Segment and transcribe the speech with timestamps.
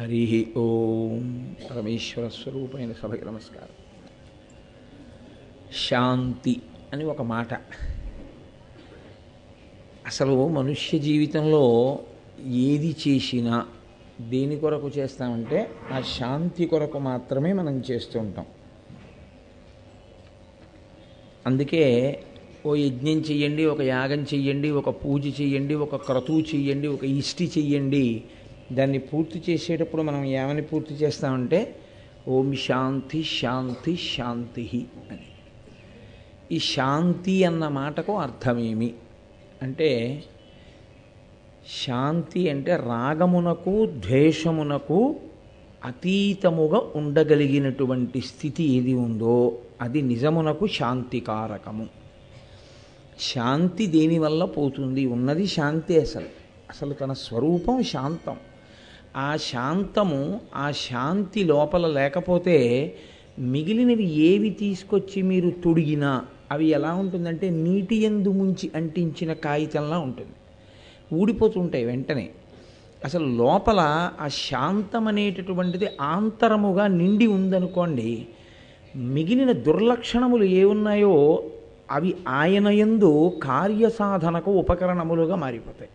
[0.00, 3.68] హరి ఓం పరమేశ్వర స్వరూపమైన సభకి నమస్కారం.
[5.88, 6.60] శాంతి
[6.92, 7.54] అని ఒక మాట.
[10.06, 11.98] అసలు మనుష్య జీవితంలో
[12.46, 13.66] ఏది చేసినా
[14.20, 18.46] దేని కొరకు చేస్తామంటే ఆ శాంతి కొరకు మాత్రమే మనం చేస్తూ ఉంటాం.
[21.46, 22.24] అందుకే
[22.66, 28.24] ఓ యజ్ఞం చెయ్యండి ఒక యాగం చెయ్యండి ఒక పూజ చెయ్యండి ఒక క్రతువు చెయ్యండి ఒక ఇష్టి చెయ్యండి
[28.72, 31.76] దాన్ని పూర్తి చేసేటప్పుడు మనం ఏమని పూర్తి చేస్తామంటే
[32.28, 35.20] ఓం శాంతి శాంతి శాంతి అని.
[36.52, 38.94] ఈ శాంతి అన్న మాటకు అర్థమేమి?
[39.62, 40.22] అంటే
[41.86, 45.16] శాంతి అంటే రాగమునకు ద్వేషమునకు
[45.84, 51.86] అతీతముగా ఉండగలిగినటువంటి స్థితి ఏది ఉందో అది నిజమునకు శాంతికారకము.
[53.20, 55.06] శాంతి దేనివల్ల పోతుంది?
[55.06, 56.26] ఉన్నది శాంతి అసలు.
[56.70, 58.36] అసలు తన స్వరూపం శాంతం.
[59.16, 62.56] ఆ శాంతము ఆ శాంతి లోపల లేకపోతే
[63.38, 70.34] మిగిలినవి ఏవి తీసుకొచ్చి మీరు తొడిగినా అవి ఎలా ఉంటుందంటే నీటి ఎందు ముంచి అంటించిన కాగితంలా ఉంటుంది.
[71.14, 72.30] ఊడిపోతుంటాయి వెంటనే.
[73.04, 78.26] అసలు లోపల ఆ శాంతం అనేటటువంటిది ఆంతరముగా నిండి ఉందనుకోండి
[78.96, 81.42] మిగిలిన దుర్లక్షణములు ఏ ఉన్నాయో
[81.90, 85.90] అవి ఆయన యందు కార్యసాధనకు ఉపకరణములుగా మారిపోతాయి.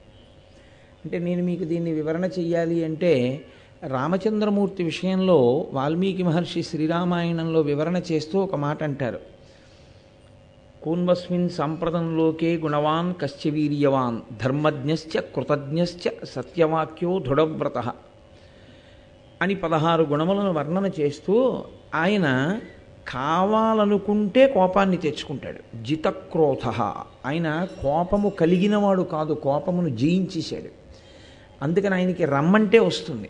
[1.05, 3.45] అంటే నేను మీకు దీన్ని వివరణ చెయ్యాలి అంటే
[3.87, 9.19] రామచంద్రమూర్తి విషయంలో వాల్మీకి మహర్షి శ్రీరామాయణంలో వివరణ చేస్తూ ఒక మాట అంటారు.
[10.83, 17.77] కూన్వస్మిన్ సంప్రదంలోకే గుణవాన్ కశ్చవీర్యవాన్ ధర్మజ్ఞశ్చ కృతజ్ఞశ్చ సత్యవాక్యో దృఢవ్రత
[19.41, 21.63] అని పదహారు గుణములను వర్ణన చేస్తూ
[21.95, 22.59] ఆయన
[23.07, 25.83] కావాలనుకుంటే కోపాన్ని తెచ్చుకుంటాడు.
[25.83, 26.69] జితక్రోధ
[27.25, 30.78] ఆయన కోపము కలిగినవాడు కాదు కోపమును జయించేశాడు.
[31.61, 33.29] అందుకని ఆయనకి రమ్మంటే వస్తుంది.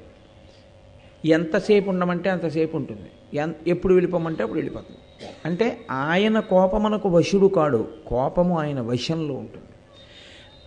[1.26, 3.38] ఎంతసేపు ఉండమంటే అంతసేపు ఉంటుంది.
[3.38, 5.00] ఎన్ ఎప్పుడు వెళ్ళిపోమంటే అప్పుడు వెళ్ళిపోతుంది.
[5.46, 7.88] అంటే ఆయన కోపమనకు వశుడు కాడు.
[8.08, 9.66] కోపము ఆయన వశంలో ఉంటుంది.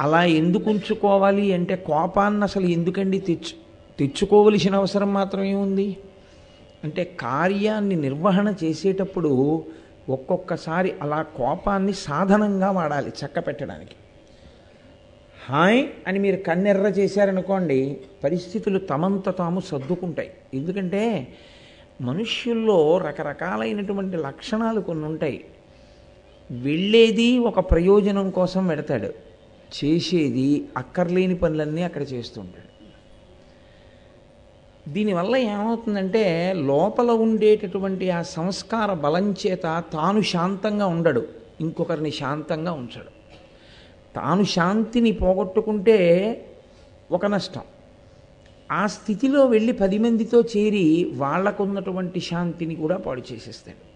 [0.00, 3.62] అలా ఎందుకు ఉంచుకోవాలి అంటే కోపాన్ని అసలు ఎందుకండి తెచ్చు
[3.98, 5.96] తెచ్చుకోవలసిన అవసరం మాత్రమే ఉంది?
[6.84, 9.64] అంటే కార్యాన్ని నిర్వహణ చేసేటప్పుడు
[10.08, 13.90] ఒక్కొక్కసారి అలా కోపాన్ని సాధనంగా వాడాలి చక్క పెట్టడానికి
[15.44, 20.30] హాయ్ అని మీరు కన్నెర్ర చేశారనుకోండి పరిస్థితులు తమంత తాము సర్దుకుంటాయి.
[20.54, 21.28] ఎందుకంటే
[22.00, 25.44] మనుష్యుల్లో రకరకాలైనటువంటి లక్షణాలు కొన్ని ఉంటాయి
[26.50, 29.10] వెళ్ళేది ఒక ప్రయోజనం కోసం పెడతాడు
[29.78, 32.70] చేసేది అక్కర్లేని పనులన్నీ అక్కడ చేస్తుంటాడు.
[34.90, 41.26] దీనివల్ల ఏమవుతుందంటే లోపల ఉండేటటువంటి ఆ సంస్కార బలం చేత తాను శాంతంగా ఉండడు.
[41.60, 43.21] ఇంకొకరిని శాంతంగా ఉంచడు.
[44.16, 45.98] తాను శాంతిని పోగొట్టుకుంటే
[47.10, 47.60] ఒక నష్టం.
[48.72, 53.92] ఆ స్థితిలో వెళ్ళి పది మందితో చేరి వాళ్ళకున్నటువంటి శాంతిని కూడా పాడు చేసేస్తాడు.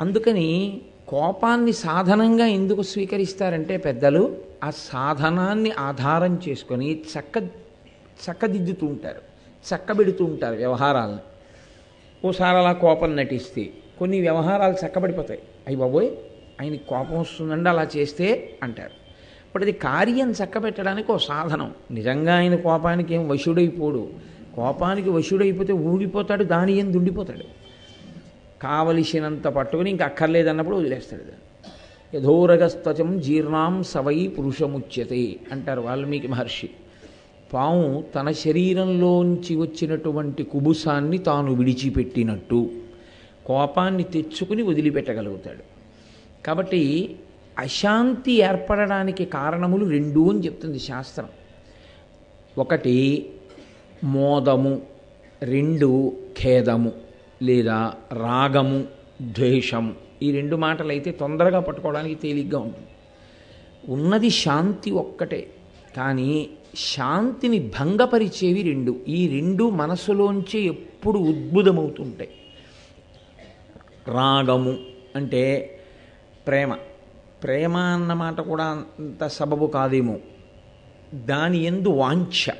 [0.00, 7.38] అందుకని కోపాన్ని సాధనంగా ఎందుకు స్వీకరిస్తారంటే పెద్దలు ఆ సాధనాన్ని ఆధారం చేసుకొని చక్క
[8.26, 9.22] చక్కదిద్దుతూ ఉంటారు
[9.70, 11.18] చక్కబెడుతూ ఉంటారు వ్యవహారాలను.
[12.28, 15.40] ఓసారి అలా కోపం నటిస్తే కొన్ని వ్యవహారాలు చక్కబడిపోతాయి.
[15.66, 16.10] అయ్యి బాబోయ్
[16.60, 19.02] ఆయనకి కోపం వస్తుందండి అలా చేస్తే అంటారు.
[19.46, 21.72] ఇప్పుడు అది కార్యం చక్కబెట్టడానికి ఒక సాధనం.
[21.90, 24.08] నిజంగా ఆయన కోపానికి ఏం వశుడైపోడు.
[24.56, 27.62] కోపానికి వశుడైపోతే ఊగిపోతాడు దాని ఏం దుండిపోతాడు.
[28.62, 31.38] కావలసినంత పట్టుకుని ఇంక అక్కర్లేదన్నప్పుడు వదిలేస్తాడు దాన్ని.
[32.16, 36.70] యథోరగస్త్వచం జీర్ణాం సవై పురుషముచ్యతే అంటారు వాల్మీకి మహర్షి.
[37.52, 42.70] పాము తన శరీరంలోంచి వచ్చినటువంటి కుబుసాన్ని తాను విడిచిపెట్టినట్టు
[43.46, 45.71] కోపాన్ని తెచ్చుకుని వదిలిపెట్టగలుగుతాడు.
[46.46, 47.16] కాబట్టి
[47.58, 51.28] అశాంతి ఏర్పడడానికి కారణములు రెండు అని చెప్తుంది శాస్త్రం.
[52.58, 53.30] ఒకటి
[54.04, 54.82] మోదము.
[55.42, 56.92] రెండు ఖేదము.
[57.42, 58.84] లేదా రాగము
[59.22, 59.94] ద్వేషము.
[60.22, 62.88] ఈ రెండు మాటలు అయితే తొందరగా పట్టుకోవడానికి తేలిగ్గా ఉంటుంది.
[63.88, 65.50] ఉన్నది శాంతి ఒక్కటే
[65.96, 68.96] కానీ శాంతిని భంగపరిచేవి రెండు.
[69.08, 72.30] ఈ రెండు మనసులోంచి ఎప్పుడు ఉద్భుతమవుతుంటాయి
[74.08, 74.76] రాగము
[75.16, 75.78] అంటే
[76.46, 76.76] ప్రేమ.
[77.42, 80.16] ప్రేమ అన్నమాట కూడా అంత సబబు కాదేమో.
[81.14, 82.52] దాని ఎందు వాంఛ.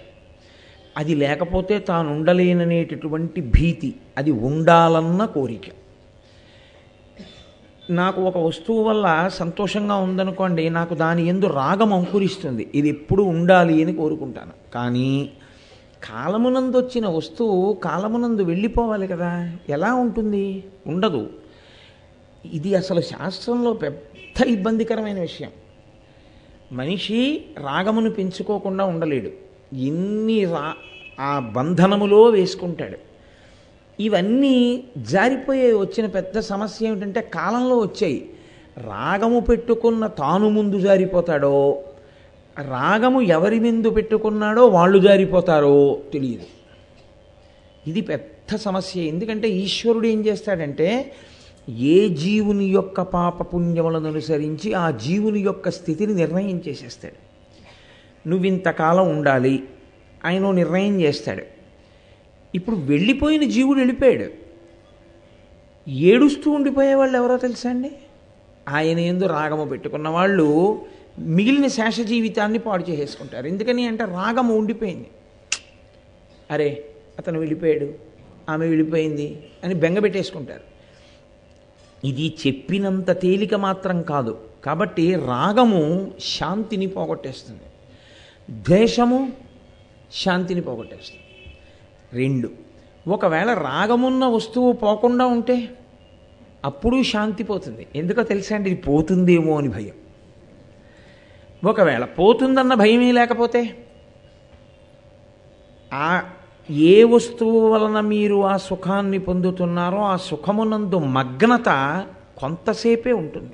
[0.96, 3.94] అది లేకపోతే తాను ఉండలేననేటటువంటి భీతి.
[4.18, 5.60] అది ఉండాలన్న కోరిక.
[7.90, 12.70] నాకు ఒక వస్తువు వల్ల సంతోషంగా ఉందనుకోండి నాకు దాని ఎందు రాగం అంకురిస్తుంది.
[12.74, 14.72] ఇది ఎప్పుడు ఉండాలి అని కోరుకుంటాను.
[14.74, 15.30] కానీ
[16.04, 19.56] కాలమునందు వచ్చిన వస్తువు కాలమునందు వెళ్ళిపోవాలి కదా.
[19.68, 20.64] ఎలా ఉంటుంది?
[20.86, 21.30] ఉండదు.
[22.46, 25.50] ఇది అసలు శాస్త్రంలో పెద్ద ఇబ్బందికరమైన విషయం.
[26.72, 29.30] మనిషి రాగమును పెంచుకోకుండా ఉండలేడు.
[29.76, 30.74] ఎన్ని రా
[31.20, 32.98] ఆ బంధనములో వేసుకుంటాడు.
[34.02, 38.30] ఇవన్నీ జారిపోయే వచ్చిన పెద్ద సమస్య ఏమిటంటే కాలంలో వచ్చాయి.
[38.78, 41.82] రాగము పెట్టుకున్న తాను ముందు జారిపోతాడో
[42.58, 46.42] రాగము ఎవరి ముందు పెట్టుకున్నాడో వాళ్ళు జారిపోతారో తెలియదు.
[47.86, 49.00] ఇది పెద్ద సమస్య.
[49.00, 51.12] ఎందుకంటే ఈశ్వరుడు ఏం చేస్తాడంటే
[51.68, 57.32] ఏ జీవుని యొక్క పాపపుణ్యములను అనుసరించి ఆ జీవుని యొక్క స్థితిని నిర్ణయం చేసేస్తాడు.
[58.28, 59.68] నువ్వింతకాలం ఉండాలి
[60.24, 61.42] ఆయన నిర్ణయం చేస్తాడు.
[62.54, 64.42] ఇప్పుడు వెళ్ళిపోయిన జీవుడు వెళ్ళిపోయాడు.
[65.90, 67.90] ఏడుస్తూ ఉండిపోయే వాళ్ళు ఎవరో తెలుసా అండి?
[68.68, 70.82] ఆయన ఎందు రాగము పెట్టుకున్న వాళ్ళు
[71.18, 73.46] మిగిలిన శేష జీవితాన్ని పాడు చేసేసుకుంటారు.
[73.46, 75.06] ఎందుకని అంటే రాగము ఉండిపోయింది.
[76.50, 76.84] అరే
[77.18, 77.94] అతను వెళ్ళిపోయాడు
[78.48, 80.71] ఆమె వెళ్ళిపోయింది అని బెంగ పెట్టేసుకుంటారు.
[82.04, 84.40] ఇది చెప్పినంత తేలిక మాత్రం కాదు.
[84.64, 87.60] కాబట్టి రాగము శాంతిని పోగొట్టేస్తుంది.
[88.50, 89.32] ద్వేషము
[90.12, 91.22] శాంతిని పోగొట్టేస్తుంది.
[92.12, 92.50] రెండు
[93.08, 95.68] ఒకవేళ రాగమున్న వస్తువు పోకుండా ఉంటే
[96.64, 97.86] అప్పుడు శాంతి పోతుంది.
[97.96, 98.70] ఎందుకో తెలుసా అండి?
[98.70, 99.92] ఇది పోతుందేమో అని భయం.
[101.64, 103.86] ఒకవేళ పోతుందన్న భయమే లేకపోతే
[105.92, 106.30] ఆ
[106.72, 112.04] ఏ వస్తువు వలన మీరు ఆ సుఖాన్ని పొందుతున్నారో ఆ సుఖమునందు మగ్నత
[112.38, 113.52] కొంతసేపే ఉంటుంది.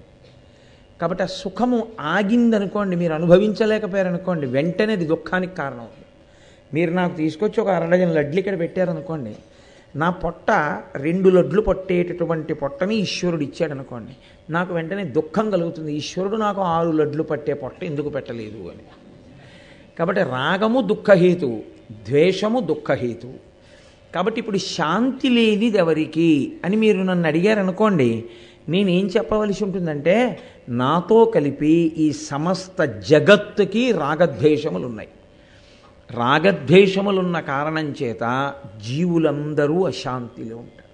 [1.01, 6.05] కాబట్టి ఆ సుఖము ఆగిందనుకోండి మీరు అనుభవించలేకపోయారనుకోండి వెంటనే అది దుఃఖానికి కారణం అవుతుంది
[6.75, 9.37] మీరు నాకు తీసుకొచ్చి ఒక అరడగిన లడ్లు ఇక్కడ పెట్టారనుకోండి
[9.97, 10.51] నా పొట్ట
[10.97, 14.17] రెండు లడ్లు పట్టేటటువంటి పొట్టని ఈశ్వరుడు ఇచ్చాడు అనుకోండి
[14.51, 15.95] నాకు వెంటనే దుఃఖం కలుగుతుంది.
[15.95, 18.85] ఈశ్వరుడు నాకు ఆరు లడ్లు పట్టే పొట్ట ఎందుకు పెట్టలేదు అని.
[19.99, 21.78] కాబట్టి రాగము దుఃఖహేతువు.
[21.93, 23.35] ద్వేషము దుఃఖహేతు.
[24.15, 26.53] కాబట్టి ఇప్పుడు శాంతి లేనిది ఎవరికి?
[26.65, 28.25] అని మీరు నన్ను అడిగారనుకోండి
[28.69, 30.39] నేనేం చెప్పవలసి ఉంటుందంటే
[30.69, 35.09] నాతో కలిపి ఈ సమస్త జగత్తుకి రాగద్వేషములు ఉన్నాయి
[36.11, 38.55] రాగద్వేషములున్న కారణం చేత
[38.87, 40.89] జీవులందరూ అశాంతిలో ఉంటారు.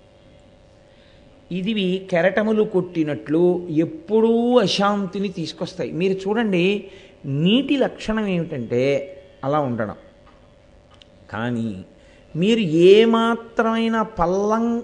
[1.54, 5.92] ఇదివి కెరటములు కొట్టినట్లు ఎప్పుడూ అశాంతిని తీసుకొస్తాయి.
[5.92, 6.84] మీరు చూడండి
[7.26, 9.94] నీటి లక్షణం ఏమిటంటే అలా ఉండడం.
[11.34, 11.84] కానీ
[12.36, 14.78] మీరు ఏమాత్రమైన పల్లం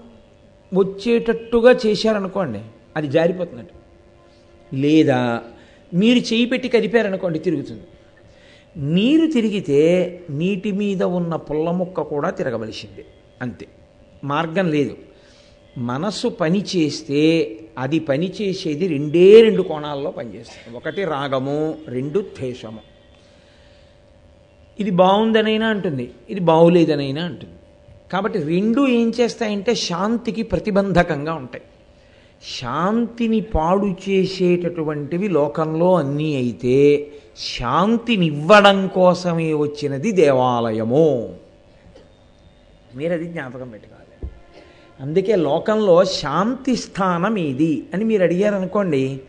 [0.73, 2.59] వచ్చేటట్టుగా చేశారనుకోండి
[2.97, 3.73] అది జారిపోతున్నట్టు
[4.75, 5.41] లేదా
[5.93, 7.83] మీరు చేయి పెట్టి కదిపారనుకోండి తిరుగుతుంది.
[8.77, 13.05] నీరు తిరిగితే నీటి మీద ఉన్న పుల్ల ముక్క కూడా తిరగవలసిందే.
[13.41, 13.67] అంతే.
[14.23, 14.97] మార్గం లేదు.
[15.77, 20.77] మనస్సు పని చేస్తే అది పని చేసేది రెండే రెండు కోణాల్లో పనిచేస్తుంది.
[20.77, 22.90] ఒకటి రాగము రెండు ద్వేషము.
[24.79, 27.53] ఇది బాగుందనైనా అంటుంది ఇది బాగులేదనైనా అంటుంది.
[28.11, 31.63] కాబట్టి రెండు ఏం చేస్తాయంటే శాంతికి ప్రతిబంధకంగా ఉంటాయి.
[32.59, 41.29] శాంతిని పాడు చేసేటటువంటివి లోకంలో అన్నీ అయితే శాంతినివ్వడం కోసమే వచ్చినది దేవాలయము.
[42.95, 44.31] మీరు అది జ్ఞాపకం పెట్టుకోవాలి.
[45.01, 49.21] అందుకే లోకంలో శాంతి స్థానం ఏది అని మీరు అడిగారనుకోండి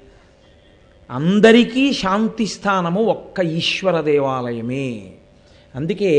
[1.11, 5.13] అందరికీ శాంతి స్థానము ఒక్క ఈశ్వర దేవాలయమే.
[5.75, 6.13] అందుకే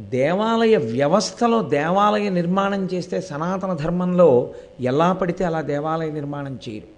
[0.00, 4.50] దేవాలయ వ్యవస్థలో దేవాలయ నిర్మాణం చేస్తే సనాతన ధర్మంలో
[4.80, 6.88] ఎలా పడితే అలా దేవాలయ నిర్మాణం చేయరు.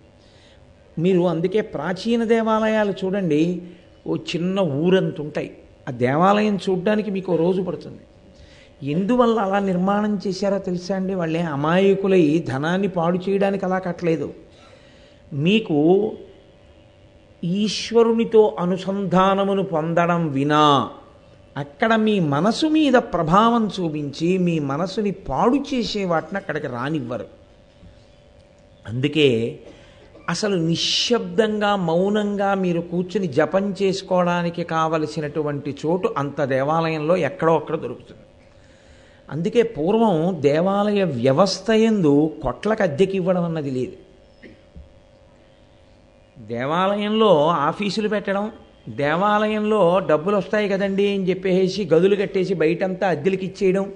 [1.00, 3.62] మీరు అందుకే ప్రాచీన దేవాలయాలు చూడండి
[4.06, 5.56] ఓ చిన్న ఊరంత ఉంటాయి
[5.88, 8.00] ఆ దేవాలయం చూడడానికి మీకు రోజు పడుతుంది.
[8.90, 11.14] ఎందువల్ల అలా నిర్మాణం చేశారో తెలుసా అండి?
[11.14, 14.35] వాళ్ళే అమాయకులై ధనాన్ని పాడు చేయడానికి అలా కట్టలేదు.
[15.32, 16.12] మీకు
[17.44, 20.90] ఈశ్వరునితో అనుసంధానమును పొందడం వినా
[21.57, 27.26] అక్కడ మీ మనసు మీద ప్రభావం చూపించి మీ మనసుని పాడు చేసే వాటిని అక్కడికి రానివ్వరు.
[28.88, 29.61] అందుకే
[30.28, 38.21] అసలు నిశ్శబ్దంగా మౌనంగా మీరు కూర్చుని జపం చేసుకోవడానికి కావలసినటువంటి చోటు అంత దేవాలయంలో ఎక్కడో అక్కడ దొరుకుతుంది.
[39.30, 43.97] అందుకే పూర్వం దేవాలయ వ్యవస్థ ఎందు కొట్లకు అద్దెకి ఇవ్వడం అన్నది లేదు.
[46.38, 48.52] దేవాలయంలో ఆఫీసులు పెట్టడం
[48.88, 53.92] దేవాలయంలో డబ్బులు వస్తాయి కదండి అని చెప్పేసి గదులు కట్టేసి బయటంతా అద్దెలకి ఇచ్చేయడం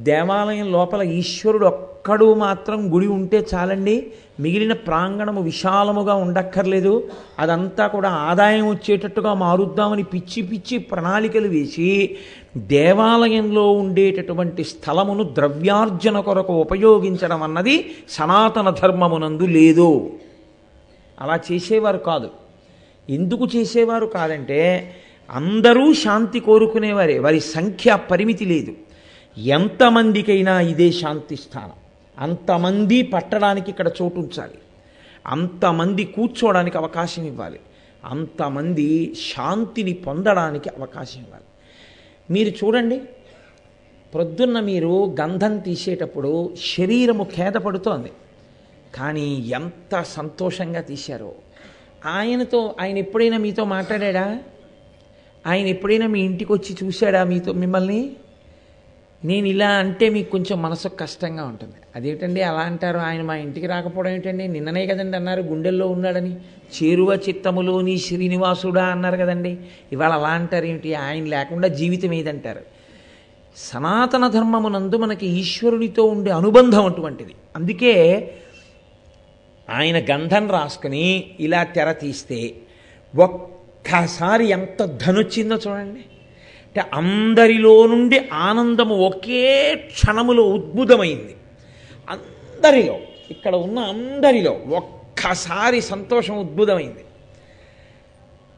[0.00, 4.06] దేవాలయం లోపల ఈశ్వరుడు ఒక్కడు మాత్రం గుడి ఉంటే చాలండి.
[4.40, 7.08] మిగిలిన ప్రాంగణము విశాలముగా ఉండక్కర్లేదు.
[7.38, 12.16] అదంతా కూడా ఆదాయం వచ్చేటట్టుగా మారుద్దామని పిచ్చి పిచ్చి ప్రణాళికలు వేసి
[12.56, 20.10] దేవాలయంలో ఉండేటటువంటి స్థలమును ద్రవ్యార్జన కొరకు ఉపయోగించడం అన్నది సనాతన ధర్మమునందు లేదు.
[21.20, 22.47] అలా చేసేవారు కాదు.
[23.08, 24.94] ఎందుకు చేసేవారు కాదంటే
[25.30, 27.18] అందరూ శాంతి కోరుకునేవారే.
[27.18, 28.74] వారి సంఖ్య పరిమితి లేదు.
[29.38, 31.72] ఎంతమందికైనా ఇదే శాంతి స్థానం.
[32.18, 34.58] అంతమంది పట్టడానికి ఇక్కడ చోటు ఉంచాలి
[35.26, 37.60] అంతమంది కూర్చోవడానికి అవకాశం ఇవ్వాలి.
[38.04, 41.44] అంతమంది శాంతిని పొందడానికి అవకాశం ఇవ్వాలి.
[42.30, 43.00] మీరు చూడండి
[44.14, 48.12] ప్రొద్దున్న మీరు గంధం తీసేటప్పుడు శరీరము ఖేదపడుతోంది.
[48.94, 51.32] కానీ ఎంత సంతోషంగా తీశారో.
[52.06, 54.38] ఆయనతో ఆయన ఎప్పుడైనా మీతో మాట్లాడా
[55.46, 58.10] ఆయన ఎప్పుడైనా మీ ఇంటికి వచ్చి చూశాడా మీతో మిమ్మల్ని?
[59.24, 61.74] నేను ఇలా అంటే మీకు కొంచెం మనసు కష్టంగా ఉంటుంది.
[61.96, 62.98] అదేంటండి అలా అంటారు?
[62.98, 64.48] ఆయన మా ఇంటికి రాకపోవడం ఏంటండి?
[64.48, 66.36] నిన్ననే కదండి అన్నారు గుండెల్లో ఉన్నాడని.
[66.82, 69.58] చేరువ చిత్తములోని శ్రీనివాసుడా అన్నారు కదండి.
[69.92, 70.94] ఇవాళ అలా అంటారు ఏమిటి?
[70.94, 72.60] ఆయన లేకుండా జీవితం ఏదంటారు?
[73.56, 77.34] సనాతన ధర్మమునందు మనకి ఈశ్వరునితో ఉండే అనుబంధం అటువంటిది.
[77.56, 77.94] అందుకే
[79.70, 82.54] ఆయన గంధం రాసుకుని ఇలా తెర తీస్తే
[83.16, 86.00] ఒక్కసారి ఎంత ధనొచ్చిందో చూడండి.
[86.66, 91.36] అంటే అందరిలో నుండి ఆనందము ఒకే క్షణములో ఉద్భుతమైంది.
[92.10, 92.98] అందరిలో
[93.30, 97.04] ఇక్కడ ఉన్న అందరిలో ఒక్కసారి సంతోషం ఉద్భుతమైంది.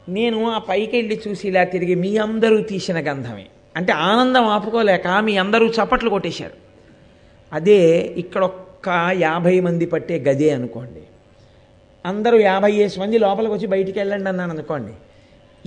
[0.08, 3.46] నేను ఆ పైకి వెళ్ళి చూసి ఇలా తిరిగి మీ అందరూ తీసిన గంధమే.
[3.76, 6.52] అంటే ఆనందం ఆపుకోలేక మీ అందరూ చప్పట్లు కొట్టేశారు.
[7.52, 8.50] అదే ఇక్కడ
[8.80, 11.02] ఒక్క యాభై మంది పట్టే గదే అనుకోండి.
[12.06, 14.92] అందరూ యాభై వేసి మంది లోపలికి వచ్చి బయటికి వెళ్ళండి అన్నాను అనుకోండి.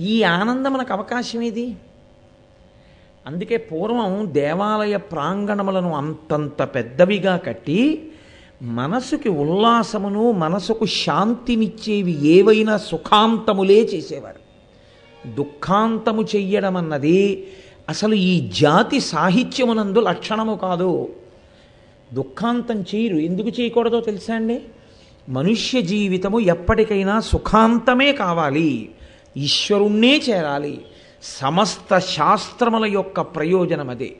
[0.02, 1.76] ఈ ఆనందం మనకు అవకాశం ఇది
[3.26, 8.10] అందుకే పూర్వం దేవాలయ ప్రాంగణములను అంతంత పెద్దవిగా కట్టి
[8.62, 14.42] మనసుకి ఉల్లాసమును మనసుకు శాంతినిచ్చేవి ఏవైనా సుఖాంతములే చేసేవారు.
[15.34, 17.46] దుఃఖాంతము చెయ్యడం అన్నది
[17.88, 21.08] అసలు ఈ జాతి సాహిత్యమునందు లక్షణము కాదు.
[22.14, 24.62] దుఃఖాంతం చేయరు ఎందుకు చేయకూడదో తెలుసా అండి?
[25.28, 28.90] మనుష్య జీవితము ఎప్పటికైనా సుఖాంతమే కావాలి.
[29.36, 30.80] ఈశ్వరుణ్ణే చేరాలి.
[31.22, 34.16] సమస్త శాస్త్రముల యొక్క ప్రయోజనం అదే.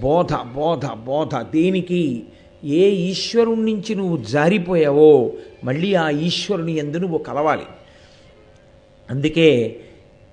[0.00, 1.42] బోధ బోధ బోధ.
[1.42, 2.22] దేనికి?
[2.64, 5.32] ఏ ఈశ్వరుడి నుంచి నువ్వు జారిపోయావో
[5.64, 7.62] మళ్ళీ ఆ ఈశ్వరుని ఎందు నువ్వు కలవాలి.
[9.10, 9.80] అందుకే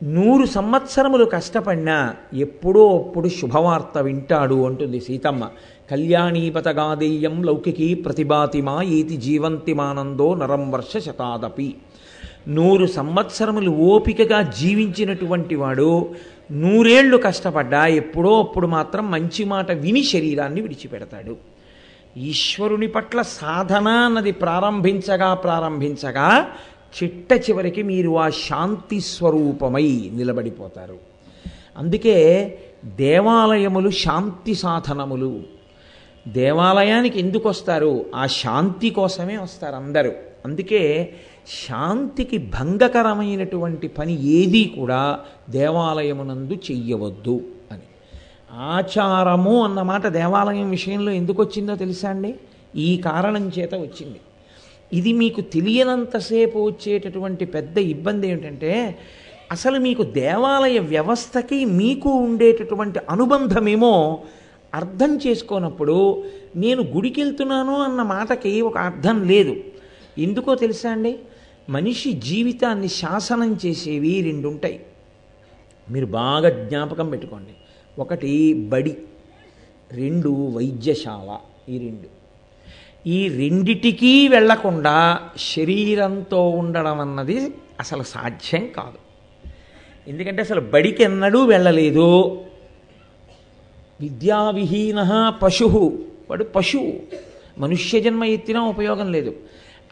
[0.03, 5.49] నూరు సంవత్సరములు కష్టపడినా ఎప్పుడో అప్పుడు శుభవార్త వింటాడు అంటుంది సీతమ్మ.
[5.91, 11.75] కళ్యాణీపతగాదేయం లౌకికీ ప్రతిభాతిమా ఏతి జీవంతిమానందో నరం వర్ష శతాదపి.
[12.47, 16.09] నూరు సంవత్సరములు ఓపికగా జీవించినటువంటి వాడు
[16.51, 21.37] నూరేళ్ళు కష్టపడ్డా ఎప్పుడో అప్పుడు మాత్రం మంచి మాట విని శరీరాన్ని విడిచిపెడతాడు.
[22.17, 26.47] ఈశ్వరుని పట్ల సాధన అన్నది ప్రారంభించగా ప్రారంభించగా
[27.03, 30.97] చిట్ట చివరికి మీరు ఆ శాంతి స్వరూపమై నిలబడిపోతారు.
[31.77, 35.58] అందుకే దేవాలయములు శాంతి సాధనములు.
[36.27, 38.05] దేవాలయానికి ఎందుకు వస్తారు?
[38.15, 40.11] ఆ శాంతి కోసమే వస్తారు అందరూ.
[40.45, 41.13] అందుకే
[41.67, 47.81] శాంతికి భంగకరమైనటువంటి పని ఏదీ కూడా దేవాలయమునందు చెయ్యవద్దు అని.
[48.51, 52.35] ఆచారము అన్నమాట దేవాలయం విషయంలో ఎందుకు వచ్చిందో తెలుసా అండి?
[52.75, 54.19] ఈ కారణం చేత వచ్చింది.
[54.93, 58.99] ఇది మీకు తెలియనంతసేపు వచ్చేటటువంటి పెద్ద ఇబ్బంది ఏమిటంటే
[59.51, 64.19] అసలు మీకు దేవాలయ వ్యవస్థకి మీకు ఉండేటటువంటి అనుబంధమేమో
[64.75, 66.23] అర్థం చేసుకోనప్పుడు
[66.55, 69.55] నేను గుడికి వెళ్తున్నాను అన్న మాటకి ఒక అర్థం లేదు.
[70.17, 71.19] ఎందుకో తెలుసా అండి?
[71.69, 74.79] మనిషి జీవితాన్ని శాసనం చేసేవి రెండు ఉంటాయి
[75.91, 77.51] మీరు బాగా జ్ఞాపకం పెట్టుకోండి.
[78.01, 78.97] ఒకటి బడి
[79.91, 81.37] రెండు వైద్యశాల
[81.71, 82.19] ఈ రెండు.
[83.07, 89.09] ఈ రెండిటికీ వెళ్ళకుండా శరీరంతో ఉండడం అన్నది అసలు సాధ్యం కాదు.
[90.09, 92.41] ఎందుకంటే అసలు బడికి ఎన్నడూ వెళ్ళలేదు.
[94.01, 95.99] విద్యావిహీన పశు.
[96.29, 96.93] వాడు పశువు.
[97.57, 99.35] మనుష్య జన్మ ఎత్తినా ఉపయోగం లేదు.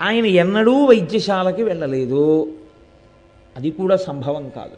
[0.01, 2.53] ఆయన ఎన్నడూ వైద్యశాలకి వెళ్ళలేదు.
[3.57, 4.77] అది కూడా సంభవం కాదు.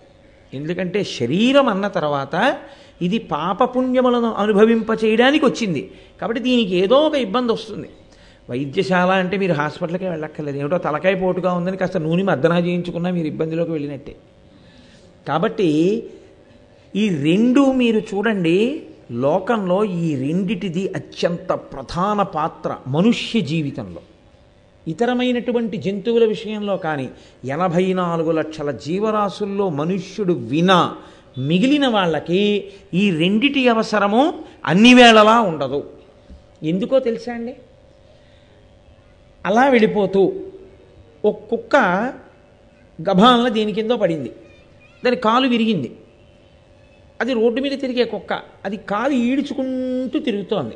[0.54, 2.58] ఎందుకంటే శరీరం అన్న తర్వాత
[3.02, 5.92] ఇది పాపపుణ్యములను అనుభవింప చేయడానికి వచ్చింది.
[6.22, 7.90] కాబట్టి దీనికి ఏదో ఒక ఇబ్బంది వస్తుంది.
[8.50, 10.58] వైద్యశాల అంటే మీరు హాస్పిటల్కే వెళ్ళక్కర్లేదు.
[10.58, 14.16] ఏమిటో తలకాయ పోటుగా ఉందని కాస్త నూనె మద్దనా చేయించుకున్నా మీరు ఇబ్బందిలోకి వెళ్ళినట్టే.
[15.28, 16.04] కాబట్టి
[16.96, 18.84] ఈ రెండు మీరు చూడండి.
[19.12, 24.02] లోకంలో ఈ రెండిటిది అత్యంత ప్రధాన పాత్ర మనుష్య జీవితంలో.
[24.88, 27.10] ఇతరమైనటువంటి జంతువుల విషయంలో కానీ
[27.46, 30.96] ఎనభై నాలుగు లక్షల జీవరాశుల్లో మనుష్యుడు వినా
[31.38, 35.90] మిగిలిన వాళ్ళకి ఈ రెండిటి అవసరము అన్ని వేళలా ఉండదు.
[36.64, 37.56] ఎందుకో తెలుసా అండి?
[39.46, 40.34] అలా వెళ్ళిపోతూ
[41.26, 41.76] ఒక కుక్క
[43.02, 44.32] గభాలన దేని కిందో పడింది.
[45.06, 45.96] దాని కాలు విరిగింది.
[47.22, 48.34] అది రోడ్డు మీద తిరిగే కుక్క.
[48.66, 50.76] అది కాలు ఈడ్చుకుంటూ తిరుగుతోంది.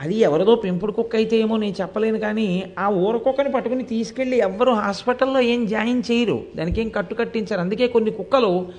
[0.00, 4.72] అది ఎవరిదో పెంపుడు కుక్క అయితే ఏమో నేను చెప్పలేను కానీ ఆ ఊర కుక్కని పట్టుకుని తీసుకెళ్ళి ఎవ్వరు
[4.72, 6.44] హాస్పిటల్లో ఏం జాయిన్ చేయరు.
[6.56, 7.60] దానికి ఏం కట్టు కట్టించారు.
[7.60, 8.72] అందుకే కొన్ని కుక్కలు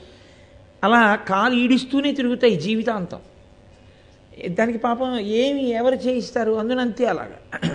[0.84, 3.20] అలా కాలు ఈడిస్తూనే తిరుగుతాయి జీవితాంతం.
[4.50, 6.52] దానికి పాపం ఏమి ఎవరు చేయిస్తారు?
[6.52, 7.70] అందునంతే అలాగా.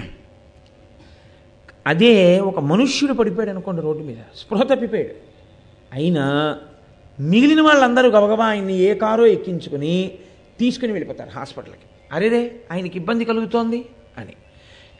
[1.87, 4.16] అదే ఒక మనుష్యుడు పడిపోయాడు అనుకోండి రోడ్డు మీద.
[4.37, 5.14] స్పృహ తప్పిపోయాడు.
[5.92, 6.59] అయినా
[7.20, 10.10] మిగిలిన వాళ్ళందరూ గబగబా ఆయన్ని ఏ కారో ఎక్కించుకుని
[10.58, 11.78] తీసుకుని వెళ్ళిపోతారు హాస్పిటల్కి.
[12.12, 13.84] అరేరే ఆయనకి ఇబ్బంది కలుగుతోంది
[14.18, 14.32] అని.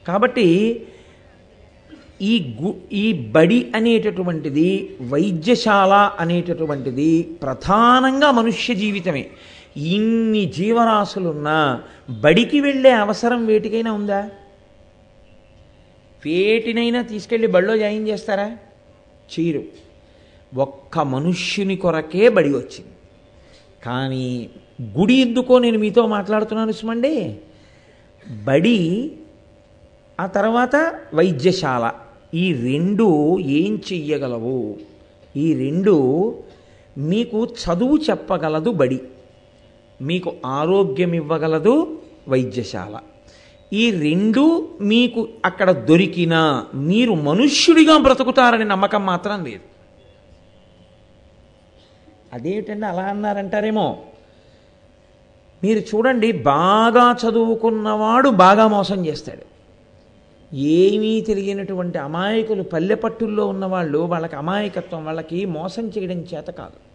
[0.09, 0.87] కాబట్టి
[2.23, 9.27] ఈ గు ఈ బడి అనేటటువంటిది వైద్యశాల అనేటటువంటిది ప్రధానంగా మనుష్య జీవితమే.
[9.77, 14.31] ఇన్ని జీవరాశులున్నా బడికి వెళ్ళే అవసరం వేటికైనా ఉందా?
[16.27, 18.57] వేటినైనా తీసుకెళ్ళి బడిలో జాయిన్ చేస్తారా?
[19.33, 19.90] చీరు
[20.57, 22.91] ఒక్క మనుష్యుని కొరకే బడి వచ్చింది.
[23.87, 24.51] కానీ
[24.99, 27.37] గుడి ఎందుకో నేను మీతో మాట్లాడుతున్నాను సుమండి.
[28.45, 29.13] బడి
[30.21, 31.93] ఆ తర్వాత వైద్యశాల.
[32.35, 34.77] ఈ రెండు ఏం చెయ్యగలవు?
[35.37, 36.35] ఈ రెండు
[36.99, 39.01] మీకు చదువు చెప్పగలదు బడి.
[40.03, 42.99] మీకు ఆరోగ్యం ఇవ్వగలదు వైద్యశాల.
[43.73, 49.70] ఈ రెండు మీకు అక్కడ దొరికినా మీరు మనుష్యుడిగా బ్రతుకుతారని నమ్మకం మాత్రం లేదు.
[52.33, 53.99] అదేమిటండి అలా అన్నారంటారేమో?
[55.63, 59.51] మీరు చూడండి బాగా చదువుకున్నవాడు బాగా మోసం చేస్తాడు.
[60.57, 66.91] ఏమీ తెలియనటువంటి అమాయకులు పల్లెపట్టుల్లో ఉన్నవాళ్ళు వాళ్ళకి అమాయకత్వం వాళ్ళకి మోసం చేయడం చేత కాదు.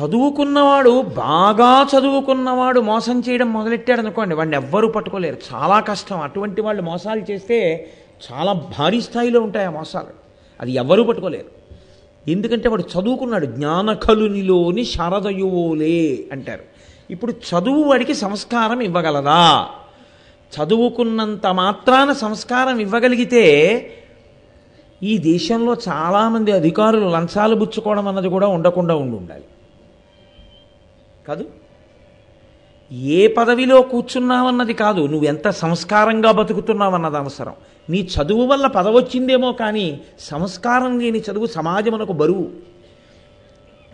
[0.00, 5.36] చదువుకున్నవాడు బాగా చదువుకున్నవాడు మోసం చేయడం మొదలెట్టాడు అనుకోండి వాడిని ఎవ్వరూ పట్టుకోలేరు.
[5.54, 6.20] చాలా కష్టం.
[6.20, 7.90] అటువంటి వాళ్ళు మోసాలు చేస్తే
[8.32, 10.06] చాలా భారీ స్థాయిలో ఉంటాయి ఆ మోసాలు.
[10.60, 11.59] అది ఎవ్వరూ పట్టుకోలేరు.
[12.28, 13.46] ఎందుకంటే వాడు చదువుకున్నాడు.
[13.46, 16.62] జ్ఞానకలునిలోని శారదయువోలే అంటారు.
[17.10, 19.68] ఇప్పుడు చదువు వాడికి సంస్కారం ఇవ్వగలదా?
[20.52, 23.44] చదువుకున్నంత మాత్రాన సంస్కారం ఇవ్వగలిగితే
[25.02, 29.44] ఈ దేశంలో చాలామంది అధికారులు లంచాలు పుచ్చుకోవడం అన్నది కూడా ఉండకుండా ఉండి ఉండాలి
[31.28, 31.44] కాదు?
[32.92, 37.52] ఏ పదవిలో కూర్చున్నావన్నది కాదు నువ్వు ఎంత సంస్కారంగా బతుకుతున్నావన్నది అవసరం.
[37.90, 42.48] నీ చదువు వల్ల పదవొచ్చిందేమో కానీ సంస్కారం లేని చదువు సమాజమునకు బరువు.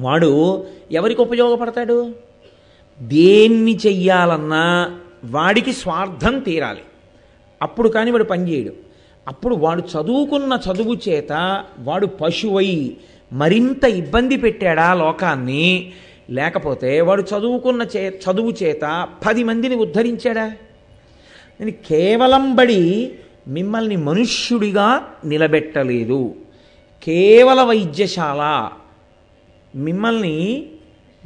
[0.00, 2.14] వాడు ఎవరికి ఉపయోగపడతాడు?
[3.00, 6.82] దేన్ని చెయ్యాలన్నా వాడికి స్వార్థం తీరాలి.
[7.62, 8.72] అప్పుడు కానీ వాడు పనిచేయడు
[9.28, 12.96] అప్పుడు వాడు చదువుకున్న చదువు చేత వాడు పశువై
[13.32, 15.92] మరింత ఇబ్బంది పెట్టాడా లోకాన్ని?
[16.30, 20.46] లేకపోతే వాడు చదువుకున్న చే చదువు చేత పది మందిని ఉద్ధరించాడా?
[21.60, 23.12] నేను కేవలం బడి
[23.48, 26.34] మిమ్మల్ని మనుష్యుడిగా నిలబెట్టలేదు.
[27.02, 28.70] కేవల వైద్యశాల
[29.74, 30.66] మిమ్మల్ని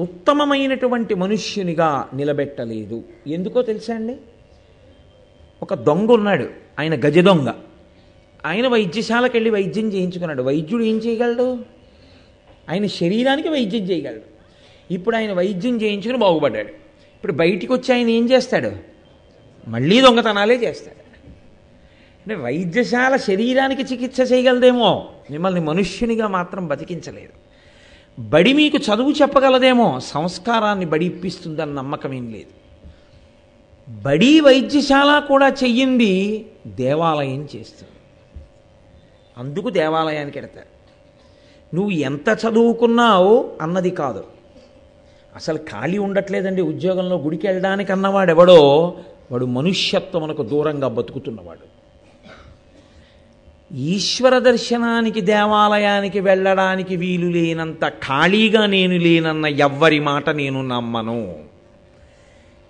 [0.01, 3.03] ఉత్తమమైనటువంటి మనుష్యునిగా నిలబెట్టలేదు.
[3.27, 4.17] ఎందుకో తెలుసా అండి?
[5.63, 7.49] ఒక దొంగ ఉన్నాడు ఆయన గజ దొంగ.
[8.47, 10.43] ఆయన వైద్యశాలకు వెళ్ళి వైద్యం చేయించుకున్నాడు.
[10.43, 11.59] వైద్యుడు ఏం చేయగలడు?
[12.71, 14.30] ఆయన శరీరానికి వైద్యం చేయగలడు.
[14.91, 16.69] ఇప్పుడు ఆయన వైద్యం చేయించుకుని బాగుపడ్డాడు.
[16.69, 18.73] ఇప్పుడు బయటికి వచ్చి ఆయన ఏం చేస్తాడు?
[19.69, 21.01] మళ్ళీ దొంగతనాలే చేస్తాడు.
[22.21, 25.09] అంటే వైద్యశాల శరీరానికి చికిత్స చేయగలదేమో?
[25.31, 27.41] మిమ్మల్ని మనుష్యునిగా మాత్రం బతికించలేదు.
[28.19, 30.01] బడి మీకు చదువు చెప్పగలదేమో?
[30.01, 32.61] సంస్కారాన్ని బడి ఇప్పిస్తుందని నమ్మకం ఏం లేదు.
[34.03, 37.93] బడి వైద్యశాల కూడా చెయ్యింది దేవాలయం చేస్తుంది.
[39.39, 40.81] అందుకు దేవాలయానికి ఎడతారు.
[41.75, 44.40] నువ్వు ఎంత చదువుకున్నావు అన్నది కాదు.
[45.41, 48.57] అసలు ఖాళీ ఉండట్లేదండి ఉద్యోగంలో గుడికి వెళ్ళడానికి అన్నవాడు ఎవడో
[49.33, 51.67] వాడు మనుష్యత్వమునకు దూరంగా బతుకుతున్నవాడు.
[53.75, 61.21] ఈశ్వర దర్శనానికి దేవాలయానికి వెళ్ళడానికి వీలు లేనంత ఖాళీగా నేను లేనన్న ఎవ్వరి మాట నేను నమ్మను.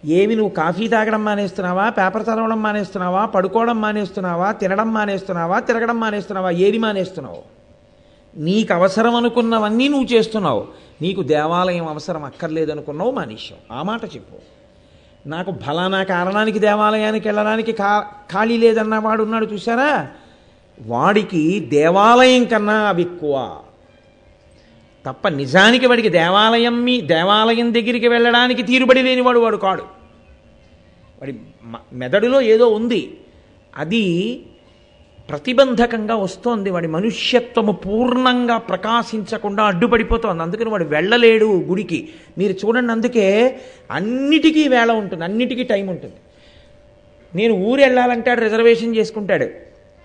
[0.04, 6.78] ఏమి నువ్వు కాఫీ తాగడం మానేస్తున్నావా పేపర్ చదవడం మానేస్తున్నావా పడుకోవడం మానేస్తున్నావా తినడం మానేస్తున్నావా తిరగడం మానేస్తున్నావా ఏది
[6.78, 7.42] మానేస్తున్నావు?
[8.36, 10.89] నీకు అవసరం అనుకున్నవన్నీ నువ్వు చేస్తున్నావు.
[11.02, 13.78] నీకు దేవాలయం అవసరం అక్కర్లేదనుకున్నావు మానేశావు.
[13.78, 14.36] ఆ మాట చెప్పు.
[15.28, 20.08] నాకు ఫలానా కారణానికి దేవాలయానికి వెళ్ళడానికి కా ఖాళీ లేదన్న వాడు ఉన్నాడు చూసారా
[20.86, 23.58] వాడికి దేవాలయం కన్నా అవి ఎక్కువ.
[25.06, 29.82] తప్ప నిజానికి వాడికి దేవాలయం మీ దేవాలయం దగ్గరికి వెళ్ళడానికి తీరుబడి లేనివాడు వాడు కాడు.
[31.22, 33.20] వాడి మ- మెదడులో ఏదో ఉంది.
[33.76, 34.42] అది
[35.30, 36.70] ప్రతిబంధకంగా వస్తోంది.
[36.70, 40.42] వాడి మనుష్యత్వము పూర్ణంగా ప్రకాశించకుండా అడ్డుపడిపోతోంది.
[40.42, 42.08] అందుకని వాడు వెళ్ళలేడు గుడికి.
[42.38, 45.24] మీరు చూడండి అందుకే అన్నిటికీ వేళ ఉంటుంది.
[45.24, 46.14] అన్నిటికీ టైం ఉంటుంది.
[47.34, 49.44] నేను ఊరు వెళ్ళాలంటాడు రిజర్వేషన్ చేసుకుంటాడు.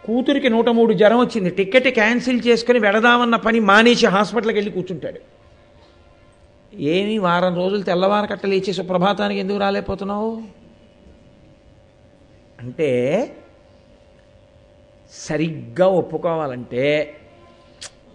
[0.08, 1.50] కూతురికి నూట మూడు జ్వరం వచ్చింది.
[1.50, 5.20] టికెట్ క్యాన్సిల్ చేసుకుని వెళదామన్న పని మానేసి హాస్పిటల్కి వెళ్ళి కూర్చుంటాడు.
[6.76, 10.42] ఏమి వారం రోజులు తెల్లవారు కట్టలేచి సుప్రభాతానికి ఎందుకు రాలేకపోతున్నావు?
[12.62, 13.32] అంటే
[15.16, 17.18] సరిగ్గా ఒప్పుకోవాలంటే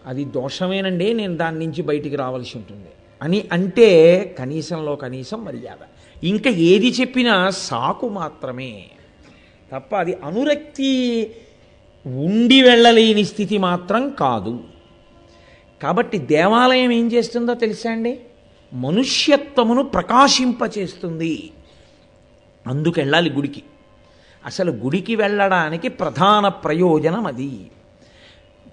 [0.07, 2.89] అది దోషమేనండి నేను దాని నుంచి బయటికి రావాల్సి ఉంటుంది.
[3.23, 5.77] అని అంటే కనీసంలో కనీసం మర్యాద.
[6.25, 8.85] ఇంకా ఏది చెప్పినా సాకు మాత్రమే.
[9.73, 11.31] తప్ప అది అనురక్తి
[12.07, 14.61] ఉండి వెళ్ళలేని స్థితి మాత్రం కాదు.
[15.83, 18.21] కాబట్టి దేవాలయం ఏం చేస్తుందో తెలుసా అండి?
[18.73, 21.51] మనుష్యత్వమును ప్రకాశింపచేస్తుంది.
[22.67, 23.63] అందుకెళ్ళాలి గుడికి.
[24.47, 27.71] అసలు గుడికి వెళ్ళడానికి ప్రధాన ప్రయోజనం అది.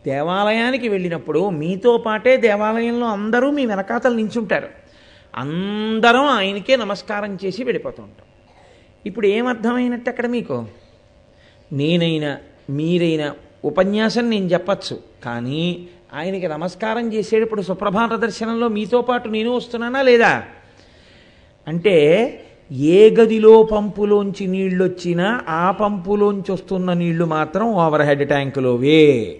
[0.06, 4.68] దేవాలయానికి వెళ్ళినప్పుడు మీతో పాటే దేవాలయంలో అందరూ మీ వెనకాతలు నించుంటారు.
[5.36, 8.26] అందరం ఆయనకే నమస్కారం చేసి వెళ్ళిపోతూ ఉంటాం.
[9.06, 10.66] ఇప్పుడు ఏమర్థమైనట్టు అక్కడ మీకు?
[11.74, 12.38] నేనైనా
[12.70, 20.44] మీరైనా ఉపన్యాసం నేను చెప్పచ్చు కానీ ఆయనకి నమస్కారం చేసేటప్పుడు సుప్రభాత దర్శనంలో మీతో పాటు నేను వస్తున్నానా లేదా?
[21.68, 21.96] అంటే
[22.72, 29.36] ఏ గదిలో పంపులోంచి నీళ్ళు వచ్చినా ఆ పంపులోంచి వస్తున్న నీళ్ళు మాత్రం ఓవర్ హెడ్ ట్యాంకులోవే.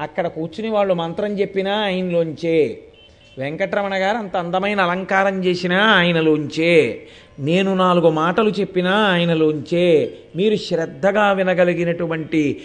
[0.00, 2.78] అక్కడ కూర్చుని వాళ్ళు మంత్రం చెప్పినా ఆయనలోంచే.
[3.38, 7.06] వెంకటరమణ గారు అంత అందమైన అలంకారం చేసినా ఆయనలోంచే.
[7.38, 10.12] నేను నాలుగు మాటలు చెప్పినా ఆయనలోంచే.
[10.36, 12.60] మీరు శ్రద్ధగా వినగలిగినటువంటి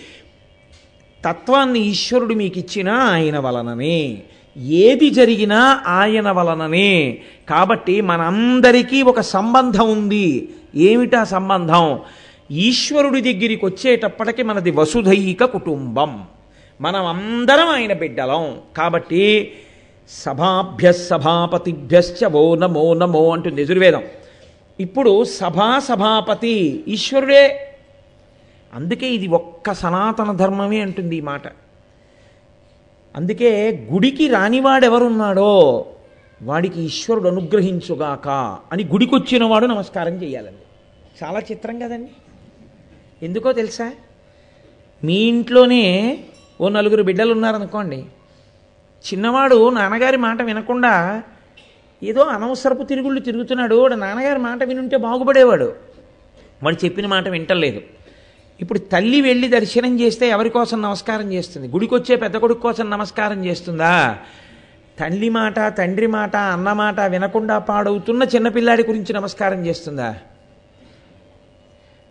[1.29, 4.23] తత్వాన్ని ఈశ్వరుడు మీకు ఇచ్చినా ఆయన వలననే.
[4.57, 7.17] ఏది జరిగినా ఆయన వలననే.
[7.49, 10.49] కాబట్టి మనందరికీ ఒక సంబంధం ఉంది.
[10.75, 11.99] ఏమిటా సంబంధం?
[12.51, 16.23] ఈశ్వరుడి దగ్గరికి వచ్చేటప్పటికి మనది వసుధైక కుటుంబం.
[16.81, 18.57] మనం అందరం ఆయన బిడ్డలం.
[18.77, 19.51] కాబట్టి
[20.09, 24.03] సభాభ్య సభాపతిభ్యశ్చ ఓ నమో నమో అంటుంది యజుర్వేదం.
[24.79, 27.67] ఇప్పుడు సభా సభాపతి ఈశ్వరుడే.
[28.73, 31.62] అందుకే ఇది ఒక్క సనాతన ధర్మమే అంటుంది ఈ మాట.
[33.15, 35.86] అందుకే గుడికి రానివాడెవరున్నాడో
[36.43, 38.28] వాడికి ఈశ్వరుడు అనుగ్రహించుగాక
[38.71, 40.58] అని గుడికొచ్చినవాడు వాడు నమస్కారం చేయాలండి.
[41.26, 42.12] చాలా చిత్రం కదండి.
[43.26, 43.91] ఎందుకో తెలుసా?
[45.04, 46.19] మీ ఇంట్లోనే
[46.62, 47.97] ఓ నలుగురు బిడ్డలు ఉన్నారనుకోండి
[49.13, 51.23] చిన్నవాడు నాన్నగారి మాట వినకుండా
[52.04, 53.76] ఏదో అనవసరపు తిరుగుళ్ళు తిరుగుతున్నాడు.
[53.76, 55.73] వాడు నాన్నగారి మాట వినుంటే బాగుపడేవాడు.
[56.63, 57.82] వాడు చెప్పిన మాట వింటలేదు.
[58.61, 61.67] ఇప్పుడు తల్లి వెళ్ళి దర్శనం చేస్తే ఎవరి కోసం నమస్కారం చేస్తుంది?
[61.67, 64.17] గుడికి వచ్చే పెద్ద కొడుకు కోసం నమస్కారం చేస్తుందా?
[64.99, 70.15] తల్లి మాట తండ్రి మాట అన్నమాట వినకుండా పాడవుతున్న చిన్నపిల్లాడి గురించి నమస్కారం చేస్తుందా?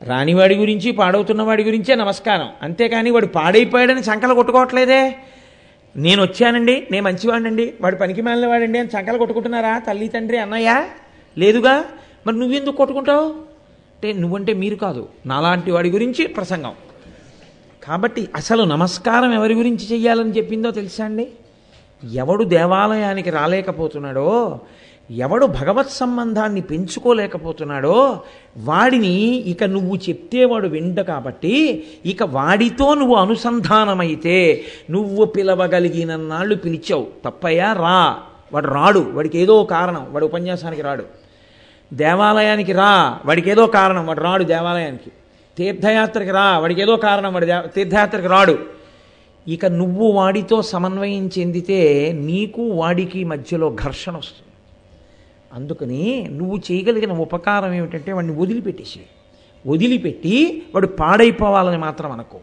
[0.02, 2.48] రానివాడి గురించి పాడవుతున్న వాడి గురించే నమస్కారం.
[2.62, 5.14] అంతేకాని వాడు పాడైపోయాడని సంకలు కొట్టుకోవట్లేదే?
[5.96, 9.78] నేను వచ్చానండి నేను మంచివాడినండి వాడు పనికి మాలిన వాడండి అని సంకలు కొట్టుకుంటున్నారా?
[9.78, 10.85] తల్లి తండ్రి అన్నయ్య?
[11.38, 11.85] లేదుగా?
[12.26, 13.52] మరి నువ్వెందుకు కొట్టుకుంటావు?
[14.03, 15.09] అంటే నువ్వంటే మీరు కాదు.
[15.27, 16.73] నాలాంటి వాడి గురించి ప్రసంగం.
[17.85, 21.29] కాబట్టి అసలు నమస్కారం ఎవరి గురించి చెయ్యాలని చెప్పిందో తెలుసా అండి?
[22.12, 24.61] ఎవడు దేవాలయానికి రాలేకపోతున్నాడో
[25.11, 28.21] ఎవడు భగవత్ సంబంధాన్ని పెంచుకోలేకపోతున్నాడో
[28.57, 37.07] వాడిని ఇక నువ్వు చెప్తే వాడు వింట కాబట్టి ఇక వాడితో నువ్వు అనుసంధానమైతే నువ్వు పిలవగలిగినన్నాళ్ళు పిలిచావు.
[37.25, 38.17] తప్పయ్యా రా.
[38.53, 39.11] వాడు రాడు.
[39.12, 40.07] వాడికి ఏదో కారణం.
[40.11, 41.22] వాడు ఉపన్యాసానికి రాడు.
[41.92, 45.11] దేవాలయానికి రా వాడికి ఏదో కారణం వాడు రాడు దేవాలయానికి.
[45.59, 48.59] తీర్థయాత్రకి రా వాడికి ఏదో కారణం వాడు దే- తీర్థయాత్రకి రాడు.
[49.48, 54.52] ఇక నువ్వు వాడితో సమన్వయం చెందితే నీకు వాడికి మధ్యలో ఘర్షణ వస్తుంది.
[55.52, 59.00] అందుకని నువ్వు చేయగలిగిన ఉపకారం ఏమిటంటే వాడిని వదిలిపెట్టేసి
[59.66, 62.38] వదిలిపెట్టి వాడు పాడైపోవాలని మాత్రం అనుకో.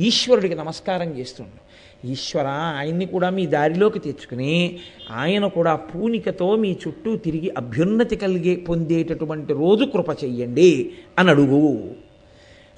[0.00, 1.67] ఈశ్వరుడికి నమస్కారం చేస్తుండు.
[2.04, 4.78] ఈశ్వర ఆయన్ని కూడా మీ దారిలోకి తెచ్చుకుని
[5.10, 11.90] ఆయన కూడా పూనికతో మీ చుట్టూ తిరిగి అభ్యున్నతి కలిగే పొందేటటువంటి రోజు కృప చెయ్యండి అని అడుగు.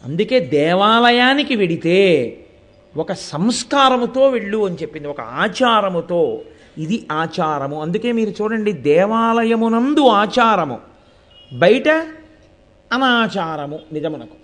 [0.05, 2.37] అందుకే దేవాలయానికి వెడితే
[2.97, 6.43] ఒక సంస్కారముతో వెళ్ళు అని చెప్పింది ఒక ఆచారముతో.
[6.79, 7.83] ఇది ఆచారము.
[7.83, 10.79] అందుకే మీరు చూడండి దేవాలయమునందు ఆచారము
[11.53, 11.89] బయట
[12.93, 14.37] అనాచారము నిజమునకు.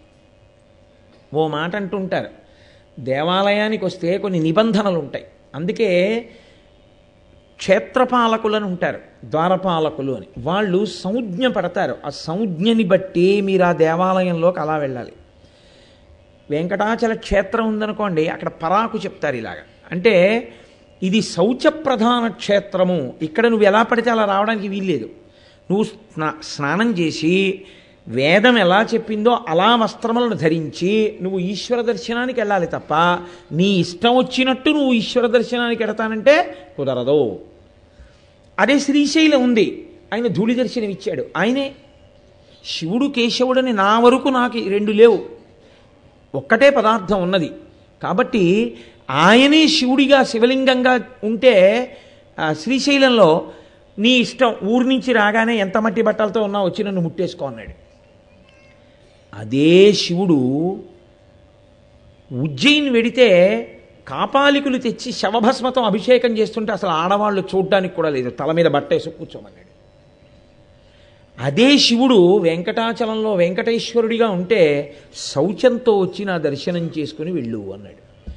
[1.36, 2.45] ఓ మాట అంటుంటారు
[2.98, 6.20] దేవాలయానికి వస్తే కొన్ని నిబంధనలు ఉంటాయి అందుకే
[7.56, 10.26] క్షేత్రపాలకులను ఉంటారు ద్వారపాలకులు అని.
[10.38, 11.96] వాళ్ళు సంజ్ఞ పడతారు.
[12.06, 15.12] ఆ సంజ్ఞని బట్టి మీరు ఆ దేవాలయంలోకి అలా వెళ్ళాలి.
[16.50, 19.56] వెంకటాచల క్షేత్రం ఉందనుకోండి అక్కడ పరాకు చెప్తారు ఇలాగ.
[19.92, 20.48] అంటే
[21.02, 23.14] ఇది శౌచ ప్రధాన క్షేత్రము.
[23.22, 25.04] ఇక్కడ నువ్వు ఎలా పడితే అలా రావడానికి వీల్లేదు.
[25.70, 27.64] నువ్వు స్నా స్నానం చేసి
[28.08, 32.94] వేదం ఎలా చెప్పిందో అలా వస్త్రములను ధరించి నువ్వు ఈశ్వర దర్శనానికి వెళ్ళాలి తప్ప
[33.52, 37.38] నీ ఇష్టం వచ్చినట్టు నువ్వు ఈశ్వర దర్శనానికి వెడతానంటే కుదరదు.
[38.58, 39.88] అదే శ్రీశైలం ఉంది.
[40.12, 41.26] ఆయన ధూళి దర్శనం ఇచ్చాడు.
[41.36, 41.72] ఆయనే
[42.64, 45.18] శివుడు కేశవుడని నా వరకు నాకు రెండు లేవు.
[46.34, 47.50] ఒక్కటే పదార్థం ఉన్నది.
[48.02, 48.74] కాబట్టి
[49.10, 51.54] ఆయనే శివుడిగా శివలింగంగా ఉంటే
[52.62, 53.48] శ్రీశైలంలో
[53.98, 57.85] నీ ఇష్టం ఊరి నుంచి రాగానే ఎంత మట్టి బట్టలతో ఉన్నా వచ్చి నన్ను ముట్టేసుకో అన్నాడు.
[59.36, 60.38] అదే శివుడు
[62.32, 63.28] ఉజ్జయిని వెడితే
[64.08, 68.30] కాపాలికులు తెచ్చి శవభస్మతం అభిషేకం చేస్తుంటే అసలు ఆడవాళ్ళు చూడ్డానికి కూడా లేదు.
[68.30, 69.66] తల మీద బట్టేసి కూర్చోమన్నాడు.
[71.40, 78.30] అదే శివుడు వెంకటాచలంలో వెంకటేశ్వరుడిగా ఉంటే శౌచంతో వచ్చి నా దర్శనం చేసుకుని వెళ్ళు అన్నాడు.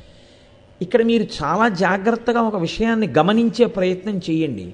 [0.83, 4.73] ఇక్కడ మీరు చాలా జాగ్రత్తగా ఒక విషయాన్ని గమనించే ప్రయత్నం చేయండి.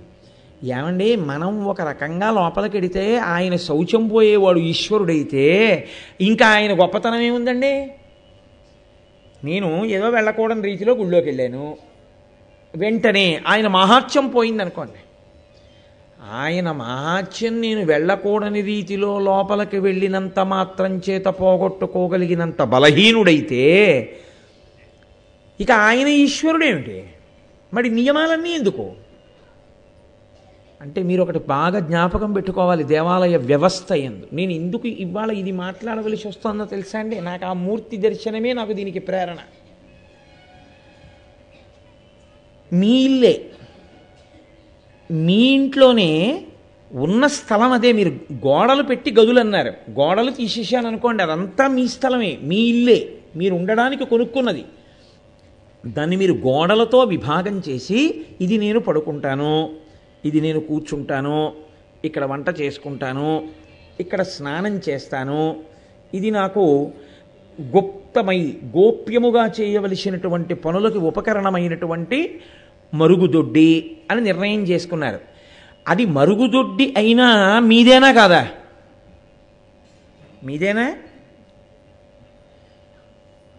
[0.64, 1.16] ఏమండి?
[1.16, 5.88] మనం ఒక రకంగా లోపలికెడితే ఆయన శౌచం పోయేవాడు ఈశ్వరుడైతే
[6.22, 7.88] ఇంకా ఆయన గొప్పతనం ఏముందండి?
[9.44, 11.78] నేను ఏదో వెళ్ళకూడని రీతిలో గుళ్ళోకి వెళ్ళాను.
[12.76, 14.94] వెంటనే ఆయన మహాత్యం పోయిందనుకోండి.
[16.34, 23.64] ఆయన మహాత్యం నేను వెళ్ళకూడని రీతిలో లోపలికి వెళ్ళినంత మాత్రం చేత పోగొట్టుకోగలిగినంత బలహీనుడైతే
[25.60, 27.04] ఇక ఆయన ఈశ్వరుడేమిటి?
[27.74, 28.92] మరి నియమాలన్నీ ఎందుకు?
[30.82, 34.26] అంటే మీరు ఒకటి బాగా జ్ఞాపకం పెట్టుకోవాలి దేవాలయ వ్యవస్థ ఎందు.
[34.34, 37.22] నేను ఎందుకు ఇవాళ ఇది మాట్లాడవలసి వస్తుందో తెలుసా అండి?
[37.22, 39.38] నాకు ఆ మూర్తి దర్శనమే నాకు దీనికి ప్రేరణ.
[42.74, 43.46] మీ ఇల్లే
[45.12, 46.44] మీ ఇంట్లోనే
[46.92, 47.92] ఉన్న స్థలం అదే.
[47.92, 53.00] మీరు గోడలు పెట్టి గదులు అన్నారు గోడలు తీసేసాను అనుకోండి అదంతా మీ స్థలమే మీ ఇల్లే.
[53.36, 54.66] మీరు ఉండడానికి కొనుక్కున్నది.
[55.86, 59.85] దాన్ని మీరు గోడలతో విభాగం చేసి ఇది నేను పడుకుంటాను.
[60.26, 61.54] ఇది నేను కూర్చుంటాను
[62.06, 63.48] ఇక్కడ వంట చేసుకుంటాను
[64.00, 65.64] ఇక్కడ స్నానం చేస్తాను.
[66.14, 66.92] ఇది నాకు
[67.76, 72.42] గుప్తమై గోప్యముగా చేయవలసినటువంటి పనులకు ఉపకరణమైనటువంటి
[72.94, 75.20] మరుగుదొడ్డి అని నిర్ణయం చేసుకున్నారు.
[75.88, 78.48] అది మరుగుదొడ్డి అయినా మీదేనా కాదా?
[80.44, 80.96] మీదేనా?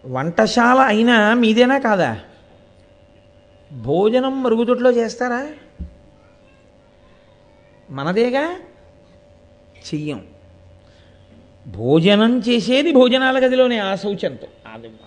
[0.05, 2.19] వంటశాల అయినా మీదేనా కాదా?
[3.71, 5.47] భోజనం మరుగుదొడ్లో చేస్తారా?
[7.89, 8.55] మనదేగా?
[9.93, 10.23] చెయ్యం.
[11.67, 14.47] భోజనం చేసేది భోజనాల గదిలోనే ఆ శౌచంతో.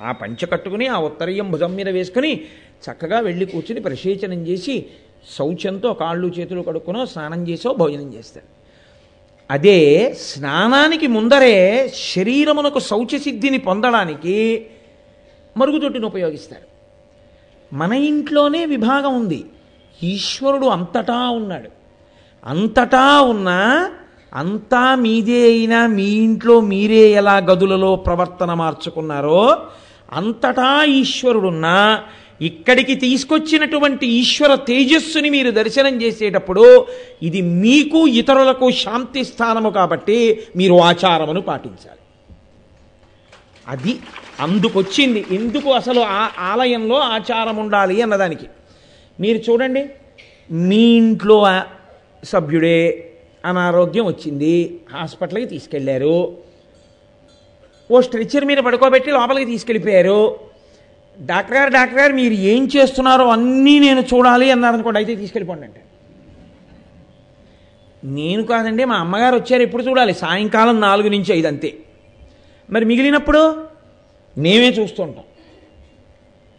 [0.01, 2.41] ఆ పంచ కట్టుకుని ఆ ఉత్తరీయం భుజం మీద వేసుకుని
[2.91, 4.87] చక్కగా వెళ్ళి కూర్చుని ప్రసేచనం చేసి
[5.39, 8.61] శౌచంతో కాళ్ళు చేతులు కడుక్కునో స్నానం చేసో భోజనం చేస్తాడు
[9.51, 14.67] అదే స్నానానికి ముందరే శరీరమునకు శౌచసిద్ధిని పొందడానికి
[15.57, 16.71] మరుగుదొడ్డును ఉపయోగిస్తాడు
[17.75, 19.45] మన ఇంట్లోనే విభాగం ఉంది.
[20.03, 21.80] ఈశ్వరుడు అంతటా ఉన్నాడు.
[22.47, 23.91] అంతటా ఉన్నా
[24.35, 29.59] అంతా మీదే అయినా మీ ఇంట్లో మీరే ఎలా గదులలో ప్రవర్తన మార్చుకున్నారో
[30.13, 32.03] అంతటా ఈశ్వరుడున్నా
[32.41, 36.87] ఇక్కడికి తీసుకొచ్చినటువంటి ఈశ్వర తేజస్సుని మీరు దర్శనం చేసేటప్పుడు
[37.23, 42.01] ఇది మీకు ఇతరులకు శాంతి స్థానము కాబట్టి మీరు ఆచారమును పాటించాలి.
[43.69, 43.99] అది
[44.41, 45.27] అందుకొచ్చింది.
[45.31, 48.47] ఎందుకు అసలు ఆ ఆలయంలో ఆచారం ఉండాలి అన్నదానికి?
[49.21, 49.87] మీరు చూడండి
[50.51, 51.45] మీ ఇంట్లో
[52.25, 53.11] సభ్యుడే
[53.45, 54.81] అనారోగ్యం వచ్చింది.
[54.93, 56.37] హాస్పిటల్కి తీసుకెళ్ళారు.
[57.91, 60.37] ఓ స్ట్రెచ్చర్ మీద పడుకోబెట్టి లోపలికి తీసుకెళ్ళిపోయారు.
[61.21, 65.83] డాక్టర్ గారు డాక్టర్ గారు మీరు ఏం చేస్తున్నారో అన్నీ నేను చూడాలి అన్నారు అనుకోండి అయితే తీసుకెళ్ళిపోండి అంటే.
[68.05, 70.15] నేను కాదండి మా అమ్మగారు వచ్చారు ఎప్పుడు చూడాలి.
[70.15, 71.75] సాయంకాలం నాలుగు నుంచి ఐదు అంతే.
[72.71, 73.65] మరి మిగిలినప్పుడు
[74.39, 75.25] మేమే చూస్తుంటాం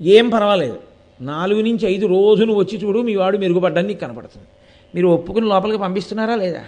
[0.01, 0.79] ఏం పర్వాలేదు.
[1.21, 4.47] నాలుగు నుంచి ఐదు రోజులు వచ్చి చూడు మీ వాడు మెరుగుపడ్డానికి కనపడుతుంది.
[4.95, 6.65] మీరు ఒప్పుకుని లోపలికి పంపిస్తున్నారా లేదా?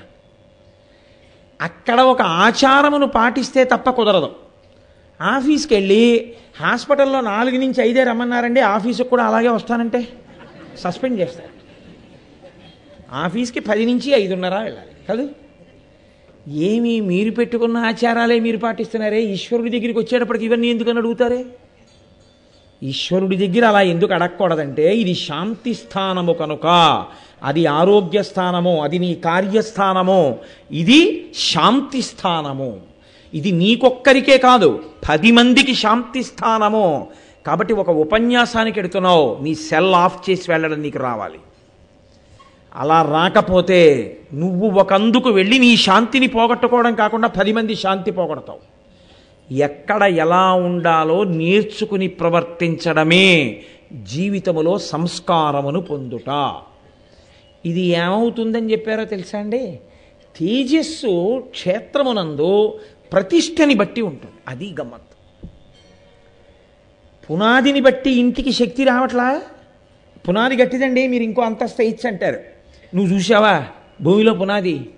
[1.62, 4.36] అక్కడ ఒక ఆచారమును పాటిస్తే తప్ప కుదరదు.
[5.22, 10.08] ఆఫీస్కి వెళ్ళి హాస్పిటల్లో నాలుగు నుంచి ఐదే రమ్మన్నారండి ఆఫీసుకు కూడా అలాగే వస్తానంటే
[10.78, 11.50] సస్పెండ్ చేస్తారు.
[13.12, 15.30] ఆఫీస్కి పది నుంచి ఐదున్నర వెళ్ళాలి కాదు?
[16.48, 19.22] ఏమి మీరు పెట్టుకున్న ఆచారాలే మీరు పాటిస్తున్నారే?
[19.22, 21.46] ఈశ్వరుడి దగ్గరికి వచ్చేటప్పటికి ఇవన్నీ ఎందుకని అడుగుతారే?
[22.84, 26.67] ఈశ్వరుడి దగ్గర అలా ఎందుకు అడగకూడదంటే ఇది శాంతి స్థానము కనుక.
[27.43, 30.38] అది ఆరోగ్య స్థానము అది నీ కార్యస్థానము.
[30.72, 32.80] ఇది శాంతి స్థానము.
[33.34, 37.08] ఇది నీకొక్కరికే కాదు పది మందికి శాంతి స్థానము.
[37.48, 41.39] కాబట్టి ఒక ఉపన్యాసానికి ఎడుతున్నావు నీ సెల్ ఆఫ్ చేసి వెళ్ళడం నీకు రావాలి.
[42.76, 43.82] అలా రాకపోతే
[44.34, 48.73] నువ్వు ఒకందుకు వెళ్ళి నీ శాంతిని పోగొట్టుకోవడం కాకుండా పది మంది శాంతి పోగొడతావు.
[49.52, 53.62] ఎక్కడ ఎలా ఉండాలో నేర్చుకుని ప్రవర్తించడమే
[54.04, 56.56] జీవితములో సంస్కారమును పొందుట.
[57.66, 59.80] ఇది ఏమవుతుందని చెప్పారో తెలుసా అండి?
[60.40, 62.80] తేజస్సు క్షేత్రమునందు
[63.14, 64.34] ప్రతిష్టని బట్టి ఉంటుంది.
[64.48, 65.46] అది గమ్మత్.
[67.32, 69.42] పునాదిని బట్టి ఇంటికి శక్తి రావట్లా?
[70.30, 72.40] పునాది గట్టిదండి మీరు ఇంకో అంతస్తు ఇచ్చి అంటారు.
[72.96, 73.66] నువ్వు చూసావా
[74.02, 74.90] భూమిలో పునాది.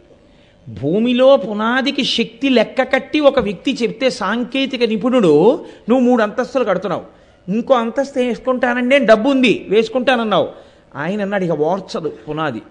[0.69, 7.03] భూమిలో పునాదికి శక్తి లెక్క కట్టి ఒక వ్యక్తి చెప్తే సాంకేతిక నిపుణుడు నువ్వు మూడు అంతస్తులు కడుతున్నావు.
[7.51, 8.99] ఇంకో అంతస్తు వేసుకుంటానండి?
[8.99, 10.49] డబ్బు ఉంది వేసుకుంటానన్నావు.
[10.95, 12.61] ఆయన అన్నాడు ఇక ఓర్చదు పునాది.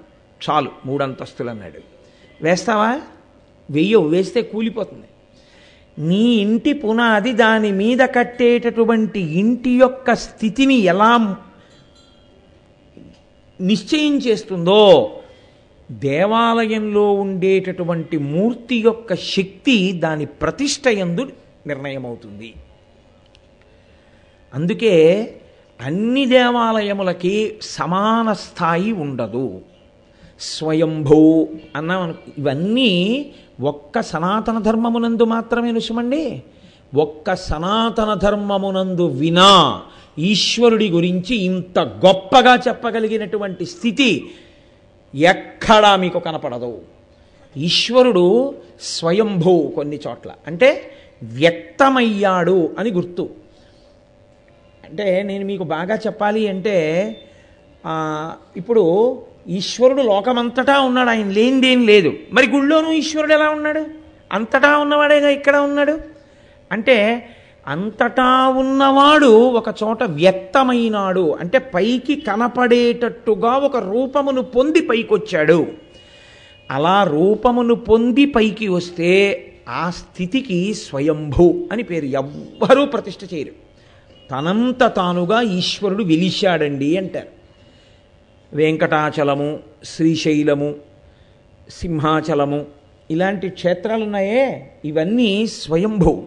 [0.51, 1.81] చాలు మూడు అంతస్తులు అన్నాడు.
[2.45, 3.01] వేస్తావా?
[3.71, 5.05] వెయ్యవు వేస్తే కూలిపోతుంది.
[5.99, 11.37] నీ ఇంటి పునాది దాని మీద కట్టేటటువంటి ఇంటి యొక్క స్థితిని ఎలా
[13.61, 15.11] నిశ్చయం చేస్తుందో
[15.91, 21.29] దేవాలయంలో ఉండేటటువంటి మూర్తి యొక్క శక్తి దాని ప్రతిష్ట యందు
[21.67, 22.55] నిర్ణయమవుతుంది.
[24.55, 24.95] అందుకే
[25.81, 29.61] అన్ని దేవాలయములకి సమాన స్థాయి ఉండదు.
[30.41, 36.43] స్వయంభూ అన్నాం ఇవన్నీ ఒక్క సనాతన ధర్మమునందు మాత్రమే రుసుమండి.
[36.95, 39.83] ఒక్క సనాతన ధర్మమునందు వినా
[40.19, 44.31] ఈశ్వరుడి గురించి ఇంత గొప్పగా చెప్పగలిగినటువంటి స్థితి
[45.15, 46.83] ఎక్కడా మీకు కనపడదు.
[47.57, 50.31] ఈశ్వరుడు స్వయంభూ కొన్ని చోట్ల.
[50.47, 50.91] అంటే
[51.23, 53.31] వ్యక్తమయ్యాడు అని గుర్తు.
[54.89, 56.77] అంటే నేను మీకు బాగా చెప్పాలి అంటే
[58.57, 58.85] ఇప్పుడు
[59.49, 61.09] ఈశ్వరుడు లోకమంతటా ఉన్నాడు.
[61.09, 62.13] ఆయన లేనిదేం లేదు.
[62.33, 63.87] మరి గుళ్ళోనూ ఈశ్వరుడు ఎలా ఉన్నాడు?
[64.33, 65.99] అంతటా ఉన్నవాడేగా ఇక్కడ ఉన్నాడు?
[66.73, 67.29] అంటే
[67.67, 71.37] అంతటా ఉన్నవాడు ఒక చోట వ్యక్తమైనాడు.
[71.41, 75.67] అంటే పైకి కనపడేటట్టుగా ఒక రూపమును పొంది పైకొచ్చాడు.
[76.71, 83.51] అలా రూపమును పొంది పైకి వస్తే ఆ స్థితికి స్వయంభూ అని పేరు ఎవ్వరూ ప్రతిష్ఠ చేయరు.
[84.31, 87.29] తనంత తానుగా ఈశ్వరుడు వెలిశాడండి అంటారు.
[88.53, 90.75] వెంకటాచలము శ్రీశైలము
[91.71, 92.67] సింహాచలము
[93.11, 94.71] ఇలాంటి క్షేత్రాలున్నాయే.
[94.85, 96.23] ఇవన్నీ స్వయంభూ.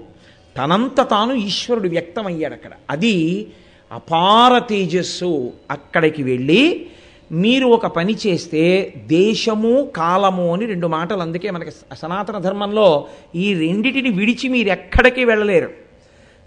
[0.57, 2.71] తనంత తాను ఈశ్వరుడు వ్యక్తమయ్యాడు అక్కడ.
[2.89, 3.47] అది
[3.91, 6.85] అపార తేజస్సు అక్కడికి వెళ్ళి
[7.31, 14.09] మీరు ఒక పని చేస్తే దేశము కాలము అని రెండు మాటలు అందుకే మనకి సనాతన ధర్మంలో ఈ రెండిటిని
[14.09, 15.69] విడిచి మీరు ఎక్కడికి వెళ్ళలేరు.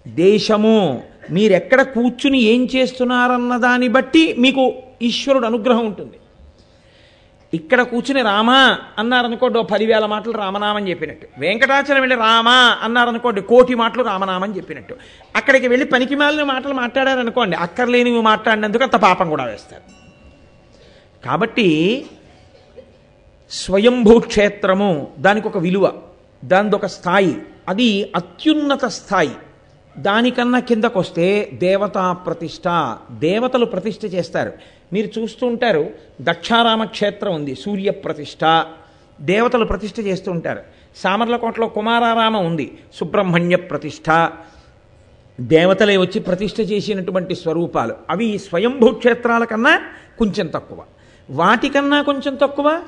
[0.07, 6.17] దేశము మీరెక్కడ కూర్చుని ఏం చేస్తున్నారన్న దాన్ని బట్టి మీకు ఈశ్వరుడు అనుగ్రహం ఉంటుంది.
[7.53, 11.27] ఇక్కడ కూర్చుని రామా అన్నారనుకోండి ఓ పదివేల మాటలు రామనామని చెప్పినట్టు.
[11.37, 14.95] వెంకటాచలం వెళ్ళి రామా అన్నారనుకోండి కోటి మాటలు రామనామని చెప్పినట్టు.
[15.35, 19.83] అక్కడికి వెళ్ళి పనికి మాలిన మాటలు మాట్లాడారనుకోండి అక్కర్లేనివి మాట్లాడినందుకు అంత పాపం కూడా వేస్తారు.
[21.25, 22.05] కాబట్టి
[23.51, 25.93] స్వయంభూ క్షేత్రము దానికి ఒక విలువ
[26.45, 27.37] దానిది ఒక స్థాయి.
[27.69, 29.31] అది అత్యున్నత స్థాయి.
[29.97, 34.53] దానికన్నా కిందకొస్తే దేవతా ప్రతిష్ట దేవతలు ప్రతిష్ఠ చేస్తారు.
[34.93, 35.89] మీరు చూస్తూ ఉంటారు
[36.21, 38.65] దక్షారామ క్షేత్రం ఉంది సూర్యప్రతిష్ట
[39.21, 40.61] దేవతలు ప్రతిష్ఠ చేస్తూ ఉంటారు.
[40.95, 44.31] సామర్లకోటలో కుమారారామ ఉంది సుబ్రహ్మణ్య ప్రతిష్ట.
[45.41, 47.95] దేవతలే వచ్చి ప్రతిష్ఠ చేసినటువంటి స్వరూపాలు.
[48.09, 49.81] అవి స్వయంభూ క్షేత్రాల కన్నా
[50.19, 50.83] కొంచెం తక్కువ.
[51.29, 52.83] వాటికన్నా కొంచెం తక్కువ?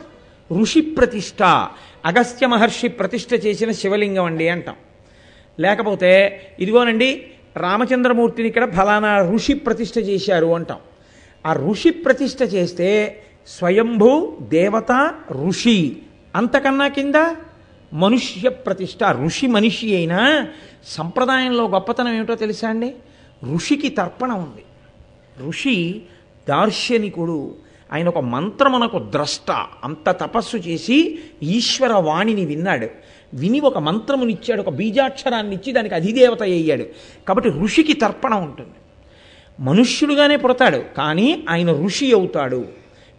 [0.62, 1.44] ఋషి ప్రతిష్ట.
[2.06, 4.76] అగస్త్య మహర్షి ప్రతిష్ఠ చేసిన శివలింగం అండి అంటాం.
[5.60, 10.78] లేకపోతే ఇదిగోనండి రామచంద్రమూర్తిని ఇక్కడ ఫలానా ఋషి ప్రతిష్ఠ చేశారు అంటాం.
[11.46, 15.98] ఆ ఋషి ప్రతిష్ఠ చేస్తే స్వయంభూ దేవత ఋషి.
[16.36, 17.36] అంతకన్నా కింద
[17.94, 20.48] మనుష్య ప్రతిష్ట ఋషి మనిషి అయినా
[20.88, 22.94] సంప్రదాయంలో గొప్పతనం ఏమిటో తెలుసా అండి?
[23.54, 24.64] ఋషికి తర్పణ ఉంది.
[25.48, 26.02] ఋషి
[26.50, 27.56] దార్శనికుడు.
[27.94, 29.52] ఆయన ఒక మంత్రమునకు ద్రష్ట.
[29.84, 32.88] అంత తపస్సు చేసి ఈశ్వర వాణిని విన్నాడు.
[33.34, 36.86] విని ఒక మంత్రమునిచ్చాడు ఒక బీజాక్షరాన్ని ఇచ్చి దానికి అధిదేవత అయ్యాడు.
[37.28, 38.74] కాబట్టి ఋషికి తర్పణ ఉంటుంది.
[39.60, 42.68] మనుష్యుడుగానే పుడతాడు కానీ ఆయన ఋషి అవుతాడు.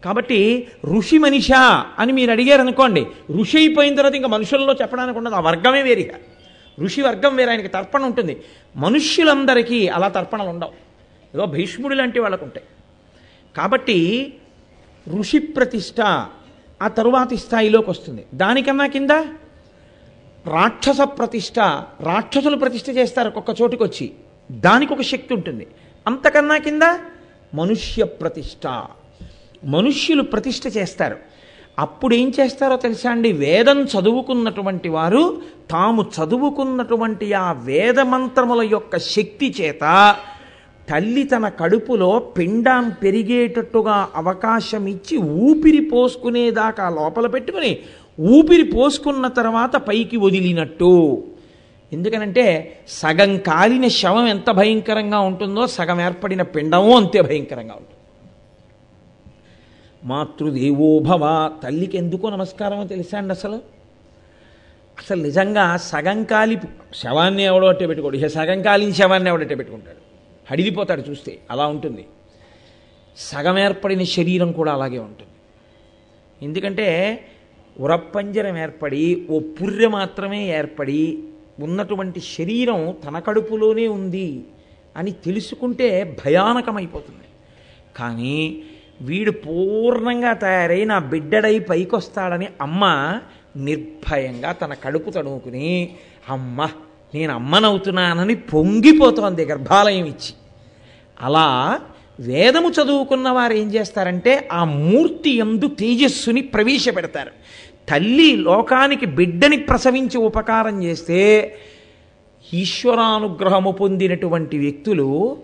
[0.05, 3.07] కాబట్టి ఋషి మనిషా అని మీరు అడిగారు అనుకోండి
[3.41, 6.15] ఋషి అయిపోయిన తర్వాత ఇంకా మనుషుల్లో చెప్పడానికి ఉండదు ఆ వర్గమే వేరుగా
[6.81, 8.43] ఋషి వర్గం వేరే ఆయనకి తర్పణ ఉంటుంది.
[8.77, 10.71] మనుష్యులందరికీ అలా తర్పణలు ఉండవు.
[11.35, 12.67] ఏదో భీష్ముడు లాంటి వాళ్ళకు ఉంటాయి.
[13.57, 14.33] కాబట్టి
[15.19, 16.01] ఋషి ప్రతిష్ట
[16.83, 18.25] ఆ తరువాతి స్థాయిలోకి వస్తుంది.
[18.35, 19.11] దానికన్నా కింద
[20.47, 21.59] రాక్షస ప్రతిష్ట
[22.01, 24.11] రాక్షసులు ప్రతిష్ట చేస్తారు ఒక్కొక్క చోటుకొచ్చి.
[24.51, 25.67] దానికి ఒక శక్తి ఉంటుంది.
[26.07, 26.83] అంతకన్నా కింద
[27.55, 28.67] మనుష్య ప్రతిష్ట.
[29.65, 31.17] మనుష్యులు ప్రతిష్ట చేస్తారు.
[31.79, 33.33] అప్పుడు ఏం చేస్తారో తెలుసా అండి?
[33.33, 35.41] వేదం చదువుకున్నటువంటి వారు
[35.71, 40.17] తాము చదువుకున్నటువంటి ఆ వేద మంత్రముల యొక్క శక్తి చేత
[40.91, 47.79] తల్లి తన కడుపులో పిండం పెరిగేటట్టుగా అవకాశం ఇచ్చి ఊపిరి పోసుకునేదాకా లోపల పెట్టుకుని
[48.21, 51.25] ఊపిరి పోసుకున్న తర్వాత పైకి వదిలినట్టు.
[51.95, 52.45] ఎందుకనంటే
[52.89, 58.01] సగం కాలిన శవం ఎంత భయంకరంగా ఉంటుందో సగం ఏర్పడిన పిండము అంతే భయంకరంగా ఉంటుంది.
[60.05, 61.25] మాతృదేవోభవ
[61.63, 63.59] తల్లికి ఎందుకో నమస్కారమో తెలుసా అండి అసలు?
[64.99, 66.57] అసలు నిజంగా సగం కాలి
[66.95, 68.17] శవాన్ని ఎవడో అట్టే పెట్టుకోడు.
[68.17, 70.01] ఇక సగం కాలిన శవాన్ని ఎవడట్టే పెట్టుకుంటాడు.
[70.51, 72.05] హడిలిపోతాడు చూస్తే అలా ఉంటుంది.
[73.17, 75.31] సగం ఏర్పడిన శరీరం కూడా అలాగే ఉంటుంది.
[76.45, 76.89] ఎందుకంటే
[77.81, 81.25] ఉరప్పంజరం ఏర్పడి ఓ పుర్రె మాత్రమే ఏర్పడి
[81.61, 84.45] ఉన్నటువంటి శరీరం తన కడుపులోనే ఉంది
[84.97, 87.27] అని తెలుసుకుంటే భయానకమైపోతుంది.
[87.97, 88.63] కానీ
[89.01, 92.85] వీడు పూర్ణంగా తయారై నా బిడ్డడై పైకొస్తాడని అమ్మ
[93.57, 95.95] నిర్భయంగా తన కడుపు తడుముకుని
[96.31, 96.69] అమ్మ
[97.15, 100.35] నేను అమ్మనవుతున్నానని పొంగిపోతోంది గర్భాలయం ఇచ్చి.
[101.21, 101.81] అలా
[102.21, 107.31] వేదము చదువుకున్న వారు ఏం చేస్తారంటే ఆ మూర్తి ఎందు తేజస్సుని ప్రవేశపెడతారు.
[107.89, 111.55] తల్లి లోకానికి బిడ్డని ప్రసవించి ఉపకారం చేస్తే
[112.55, 115.39] ఈశ్వరానుగ్రహము పొందినటువంటి వ్యక్తులు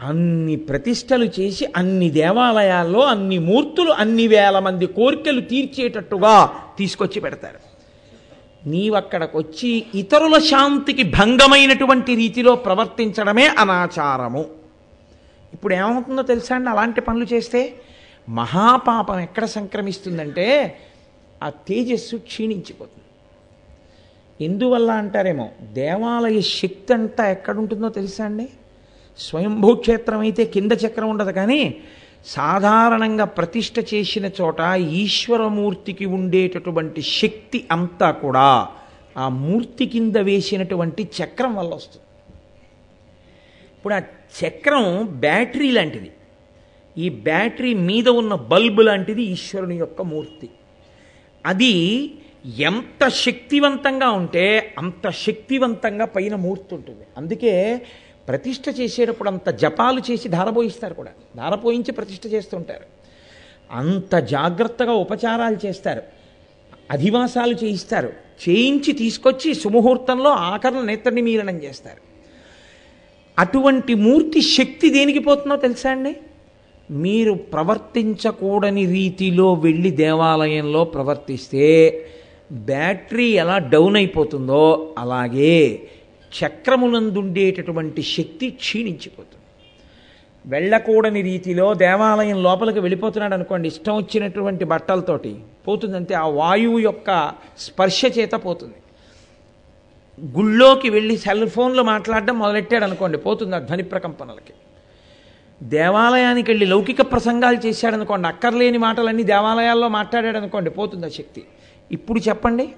[0.00, 7.70] అన్ని ప్రతిష్టలు చేసి అన్ని దేవాలయాల్లో అన్ని మూర్తులు అన్ని వేల మంది కోరికలు తీర్చేటట్టుగా తీసుకొచ్చి పెడతారు.
[8.68, 14.44] నీవక్కడికొచ్చి ఇతరుల శాంతికి భంగమైనటువంటి రీతిలో ప్రవర్తించడమే అనాచారము.
[15.52, 17.72] ఇప్పుడు ఏమవుతుందో తెలుసా అండి అలాంటి పనులు చేస్తే?
[18.28, 20.78] మహాపాపం ఎక్కడ సంక్రమిస్తుందంటే
[21.42, 23.06] ఆ తేజస్సు క్షీణించిపోతుంది.
[24.44, 28.48] ఎందువల్ల అంటారేమో దేవాలయ శక్తి అంతా ఎక్కడుంటుందో తెలుసా అండి?
[29.18, 31.76] స్వయంభూ క్షేత్రం అయితే కింద చక్రం ఉండదు కానీ
[32.26, 38.68] సాధారణంగా ప్రతిష్ట చేసిన చోట ఈశ్వరమూర్తికి ఉండేటటువంటి శక్తి అంతా కూడా
[39.16, 42.06] ఆ మూర్తి కింద వేసినటువంటి చక్రం వల్ల వస్తుంది.
[43.76, 44.00] ఇప్పుడు ఆ
[44.40, 46.10] చక్రం బ్యాటరీ లాంటిది.
[46.98, 50.48] ఈ బ్యాటరీ మీద ఉన్న బల్బు లాంటిది ఈశ్వరుని యొక్క మూర్తి.
[51.46, 52.14] అది
[52.58, 57.04] ఎంత శక్తివంతంగా ఉంటే అంత శక్తివంతంగా పైన మూర్తి ఉంటుంది.
[57.16, 57.82] అందుకే
[58.28, 61.10] ప్రతిష్ట చేసేటప్పుడు అంత జపాలు చేసి ధారపోయిస్తారు కూడా.
[61.36, 62.84] ధారపోయించి ప్రతిష్ట చేస్తుంటారు.
[63.70, 66.02] అంత జాగ్రత్తగా ఉపచారాలు చేస్తారు.
[66.90, 68.12] అధివాసాలు చేయిస్తారు.
[68.48, 72.00] చేయించి తీసుకొచ్చి సుముహూర్తంలో ఆకరణ నేత్రని మీలనం చేస్తారు.
[73.38, 76.16] అటువంటి మూర్తి శక్తి దేనికి పోతుందో తెలుసా అండి?
[76.90, 81.66] మీరు ప్రవర్తించకూడని రీతిలో వెళ్ళి దేవాలయంలో ప్రవర్తిస్తే
[82.52, 85.88] బ్యాటరీ ఎలా డౌన్ అయిపోతుందో అలాగే
[86.32, 89.36] చక్రమునందుండేటటువంటి శక్తి క్షీణించిపోతుంది.
[90.46, 95.36] వెళ్ళకూడని రీతిలో దేవాలయం లోపలికి వెళ్ళిపోతున్నాడు అనుకోండి ఇష్టం వచ్చినటువంటి బట్టలతోటి
[95.68, 98.74] పోతుందంటే ఆ వాయువు యొక్క స్పర్శ చేత పోతుంది.
[100.36, 104.52] గుళ్ళోకి వెళ్ళి సెల్ ఫోన్లో మాట్లాడడం మొదలెట్టాడు అనుకోండి పోతుంది ఆ ధ్వని ప్రకంపనలకి.
[105.62, 111.42] దేవాలయానికి వెళ్ళి లౌకిక ప్రసంగాలు చేశాడనుకోండి అక్కర్లేని మాటలన్నీ దేవాలయాల్లో మాట్లాడాడు అనుకోండి పోతుంది ఆ శక్తి.
[111.92, 112.68] ఇప్పుడు చెప్పండి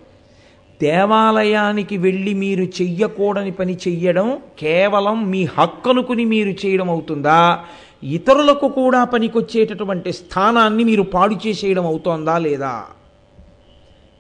[0.83, 7.65] దేవాలయానికి వెళ్ళి మీరు చెయ్యకూడని పని చెయ్యడం కేవలం మీ హక్కనుకుని మీరు చేయడం అవుతుందా?
[8.05, 12.85] ఇతరులకు కూడా పనికొచ్చేటటువంటి స్థానాన్ని మీరు పాడు చేసేయడం అవుతోందా లేదా?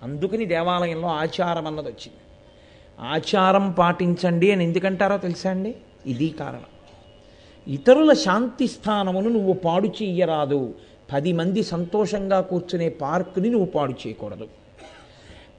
[0.02, 2.20] అందుకని దేవాలయంలో ఆచారం అన్నది వచ్చింది
[3.00, 5.74] ఆచారం పాటించండి అని ఎందుకంటారో తెలుసా అండి?
[6.06, 6.72] ఇది కారణం.
[7.68, 10.74] ఇతరుల శాంతి స్థానమును నువ్వు పాడు చెయ్యరాదు.
[11.12, 14.48] పది మంది సంతోషంగా కూర్చునే పార్కుని నువ్వు పాడు చేయకూడదు.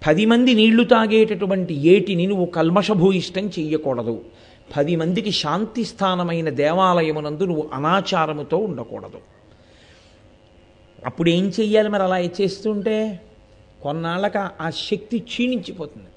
[0.07, 4.21] పది మంది నీళ్ళు తాగేటటువంటి ఏటిని నువ్వు కల్మషభూయిష్టం చెయ్యకూడదు.
[4.77, 9.17] పది మందికి శాంతి స్థానమైన దేవాలయమునందు నువ్వు అనాచారముతో ఉండకూడదు.
[11.05, 13.19] అప్పుడు ఏం చెయ్యాలి మరి అలా చేస్తుంటే?
[13.81, 16.07] కొన్నాళ్ళక ఆ శక్తి క్షీణించిపోతుంది.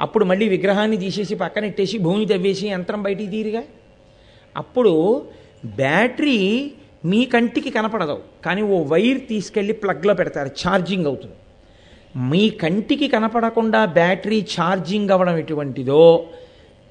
[0.00, 3.62] అప్పుడు మళ్ళీ విగ్రహాన్ని తీసేసి పక్కనెట్టేసి భూమి తవ్వేసి యంత్రం బయటికి తీరిగా?
[4.56, 4.92] అప్పుడు
[5.66, 6.72] బ్యాటరీ
[7.04, 8.16] మీ కంటికి కనపడదు.
[8.44, 10.50] కానీ ఓ వైర్ తీసుకెళ్ళి ప్లగ్లో పెడతారు.
[10.62, 11.34] ఛార్జింగ్ అవుతుంది.
[12.16, 16.26] మీ కంటికి కనపడకుండా బ్యాటరీ ఛార్జింగ్ అవ్వడం ఎటువంటిదో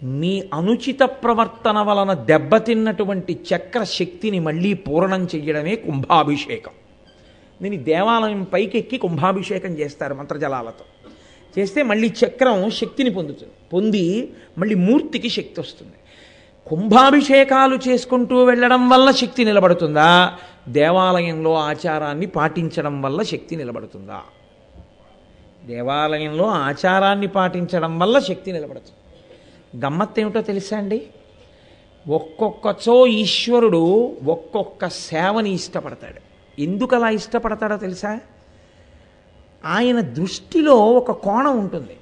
[0.04, 6.74] మీ అనుచిత ప్రవర్తన వలన దెబ్బతిన్నటువంటి చక్ర శక్తిని మళ్ళీ పూరణం చెయ్యడమే కుంభాభిషేకం.
[7.62, 10.86] దీని దేవాలయం పైకెక్కి కుంభాభిషేకం చేస్తారు మంత్రజలాలతో.
[11.56, 13.54] చేస్తే మళ్ళీ చక్రం శక్తిని పొందుతుంది.
[13.74, 14.06] పొంది
[14.58, 15.98] మళ్ళీ మూర్తికి శక్తి వస్తుంది.
[16.68, 20.38] కుంభాభిషేకాలు చేసుకుంటూ వెళ్ళడం వల్ల శక్తి నిలబడుతుందా?
[20.68, 24.22] దేవాలయంలో ఆచారాన్ని పాటించడం వల్ల శక్తి నిలబడుతుందా?
[25.66, 29.86] దేవాలయంలో ఆచారాన్ని పాటించడం వల్ల శక్తి నిలబడుతుంది.
[29.86, 31.08] గమ్మత్ ఏమిటో తెలుసా అండి?
[32.10, 36.22] ఒక్కొక్కచో ఈశ్వరుడు ఒక్కొక్క సేవని ఇష్టపడతాడు.
[36.62, 38.20] ఎందుకు అలా ఇష్టపడతాడో తెలుసా?
[39.66, 41.98] ఆయన దృష్టిలో ఒక కోణం ఉంటుంది.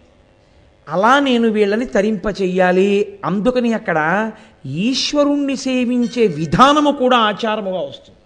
[0.92, 4.32] అలా నేను వీళ్ళని తరింప చెయ్యాలి అందుకని అక్కడ
[4.66, 8.18] ఈశ్వరుణ్ణి సేవించే విధానము కూడా ఆచారముగా వస్తుంది.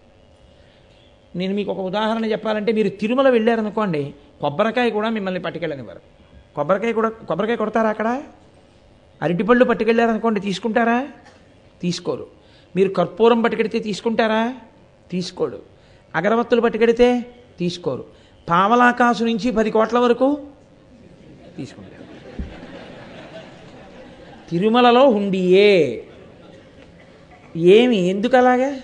[1.37, 5.99] నేను మీకు ఒక ఉదాహరణ చెప్పాలంటే మీరు తిరుమల వెళ్ళారనుకోండి కొబ్బరికాయ కూడా మిమ్మల్ని పట్టుకెళ్ళనివ్వరు.
[6.55, 8.21] కొబ్బరికాయ కూడా కొబ్బరికాయ కొడతారా అక్కడ?
[9.21, 11.07] అరటిపళ్ళు పట్టుకెళ్ళారనుకోండి తీసుకుంటారా?
[11.81, 12.27] తీసుకోరు.
[12.75, 14.53] మీరు కర్పూరం పట్టుకెడితే తీసుకుంటారా?
[15.11, 15.59] తీసుకోడు.
[16.15, 17.25] అగరవత్తులు పట్టుకెడితే
[17.59, 18.05] తీసుకోరు.
[18.49, 20.37] పావలాకాసు నుంచి పది కోట్ల వరకు
[21.57, 21.94] తీసుకుంటారు.
[24.49, 26.03] తిరుమలలో హుండియే
[27.57, 27.97] ఏమి?
[27.97, 28.75] ఎందుకు అలాగా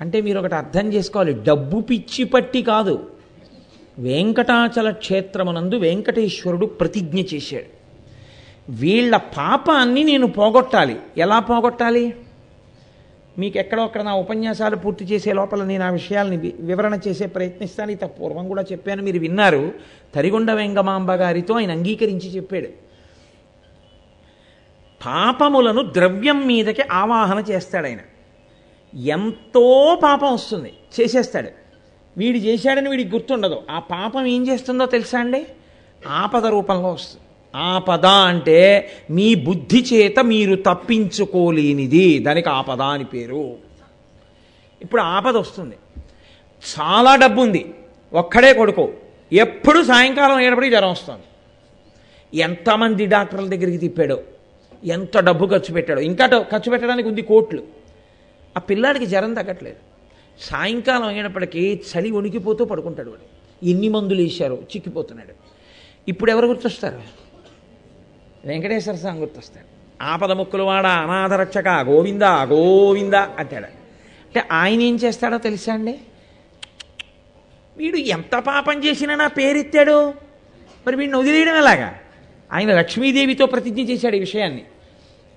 [0.00, 1.32] అంటే మీరు ఒకటి అర్థం చేసుకోవాలి.
[1.32, 3.10] డబ్బు పిచ్చి పట్టి కాదు.
[3.98, 7.84] వెంకటాచల క్షేత్రమునందు వెంకటేశ్వరుడు ప్రతిజ్ఞ చేశాడు.
[8.68, 10.96] వీళ్ళ పాపాన్ని నేను పోగొట్టాలి.
[11.18, 12.14] ఎలా పోగొట్టాలి?
[13.38, 17.90] మీకు ఎక్కడో అక్కడ నా ఉపన్యాసాలు పూర్తి చేసే లోపల నేను ఆ విషయాల్ని వివరణ చేసే ప్రయత్నిస్తాను.
[17.90, 19.02] ఇంత పూర్వం కూడా చెప్పాను.
[19.02, 19.72] మీరు విన్నారు.
[20.14, 22.83] తరిగొండ వెంగమాంబ గారితో ఆయన అంగీకరించి చెప్పాడు.
[25.06, 27.98] పాపములను ద్రవ్యం మీదకి ఆవాహన చేస్తాడు ఆయన
[28.98, 30.72] ఎంతో పాపం వస్తుంది.
[31.00, 31.48] చేసేస్తాడు.
[32.16, 33.62] వీడు చేశాడని వీడికి గుర్తుండదు.
[33.70, 35.46] ఆ పాపం ఏం చేస్తుందో తెలుసా అండి?
[36.06, 37.24] ఆపద రూపంలో వస్తుంది.
[37.56, 42.18] ఆపద అంటే మీ బుద్ధి చేత మీరు తప్పించుకోలేనిది.
[42.18, 43.56] దానికి ఆపద అని పేరు.
[44.82, 45.76] ఇప్పుడు ఆపద వస్తుంది.
[46.80, 47.74] చాలా డబ్బు ఉంది
[48.12, 48.92] ఒక్కడే కొడుకు.
[49.32, 51.22] ఎప్పుడు సాయంకాలం అయ్యేటప్పటికి జ్వరం వస్తుంది.
[52.38, 54.20] ఎంతమంది డాక్టర్ల దగ్గరికి తిప్పాడో?
[54.84, 56.00] ఎంత డబ్బు ఖర్చు పెట్టాడో.
[56.00, 57.62] ఇంకా ఖర్చు పెట్టడానికి ఉంది కోట్లు.
[58.56, 59.76] ఆ పిల్లాడికి జ్వరం తగ్గట్లేదు.
[60.40, 63.34] సాయంకాలం అయినప్పటికీ చలి వణికిపోతూ పడుకుంటాడు వాడు.
[63.66, 65.32] ఎన్ని మందులు వేశారో చిక్కిపోతున్నాడు.
[66.08, 67.02] ఇప్పుడు ఎవరు గుర్తొస్తారు?
[68.44, 73.64] వెంకటేశ్వర స్వామి గుర్తొస్తాడు ఆపద ముక్కులు వాడ అనాథ రక్షక గోవింద గోవింద అంటాడు.
[73.64, 76.00] అంటే ఆయన ఏం చేస్తాడో తెలుసా అండి?
[77.76, 80.14] వీడు ఎంత పాపం చేసినా నా పేరెత్తాడు.
[80.86, 81.94] మరి వీడిని వదిలేయడం ఎలాగా?
[82.52, 84.64] ఆయన లక్ష్మీదేవితో ప్రతిజ్ఞ చేశాడు ఈ విషయాన్ని.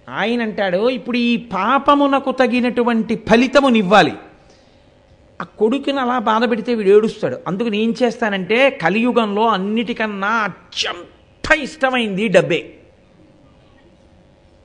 [0.09, 4.13] ఆయన అంటాడు ఇప్పుడు ఈ పాపమునకు తగినటువంటి ఫలితమునివ్వాలి
[5.41, 7.37] ఆ కొడుకుని అలా బాధ పెడితే వీడు ఏడుస్తాడు.
[7.47, 12.73] అందుకు నేను చేస్తానంటే కలియుగంలో అన్నిటికన్నా అత్యంత ఇష్టమైంది డబ్బే.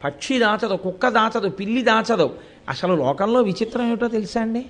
[0.04, 2.34] పక్షి దాచదు కుక్క దాచదు పిల్లి దాచదు.
[2.68, 4.66] అసలు లోకంలో విచిత్రం ఏమిటో తెలుసా అండి?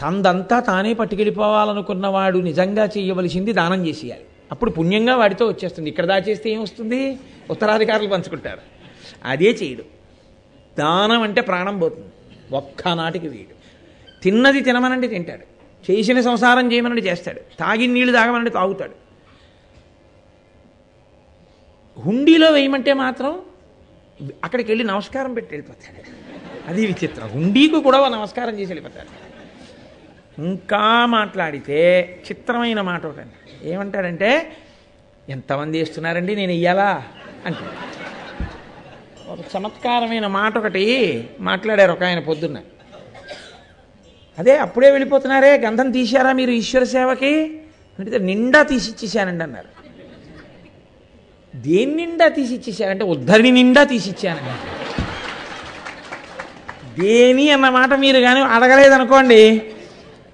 [0.00, 4.24] తందంతా తానే పట్టుకెళ్ళిపోవాలనుకున్నవాడు నిజంగా చేయవలసింది దానం చేసేయాలి.
[4.52, 5.88] అప్పుడు పుణ్యంగా వాడితో వచ్చేస్తుంది.
[5.88, 7.18] ఇక్కడ దాచేస్తే ఏమొస్తుంది
[7.50, 8.77] ఉత్తరాధికారులు పంచుకుంటారు.
[9.24, 9.84] అదే చేయడు.
[10.78, 12.08] దానం అంటే ప్రాణం పోతుంది.
[12.52, 13.58] ఒక్కనాటికి వీడు.
[14.22, 15.58] తిన్నది తినమనండి తింటాడు.
[15.90, 17.40] చేసిన సంసారం చేయమనండి చేస్తాడు.
[17.58, 19.08] తాగిన నీళ్ళు తాగమనండి తాగుతాడు.
[22.00, 23.42] హుండీలో వేయమంటే మాత్రం
[24.44, 26.28] అక్కడికి వెళ్ళి నమస్కారం పెట్టి వెళ్ళిపోతాడు.
[26.70, 27.28] అది విచిత్రం.
[27.28, 29.28] హుండీకి కూడా నమస్కారం చేసి వెళ్ళిపోతాడు.
[30.42, 34.56] ఇంకా మాట్లాడితే చిత్రమైన మాట ఒకటండి ఏమంటాడంటే
[35.28, 37.04] ఎంతమంది వేస్తున్నారండి నేను ఇయ్యాలా?
[37.46, 38.07] అంటాడు.
[39.38, 40.84] ఒక చమత్కారమైన మాట ఒకటి
[41.40, 42.58] మాట్లాడారు ఒక ఆయన పొద్దున్న.
[44.38, 47.60] అదే అప్పుడే వెళ్ళిపోతున్నారే గంధం తీశారా మీరు ఈశ్వర సేవకి?
[47.98, 49.68] అంటే నిండా తీసిచ్చేసానండి అన్నారు.
[51.56, 54.78] దేని నిండా తీసిచ్చేసారంటే ఉద్ధరిని నిండా తీసిచ్చానండి.
[57.00, 59.62] దేని అన్న మాట మీరు కానీ అడగలేదనుకోండి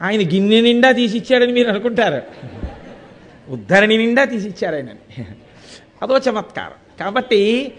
[0.02, 2.22] ఆయన గిన్నె నిండా తీసిచ్చాడని మీరు అనుకుంటారు.
[3.48, 4.86] ఉద్ధరణి నిండా తీసిచ్చారు ఆయన
[6.02, 7.00] అదో చమత్కారం.
[7.00, 7.72] కాబట్టి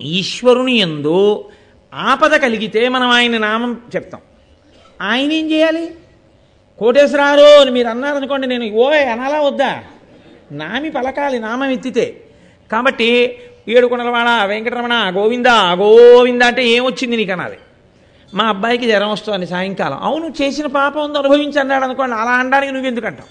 [0.00, 1.44] ఈశ్వరుని ఎందు
[1.94, 4.20] ఆపద కలిగితే మనం ఆయన నామం చెప్తాం.
[5.02, 5.90] ఆయన ఏం చేయాలి?
[6.78, 9.84] కోటేశ్వరారు అని మీరు అన్నారనుకోండి నేను ఓ అనాలా వద్దా?
[10.52, 12.20] నామి పలకాలి నామం ఎత్తితే.
[12.72, 13.38] కాబట్టి
[13.68, 17.56] ఏడుకొండలవాడ వెంకటరమణ గోవింద గోవింద అంటే ఏమొచ్చింది నీకు అనాలి?
[18.34, 19.98] మా అబ్బాయికి జ్వరం వస్తుంది సాయంకాలం.
[19.98, 23.28] అవును చేసిన పాపం ఉంది అనుభవించి అన్నాడు అనుకోండి అలా అనడానికి నువ్వు అంటావు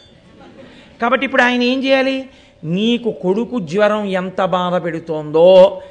[1.01, 2.30] కాబట్టి ఇప్పుడు ఆయన ఏం చేయాలి?
[2.64, 5.82] నీకు కొడుకు జ్వరం ఎంత బాధ పెడుతోందో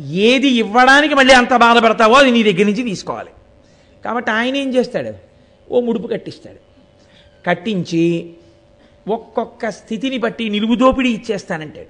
[0.00, 3.30] ఏది ఇవ్వడానికి మళ్ళీ అంత బాధపడతావో అది నీ దగ్గర నుంచి తీసుకోవాలి.
[4.04, 5.12] కాబట్టి ఆయన ఏం చేస్తాడు?
[5.70, 6.56] ఓ ముడుపు కట్టిస్తాడు.
[7.46, 8.32] కట్టించి
[9.08, 11.86] ఒక్కొక్క స్థితిని బట్టి నిలువుదోపిడి ఇచ్చేస్తానంటాడు.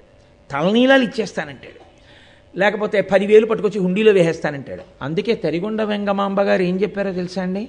[0.51, 1.87] తలనీలాలు ఇచ్చేస్తానంటాడు.
[2.59, 4.81] లేకపోతే పదివేలు పట్టుకొచ్చి హుండీలో వేసేస్తానంటాడు.
[5.01, 7.67] అందుకే తరిగొండ వెంగమాంబ గారు ఏం చెప్పారో తెలుసా అండి?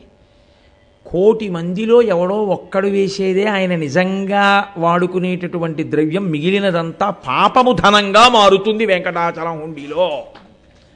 [1.09, 10.23] కోటి మందిలో ఎవడో ఒక్కడు వేసేదే ఆయన నిజంగా వాడుకునేటటువంటి ద్రవ్యం మిగిలినదంతా పాపము ధనంగా మారుతుంది వెంకటాచలం హుండీలో.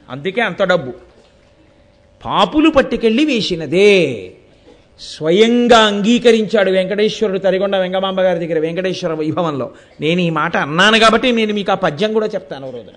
[0.09, 0.93] అందుకే అంత డబ్బు.
[2.25, 4.31] పాపులు పట్టుకెళ్ళి వేసినదే.
[4.99, 9.71] స్వయంగా అంగీకరించాడు వెంకటేశ్వరుడు తరిగొండ వెంగమాంబ గారి దగ్గర వెంకటేశ్వర వైభవంలో.
[10.01, 12.93] నేను ఈ మాట అన్నాను కాబట్టి నేను మీకు ఆ పద్యం కూడా చెప్తాను ఓ రోజున.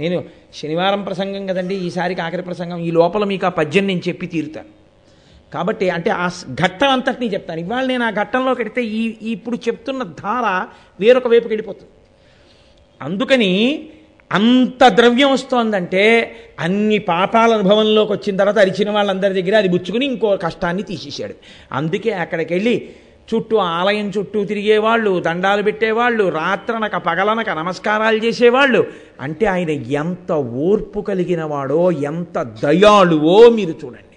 [0.00, 0.24] నేను
[0.62, 4.81] శనివారం ప్రసంగం కదండి ఈసారికి ఆఖరి ప్రసంగం ఈ లోపల మీకు ఆ పద్యం నేను చెప్పి తీరుతాను.
[5.52, 6.30] కాబట్టి అంటే ఆ
[6.62, 7.60] ఘట్టం అంతటినీ చెప్తాను.
[7.60, 10.66] ఇవాళ నేను ఆ ఘట్టంలోకి వెడితే ఈ ఈ ఇప్పుడు చెప్తున్న ధార
[11.00, 11.90] వేరొక వైపుకి వెళ్ళిపోతుంది.
[13.02, 13.52] అందుకని
[14.32, 16.04] అంత ద్రవ్యం వస్తోందంటే
[16.60, 21.34] అన్ని పాపాల అనుభవంలోకి వచ్చిన తర్వాత అరిచిన వాళ్ళందరి దగ్గర అది బుచ్చుకుని ఇంకో కష్టాన్ని తీసేశాడు.
[21.72, 22.88] అందుకే అక్కడికి వెళ్ళి
[23.34, 28.86] చుట్టూ ఆలయం చుట్టూ తిరిగేవాళ్ళు దండాలు పెట్టేవాళ్ళు రాత్రనక పగలనక నమస్కారాలు చేసేవాళ్ళు.
[29.20, 34.11] అంటే ఆయన ఎంత ఓర్పు కలిగిన వాడో ఎంత దయాళువో మీరు చూడండి.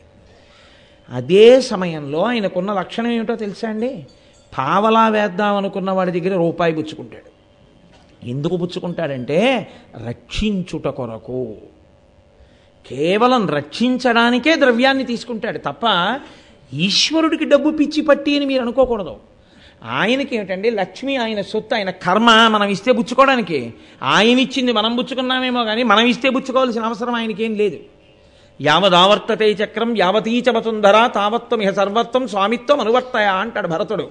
[1.09, 4.07] అదే సమయంలో ఆయనకున్న లక్షణం ఏమిటో తెలుసా అండి?
[4.57, 7.35] పావలా వేద్దాం అనుకున్న వాడి దగ్గర రూపాయి పుచ్చుకుంటాడు.
[8.25, 9.67] ఎందుకు పుచ్చుకుంటాడంటే
[10.07, 11.55] రక్షించుట కొరకు.
[12.87, 16.19] కేవలం రక్షించడానికే ద్రవ్యాన్ని తీసుకుంటాడు తప్ప
[16.73, 19.15] ఈశ్వరుడికి డబ్బు పిచ్చి పట్టి అని మీరు అనుకోకూడదు.
[19.83, 20.69] ఆయనకి ఏమిటండి?
[20.69, 23.73] లక్ష్మి ఆయన సొత్తు ఆయన కర్మ మనం ఇస్తే పుచ్చుకోవడానికి.
[24.03, 27.77] ఆయన ఇచ్చింది మనం పుచ్చుకున్నామేమో కానీ మనం ఇస్తే పుచ్చుకోవాల్సిన అవసరం ఆయనకేం లేదు.
[28.61, 34.09] యావదావర్తతే చక్రం యావతీచ వసుంధర తావత్వం ఇహ సర్వత్వం స్వామిత్వం అనువర్తయ అంటాడు భరతుడు.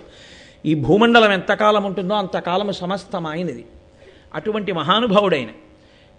[0.66, 3.64] ఈ భూమండలం ఎంతకాలం ఉంటుందో అంతకాలం సమస్తం ఆయనది
[4.34, 5.48] అటువంటి మహానుభావుడైన.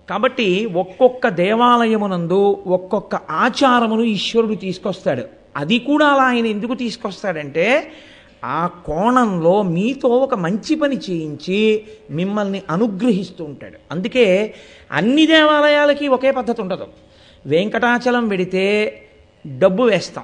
[0.10, 5.24] కాబట్టి ఒక్కొక్క దేవాలయమునందు ఒక్కొక్క ఆచారమును ఈశ్వరుడు తీసుకొస్తాడు.
[5.58, 7.92] అది కూడా అలా ఆయన ఎందుకు తీసుకొస్తాడంటే
[8.46, 13.78] ఆ కోణంలో మీతో ఒక మంచి పని చేయించి మిమ్మల్ని అనుగ్రహిస్తూ ఉంటాడు.
[13.92, 14.54] అందుకే
[14.92, 16.88] అన్ని దేవాలయాలకి ఒకే పద్ధతి ఉండదు.
[17.46, 18.66] వెంకటాచలం వెడితే
[19.58, 20.24] డబ్బు వేస్తాం.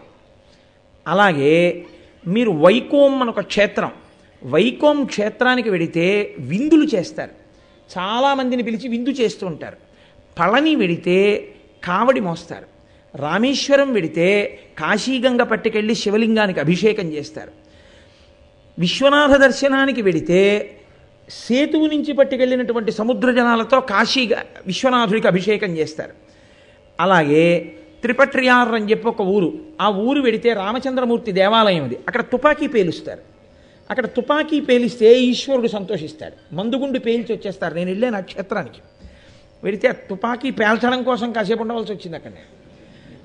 [1.07, 1.85] అలాగే
[2.27, 3.91] మీరు వైకోం అని ఒక క్షేత్రం
[4.43, 7.31] వైకోం క్షేత్రానికి వెడితే విందులు చేస్తారు.
[7.97, 9.77] చాలామందిని పిలిచి విందు చేస్తూ ఉంటారు.
[10.39, 11.47] పళని వెడితే
[11.83, 12.65] కావడి మోస్తారు.
[13.17, 17.51] రామేశ్వరం వెడితే కాశీగంగ పట్టుకెళ్ళి శివలింగానికి అభిషేకం చేస్తారు.
[18.79, 20.71] విశ్వనాథ దర్శనానికి వెడితే
[21.29, 24.31] సేతువు నుంచి పట్టుకెళ్ళినటువంటి సముద్ర జనాలతో కాశీ
[24.65, 26.20] విశ్వనాథుడికి అభిషేకం చేస్తారు.
[27.01, 29.49] అలాగే త్రిపట్రియార్ అని చెప్పి ఒక ఊరు.
[29.81, 33.21] ఆ ఊరు వెడితే రామచంద్రమూర్తి దేవాలయం అది అక్కడ తుపాకీ పేలుస్తారు.
[33.89, 36.55] అక్కడ తుపాకీ పేలిస్తే ఈశ్వరుడు సంతోషిస్తాడు.
[36.55, 37.73] మందుగుండు పేల్చి వచ్చేస్తారు.
[37.73, 38.81] నేను వెళ్ళే నక్షత్రానికి
[39.63, 42.31] వెడితే తుపాకీ పేల్చడం కోసం కాసేపు ఉండవలసి వచ్చింది అక్కడ.
[42.31, 42.61] నేను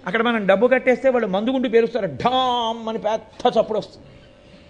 [0.06, 2.06] అక్కడ మనం డబ్బు కట్టేస్తే వాళ్ళు మందుగుండు పేలుస్తారు.
[2.06, 4.06] ఢామ్ అని పెద్ద చప్పుడు వస్తుంది.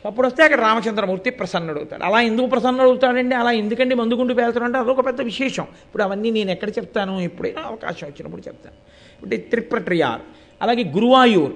[0.04, 2.04] అప్పుడు వస్తే అక్కడ రామచంద్రమూర్తి ప్రసన్నుడు అవుతాడు.
[2.04, 3.34] అలా ఎందుకు ప్రసన్నుడు అవుతాడండి?
[3.34, 5.62] అలా ఎందుకండి మందుగుండు పేలుతాడు అంటే అదొక పెద్ద విశేషం.
[5.62, 7.20] ఇప్పుడు అవన్నీ నేను ఎక్కడ చెప్తాను?
[7.20, 8.76] ఎప్పుడైనా అవకాశం వచ్చినప్పుడు చెప్తాను.
[9.16, 10.20] ఇప్పుడు త్రిప్రట్రియార్
[10.62, 11.52] అలాగే గురువాయూర్.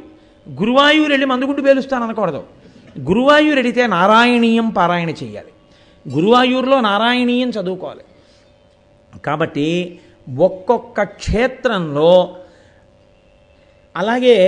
[0.51, 2.45] గురువాయూరు వెళ్ళి మందుగుండు పేలుస్తాను అనకూడదు.
[3.01, 5.53] గురువాయూరు వెళితే నారాయణీయం పారాయణ చేయాలి.
[6.15, 8.01] గురువాయూరులో నారాయణీయం చదువుకోవాలి.
[9.19, 9.99] కాబట్టి
[10.39, 12.37] ఒక్కొక్క క్షేత్రంలో
[13.97, 14.39] అలాగే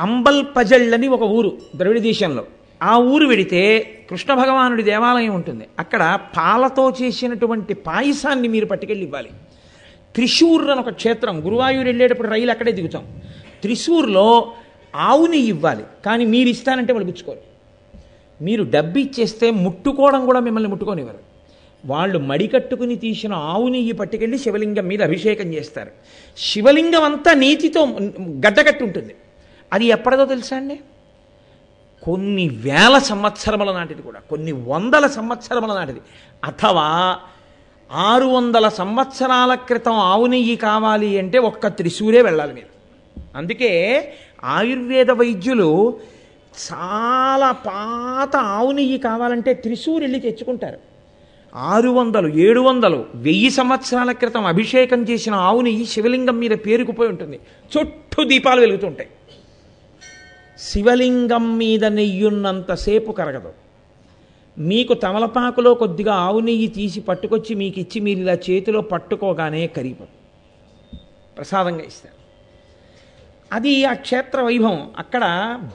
[0.00, 2.44] అంబల్ పజళ్ళని ఒక ఊరు ద్రవిడ దేశంలో
[2.82, 3.62] ఆ ఊరు వెడితే
[4.10, 5.64] కృష్ణ భగవానుడి దేవాలయం ఉంటుంది.
[5.78, 9.30] అక్కడ పాలతో చేసినటువంటి పాయసాన్ని మీరు పట్టుకెళ్ళి ఇవ్వాలి
[10.14, 13.04] త్రిశూర్ అని ఒక క్షేత్రం గురువాయూరు వెళ్ళేటప్పుడు రైలు అక్కడే దిగుతాం.
[13.62, 14.52] త్రిశూర్లో
[14.94, 17.42] ఆవుని ఇవ్వాలి కానీ మీరు ఇస్తానంటే వాళ్ళు పుచ్చుకోరు.
[18.44, 21.20] మీరు డబ్బు ఇచ్చేస్తే ముట్టుకోవడం కూడా మిమ్మల్ని ముట్టుకోనివ్వరు.
[21.86, 25.90] వాళ్ళు మడికట్టుకుని తీసిన ఆవు నెయ్యి పట్టుకెళ్ళి శివలింగం మీద అభిషేకం చేస్తారు.
[26.36, 27.84] శివలింగం అంతా నీతితో
[28.46, 29.14] గడ్డకట్టు ఉంటుంది
[29.72, 30.80] అది ఎప్పటిదో తెలుసా అండి?
[32.02, 34.20] కొన్ని వేల సంవత్సరముల నాటిది కూడా.
[34.30, 36.00] కొన్ని వందల సంవత్సరముల నాటిది.
[36.44, 37.16] అథవా
[37.92, 42.70] ఆరు వందల సంవత్సరాల క్రితం ఆవు నెయ్యి కావాలి అంటే ఒక్క త్రిశూరే వెళ్ళాలి మీరు.
[43.36, 43.70] అందుకే
[44.44, 45.98] ఆయుర్వేద వైద్యులు
[46.72, 50.78] చాలా పాత ఆవు నెయ్యి కావాలంటే త్రిశూర్ వెళ్ళి తెచ్చుకుంటారు.
[51.54, 57.40] ఆరు వందలు ఏడు వందలు వెయ్యి సంవత్సరాల క్రితం అభిషేకం చేసిన ఆవు నెయ్యి శివలింగం మీద పేరుకుపోయి ఉంటుంది.
[57.78, 59.08] చుట్టూ దీపాలు వెలుగుతుంటాయి
[60.60, 63.52] శివలింగం మీద నెయ్యున్నంతసేపు కరగదు.
[64.58, 70.10] మీకు తమలపాకులో కొద్దిగా ఆవు నెయ్యి తీసి పట్టుకొచ్చి మీకు ఇచ్చి మీరు ఇలా చేతిలో పట్టుకోగానే కరిగిపోదు
[71.36, 72.20] ప్రసాదంగా ఇస్తారు.
[73.52, 74.90] అది ఆ క్షేత్ర వైభవం.
[74.98, 75.24] అక్కడ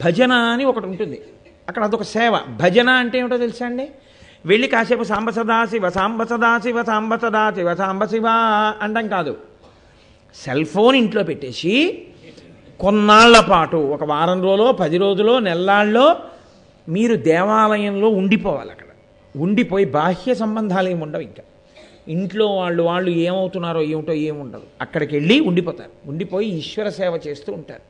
[0.06, 1.22] భజన అని ఒకటి ఉంటుంది.
[1.68, 2.40] అక్కడ అదొక సేవ.
[2.50, 3.90] భజన అంటే ఏమిటో తెలుసా అండి?
[4.46, 8.24] వెళ్ళి కాసేపు సాంబ సదాశివ సాంబ సదాశివ సాంబ సదాశివ సాంబ శివ
[8.82, 9.38] అండం కాదు.
[10.36, 12.08] సెల్ ఫోన్ ఇంట్లో పెట్టేసి
[12.80, 16.16] కొన్నాళ్ళ పాటు ఒక వారం రోజులో పది రోజులో నెల్లాళ్ళలో
[16.90, 18.86] మీరు దేవాలయంలో ఉండిపోవాలి అక్కడ.
[19.36, 21.44] ఉండిపోయి బాహ్య సంబంధాలు ఏమి ఉండవు ఇంకా.
[22.08, 26.10] ఇంట్లో వాళ్ళు వాళ్ళు ఏమవుతున్నారో ఏమిటో ఏముండదు అక్కడికి వెళ్ళి ఉండిపోతారు.
[26.10, 27.82] ఉండిపోయి ఈశ్వర సేవ చేస్తూ ఉంటారు.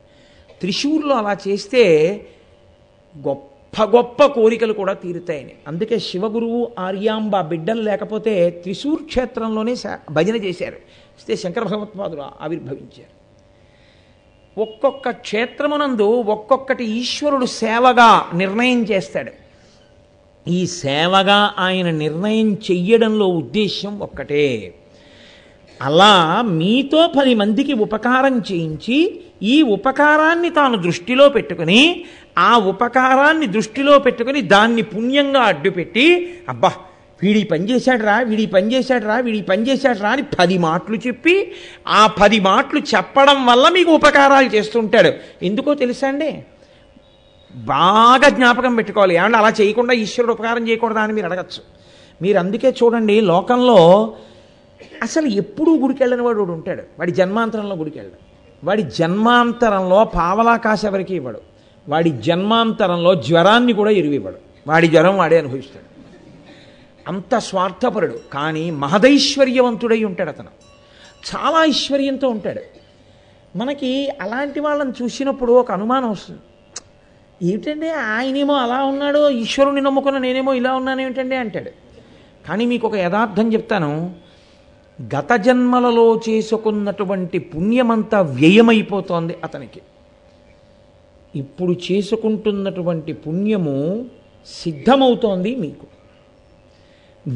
[0.60, 1.82] త్రిశూర్లో అలా చేస్తే
[3.28, 5.52] గొప్ప గొప్ప కోరికలు కూడా తీరుతాయని.
[5.68, 9.74] అందుకే శివగురువు ఆర్యాంబ బిడ్డలు లేకపోతే త్రిశూర్ క్షేత్రంలోనే
[10.10, 10.76] భజన చేశారు.
[11.18, 13.25] ఇస్తే శంకర భగవత్పాదులు ఆవిర్భవించారు.
[14.58, 19.32] ఒక్కొక్క క్షేత్రమునందు ఒక్కొక్కటి ఈశ్వరుడు సేవగా నిర్ణయం చేస్తాడు.
[20.50, 24.74] ఈ సేవగా ఆయన నిర్ణయం చెయ్యడంలో ఉద్దేశ్యం ఒక్కటే.
[25.82, 32.04] అలా మీతో పది మందికి ఉపకారం చేయించి ఈ ఉపకారాన్ని తాను దృష్టిలో పెట్టుకుని
[32.38, 36.72] ఆ ఉపకారాన్ని దృష్టిలో పెట్టుకుని దాన్ని పుణ్యంగా అడ్డుపెట్టి అబ్బా
[37.22, 39.70] వీడి పని చేశాడురా వీడి పని చేశాడురా వీడి పని
[40.06, 41.52] అని పది మాటలు చెప్పి
[41.88, 45.12] ఆ పది మాటలు చెప్పడం వల్ల మీకు ఉపకారాలు చేస్తుంటాడు.
[45.44, 46.44] ఎందుకో తెలుసా అండి?
[47.54, 49.14] బాగా జ్ఞాపకం పెట్టుకోవాలి.
[49.14, 51.62] ఏమన్నా అలా చేయకుండా ఈశ్వరుడు ఉపకారం చేయకూడదా అని మీరు అడగచ్చు.
[52.22, 54.14] మీరు అందుకే చూడండి లోకంలో
[55.02, 56.82] అసలు ఎప్పుడూ గుడికి వెళ్ళని వాడు ఉంటాడు.
[56.98, 58.18] వాడి జన్మాంతరంలో గుడికి వెళ్ళడు.
[58.66, 61.40] వాడి జన్మాంతరంలో పావలాకాశ ఎవరికి ఇవ్వడు?
[61.88, 64.36] వాడి జన్మాంతరంలో జ్వరాన్ని కూడా ఇరివివ్వడు
[64.66, 65.95] వాడి జ్వరం వాడే అనుభవిస్తాడు.
[67.08, 70.48] అంత స్వార్థపరుడు కానీ మహదైశ్వర్యవంతుడై ఉంటాడు అతను.
[71.36, 72.60] చాలా ఐశ్వర్యంతో ఉంటాడు.
[73.58, 76.40] మనకి అలాంటి వాళ్ళని చూసినప్పుడు ఒక అనుమానం వస్తుంది.
[77.52, 81.70] ఏమిటండి ఆయనేమో అలా ఉన్నాడు ఈశ్వరుని నమ్ముకున్న నేనేమో ఇలా ఉన్నాను ఏమిటండి అంటాడు.
[82.48, 84.14] కానీ మీకు ఒక యథార్థం చెప్తాను.
[85.02, 89.80] గత జన్మలలో చేసుకున్నటువంటి పుణ్యమంతా వ్యయమైపోతోంది అతనికి.
[91.34, 94.06] ఇప్పుడు చేసుకుంటున్నటువంటి పుణ్యము
[94.46, 95.95] సిద్ధమవుతోంది మీకు.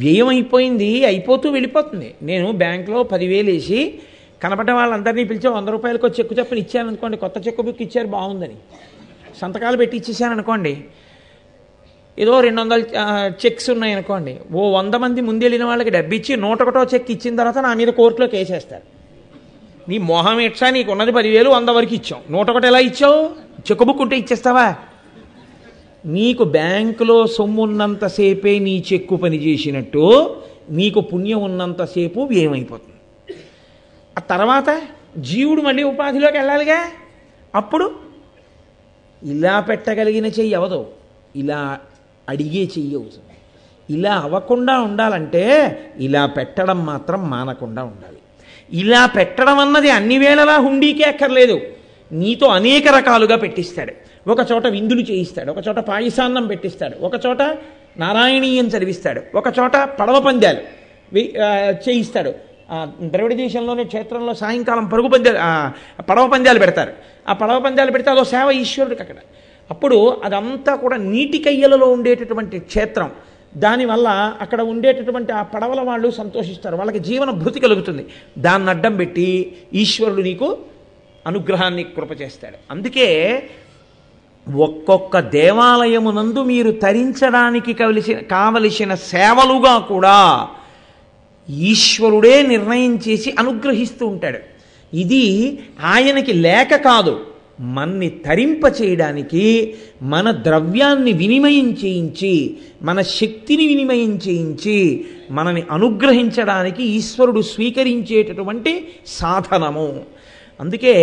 [0.03, 2.09] వ్యయమైపోయింది అయిపోతూ వెళ్ళిపోతుంది.
[2.31, 3.81] నేను బ్యాంకులో పదివేలు వేసి
[4.43, 8.59] కనపడ్డ వాళ్ళందరినీ పిలిచి వంద రూపాయలకు చెక్కు చెప్పని ఇచ్చాను అనుకోండి కొత్త చెక్కు బుక్ ఇచ్చారు బాగుందని.
[9.41, 10.75] సంతకాలు పెట్టి ఇచ్చేసాను అనుకోండి
[12.19, 12.81] ఏదో రెండు వందల
[13.43, 17.59] చెక్స్ ఉన్నాయనుకోండి ఓ వంద మంది ముందు వెళ్ళిన వాళ్ళకి డబ్బు ఇచ్చి నూట ఒకటో చెక్ ఇచ్చిన తర్వాత
[17.67, 18.87] నా మీద కోర్టులో కేసేస్తారు
[19.89, 23.21] నీ మొహం ఎట్సా నీకు ఉన్నది పదివేలు వంద వరకు ఇచ్చావు నూట ఒకటి ఎలా ఇచ్చావు?
[23.69, 24.67] చెక్కు బుక్ ఉంటే ఇచ్చేస్తావా?
[26.07, 30.37] నీకు బ్యాంకులో సొమ్ము ఉన్నంతసేపే నీ చెక్కు పని చేసినట్టు
[30.71, 32.97] నీకు పుణ్యం ఉన్నంతసేపు వ్యయమైపోతుంది
[34.19, 34.83] ఆ తర్వాత
[35.19, 36.85] జీవుడు మళ్ళీ ఉపాధిలోకి వెళ్ళాలిగా?
[37.55, 37.91] అప్పుడు
[39.23, 40.87] ఇలా పెట్టగలిగిన చెయ్యి అవదు.
[41.37, 41.79] ఇలా
[42.29, 43.27] అడిగే చెయ్యి అవుతుంది
[43.91, 45.45] ఇలా అవ్వకుండా ఉండాలంటే
[45.97, 48.17] ఇలా పెట్టడం మాత్రం మానకుండా ఉండాలి.
[48.73, 51.61] ఇలా పెట్టడం అన్నది అన్ని వేళలా హుండీకే అక్కర్లేదు.
[52.13, 54.10] నీతో అనేక రకాలుగా పెట్టిస్తాడు.
[54.29, 57.43] ఒక చోట విందులు చేయిస్తాడు ఒక చోట పాయసాన్నం పెట్టిస్తాడు ఒక చోట
[57.99, 60.61] నారాయణీయం చదివిస్తాడు ఒక చోట పడవ పందాలు
[61.85, 62.33] చేయిస్తాడు.
[63.13, 65.39] ద్రవిడ దేశంలోనే క్షేత్రంలో సాయంకాలం పరుగు పందాలు
[66.03, 66.93] పడవ పందాలు పెడతారు.
[67.29, 69.17] ఆ పడవ పందాలు పెడితే అదో సేవ ఈశ్వరుడికి అక్కడ.
[69.71, 73.11] అప్పుడు అదంతా కూడా నీటి కయ్యలలో ఉండేటటువంటి క్షేత్రం.
[73.57, 74.09] దానివల్ల
[74.41, 78.07] అక్కడ ఉండేటటువంటి ఆ పడవల వాళ్ళు సంతోషిస్తారు వాళ్ళకి జీవన భృతి కలుగుతుంది.
[78.39, 80.59] దాన్ని అడ్డం పెట్టి ఈశ్వరుడు నీకు
[81.27, 83.09] అనుగ్రహాన్ని కృప చేస్తాడు అందుకే
[84.49, 90.49] ఒక్కొక్క దేవాలయమునందు మీరు తరించడానికి కవలసిన కావలసిన సేవలుగా కూడా
[91.51, 94.39] ఈశ్వరుడే నిర్ణయం చేసి అనుగ్రహిస్తూ ఉంటాడు.
[94.97, 97.21] ఇది ఆయనకి లేక కాదు
[97.61, 108.89] మన్ని తరింప చేయడానికి మన ద్రవ్యాన్ని వినిమయం చేయించి మన శక్తిని వినిమయం చేయించి మనని అనుగ్రహించడానికి ఈశ్వరుడు స్వీకరించేటటువంటి
[109.07, 110.01] సాధనము.
[110.61, 110.95] అందుకే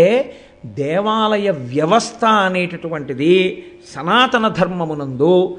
[0.66, 5.58] దేవాలయ వ్యవస్థ అనేటటువంటిది సనాతన ధర్మమునందు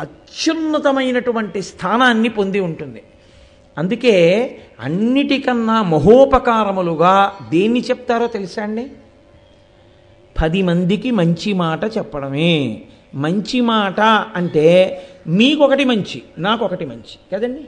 [0.00, 3.02] అత్యున్నతమైనటువంటి స్థానాన్ని పొంది ఉంటుంది.
[3.78, 4.14] అందుకే
[4.80, 8.90] అన్నిటికన్నా మహోపకారములుగా దేన్ని చెప్తారో తెలుసా అండి?
[10.42, 12.82] పది మందికి మంచి మాట చెప్పడమే.
[13.14, 14.00] మంచి మాట
[14.34, 17.18] అంటే మీకొకటి మంచి నాకొకటి మంచి.
[17.32, 17.60] కదండి?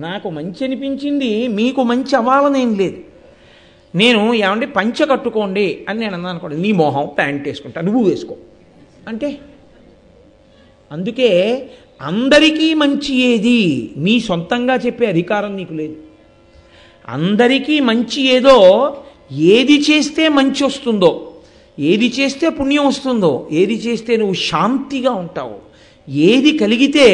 [0.00, 2.96] నాకు మంచి అనిపించింది మీకు మంచి అవ్వాలనేం లేదు.
[3.94, 6.56] నేను ఏమంటే పంచ కట్టుకోండి అని నేను అన్నాను అనుకోండి.
[6.56, 8.36] నీ మొహం ప్యాంట్ వేసుకుంటా నువ్వు వేసుకో.
[9.08, 9.38] అంటే
[10.92, 11.62] అందుకే
[12.02, 13.90] అందరికీ మంచి ఏది?
[13.96, 15.96] నీ సొంతంగా చెప్పే అధికారం నీకు లేదు.
[17.08, 18.96] అందరికీ మంచి ఏదో
[19.32, 21.32] ఏది చేస్తే మంచి వస్తుందో
[21.78, 25.58] ఏది చేస్తే పుణ్యం వస్తుందో ఏది చేస్తే నువ్వు శాంతిగా ఉంటావు
[26.08, 27.06] ఏది కలిగితే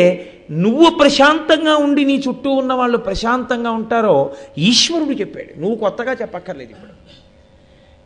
[0.50, 5.60] నువ్వు ప్రశాంతంగా ఉండి నీ చుట్టూ ఉన్న వాళ్ళు ప్రశాంతంగా ఉంటారో ఈశ్వరుడు చెప్పాడు.
[5.60, 6.92] నువ్వు కొత్తగా చెప్పక్కర్లేదు ఇప్పుడు.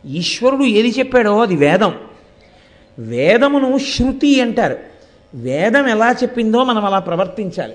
[0.07, 1.93] ఈశ్వరుడు ఏది చెప్పాడో అది వేదం.
[2.99, 4.77] వేదమును శృతి అంటారు.
[5.35, 7.73] వేదం ఎలా చెప్పిందో మనం అలా ప్రవర్తించాలి.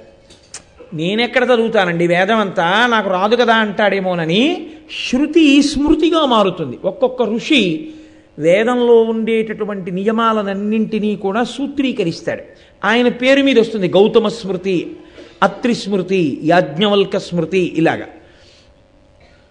[0.95, 2.07] నేనెక్కడ చదువుతానండి?
[2.07, 4.71] వేదం అంతా నాకు రాదు కదా అంటాడేమోనని
[5.11, 6.79] శృతి స్మృతిగా మారుతుంది.
[6.85, 7.91] ఒక్కొక్క ఋషి
[8.39, 12.43] వేదంలో ఉండేటటువంటి నియమాలనన్నింటినీ కూడా సూత్రీకరిస్తాడు.
[12.85, 14.97] ఆయన పేరు మీద వస్తుంది గౌతమ స్మృతి
[15.43, 18.07] అత్రి స్మృతి యాజ్ఞవల్క స్మృతి ఇలాగా.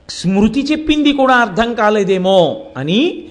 [0.10, 3.24] స్మృతి చెప్పింది కూడా అర్థం కాలేదేమో అని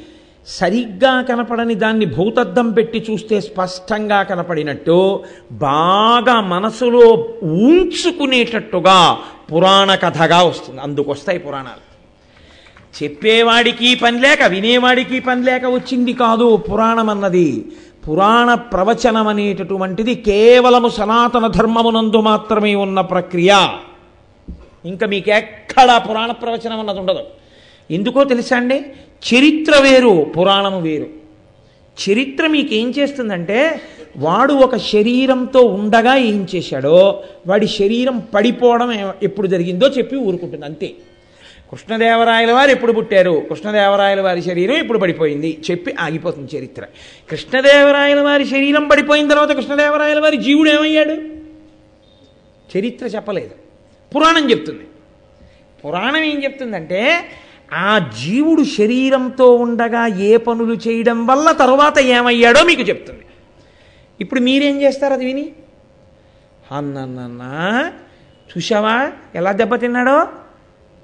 [0.46, 9.18] సరిగ్గా కనపడని దాన్ని భూతద్దం పెట్టి చూస్తే స్పష్టంగా కనపడినట్టు బాగా మనసులో ఊంచుకునేటట్టుగా
[9.52, 10.80] పురాణ కథగా వస్తుంది.
[10.80, 11.92] అందుకొస్తాయి పురాణాలు.
[13.04, 17.64] చెప్పేవాడికి పని లేక వినేవాడికి పని లేక వచ్చింది కాదు పురాణం అన్నది
[18.08, 23.68] పురాణ ప్రవచనం అనేటటువంటిది కేవలము సనాతన ధర్మమునందు మాత్రమే ఉన్న ప్రక్రియ.
[24.84, 27.18] ఇంకా మీకు ఎక్కడా పురాణ ప్రవచనం అన్నది ఉండదు.
[27.90, 28.84] ఎందుకో తెలుసా అండి?
[29.22, 31.06] చరిత్ర వేరు పురాణము వేరు.
[32.08, 33.80] చరిత్ర మీకు ఏం చేస్తుందంటే
[34.16, 40.92] వాడు ఒక శరీరంతో ఉండగా ఏం చేశాడో వాడి శరీరం పడిపోవడం ఎప్పుడు జరిగిందో చెప్పి ఊరుకుంటుంది అంతే.
[41.72, 43.46] కృష్ణదేవరాయల వారు ఎప్పుడు పుట్టారు?
[43.48, 45.60] కృష్ణదేవరాయల వారి శరీరం ఎప్పుడు పడిపోయింది?
[45.70, 46.86] చెప్పి ఆగిపోతుంది చరిత్ర.
[47.30, 51.10] కృష్ణదేవరాయల వారి శరీరం పడిపోయిన తర్వాత కృష్ణదేవరాయల వారి జీవుడు ఏమయ్యాడు?
[52.76, 53.50] చరిత్ర చెప్పలేదు.
[54.14, 54.86] పురాణం చెప్తుంది.
[55.84, 57.24] పురాణం ఏం చెప్తుందంటే
[57.72, 63.22] ఆ జీవుడు శరీరంతో ఉండగా ఏ పనులు చేయడం వల్ల తరువాత ఏమయ్యాడో మీకు చెప్తుంది.
[64.20, 65.52] ఇప్పుడు మీరేం చేస్తారు అది విని?
[66.72, 67.92] అన్నన్నా
[68.56, 70.28] చూసావా ఎలా దెబ్బతిన్నాడో?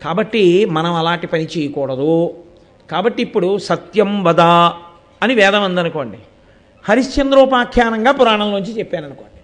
[0.04, 2.34] కాబట్టి మనం అలాంటి పని చేయకూడదు.
[2.90, 4.42] కాబట్టి ఇప్పుడు సత్యం వద
[5.22, 6.18] అని వేదం అందనుకోండి
[6.84, 9.40] హరిశ్చంద్రోపాఖ్యానంగా పురాణంలోంచి చెప్పాను అనుకోండి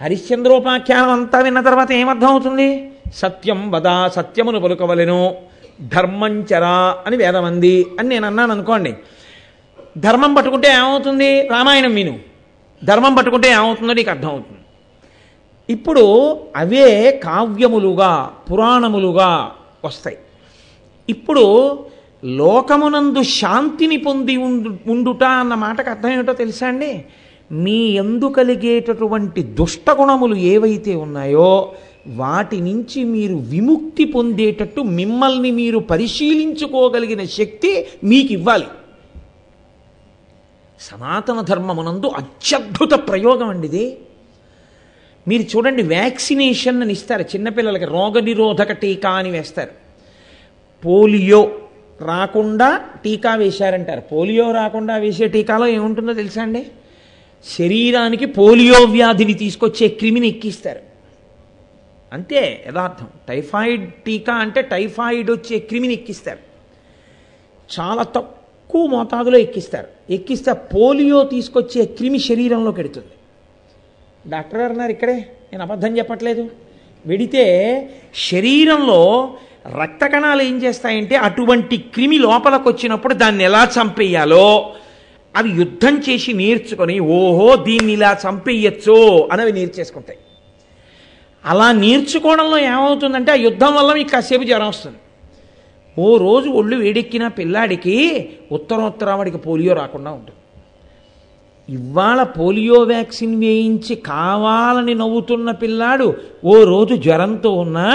[0.00, 2.68] హరిశ్చంద్రోపాఖ్యానం అంతా విన్న తర్వాత ఏమర్థం అవుతుంది
[3.14, 5.34] సత్యం వద సత్యమును పలుకవలెను.
[5.80, 6.76] ధర్మంచరా
[7.06, 8.92] అని వేదం అంది అని నేను అన్నాను అనుకోండి
[9.98, 11.48] ధర్మం పట్టుకుంటే ఏమవుతుంది?
[11.48, 12.14] రామాయణం విను.
[12.84, 14.60] ధర్మం పట్టుకుంటే ఏమవుతుందో నీకు అర్థమవుతుంది.
[15.68, 16.04] ఇప్పుడు
[16.56, 16.88] అవే
[17.24, 19.52] కావ్యములుగా పురాణములుగా
[19.84, 20.18] వస్తాయి.
[21.08, 21.44] ఇప్పుడు
[22.24, 26.92] లోకమునందు శాంతిని పొంది ఉండు ఉండుట అన్న మాటకు అర్థం ఏమిటో తెలుసా అండి?
[27.50, 31.50] మీ ఎందు కలిగేటటువంటి దుష్టగుణములు ఏవైతే ఉన్నాయో
[32.20, 37.70] వాటి నుంచి మీరు విముక్తి పొందేటట్టు మిమ్మల్ని మీరు పరిశీలించుకోగలిగిన శక్తి
[38.04, 38.68] మీకు ఇవ్వాలి
[40.80, 43.84] సనాతన ధర్మమునందు అత్యద్భుత ప్రయోగం అండి ఇది.
[45.28, 47.22] మీరు చూడండి వ్యాక్సినేషన్ అని ఇస్తారు.
[47.22, 49.70] చిన్నపిల్లలకి రోగనిరోధక టీకా అని వేస్తారు.
[50.86, 51.58] పోలియో
[52.02, 54.00] రాకుండా టీకా వేశారంటారు.
[54.00, 56.66] పోలియో రాకుండా వేసే టీకాలో ఏముంటుందో తెలుసా అండి?
[57.58, 60.80] శరీరానికి పోలియో వ్యాధిని తీసుకొచ్చే క్రిమిని ఎక్కిస్తారు.
[62.12, 63.06] అంతే యథార్థం.
[63.28, 66.38] టైఫాయిడ్ టీకా అంటే టైఫాయిడ్ వచ్చే క్రిమిని ఎక్కిస్తారు.
[67.80, 70.12] చాలా తక్కువ మోతాదులో ఎక్కిస్తారు.
[70.12, 73.06] ఎక్కిస్తే పోలియో తీసుకొచ్చే క్రిమి శరీరంలోకి ఎడుతుంది.
[74.28, 75.16] డాక్టర్ గారు ఉన్నారు ఇక్కడే.
[75.52, 76.50] నేను అబద్ధం చెప్పట్లేదు.
[77.06, 77.44] వెడితే
[78.14, 79.34] శరీరంలో
[79.80, 84.72] రక్త కణాలు ఏం చేస్తాయంటే అటువంటి క్రిమి లోపలకు వచ్చినప్పుడు దాన్ని ఎలా చంపేయాలో
[85.36, 90.18] అవి యుద్ధం చేసి నేర్చుకొని ఓహో దీన్ని ఇలా చంపేయచ్చు అని అవి నేర్చేసుకుంటాయి.
[91.44, 94.96] అలా నేర్చుకోవడంలో ఏమవుతుందంటే ఆ యుద్ధం వల్ల మీకు కాసేపు జ్వరం వస్తుంది.
[95.98, 100.38] ఓ రోజు ఒళ్ళు వేడెక్కిన పిల్లాడికి ఉత్తరోత్తర వాడికి పోలియో రాకుండా ఉంటుంది.
[101.68, 106.06] ఇవాళ పోలియో వ్యాక్సిన్ వేయించి కావాలని నవ్వుతున్న పిల్లాడు
[106.44, 107.86] ఓ రోజు జ్వరంతో ఉన్నా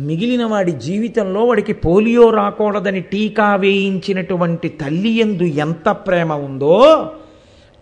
[0.00, 6.78] మిగిలిన వాడి జీవితంలో వాడికి పోలియో రాకూడదని టీకా వేయించినటువంటి తల్లి ఎందు ఎంత ప్రేమ ఉందో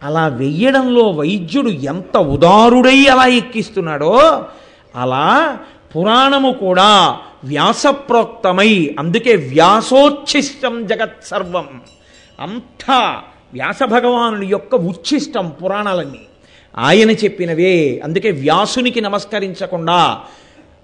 [0.03, 4.15] అలా వెయ్యడంలో వైద్యుడు ఎంత ఉదారుడై అలా ఎక్కిస్తున్నాడో
[4.95, 5.27] అలా
[5.95, 6.91] పురాణము కూడా
[7.45, 11.69] వ్యాసప్రోక్తమై అందుకే వ్యాసోచ్ఛిష్టం జగత్ సర్వం
[12.39, 12.99] అంతా
[13.53, 16.21] వ్యాసభగవానుడి యొక్క ఉచ్ఛిష్టం పురాణాలన్నీ.
[16.79, 18.01] ఆయన చెప్పినవే.
[18.05, 20.19] అందుకే వ్యాసునికి నమస్కరించకుండా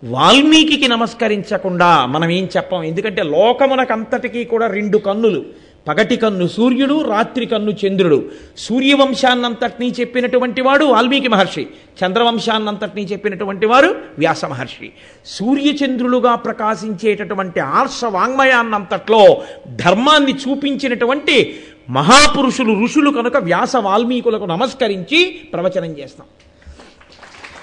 [0.05, 2.83] వాల్మీకి నమస్కరించకుండా మనం ఏం చెప్పం.
[2.83, 5.45] ఎందుకంటే లోకమునకంతటికీ కూడా రెండు కన్నులు.
[5.89, 8.25] పగటి కన్ను సూర్యుడు రాత్రి కన్ను చంద్రుడు.
[8.59, 11.67] సూర్యవంశాన్నంతటినీ చెప్పినటువంటి వాడు వాల్మీకి మహర్షి.
[12.05, 14.91] చంద్రవంశాన్నంతటినీ చెప్పినటువంటి వారు వ్యాస మహర్షి.
[15.27, 19.43] సూర్యచంద్రులుగా ప్రకాశించేటటువంటి ఆర్ష వాంగ్మయాన్నంతట్లో
[19.77, 21.61] ధర్మాన్ని చూపించినటువంటి
[21.91, 26.27] మహాపురుషులు ఋషులు కనుక వ్యాస వాల్మీకులకు నమస్కరించి ప్రవచనం చేస్తాం.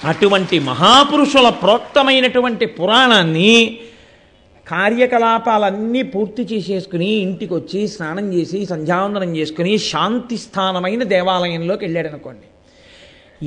[0.03, 3.77] అటువంటి మహాపురుషుల ప్రోక్తమైనటువంటి పురాణాన్ని
[4.67, 12.47] కార్యకలాపాలన్నీ పూర్తి చేసేసుకుని ఇంటికి వచ్చి స్నానం చేసి సంధ్యావందనం చేసుకుని శాంతి స్థానమైన దేవాలయంలోకి వెళ్ళాడు అనుకోండి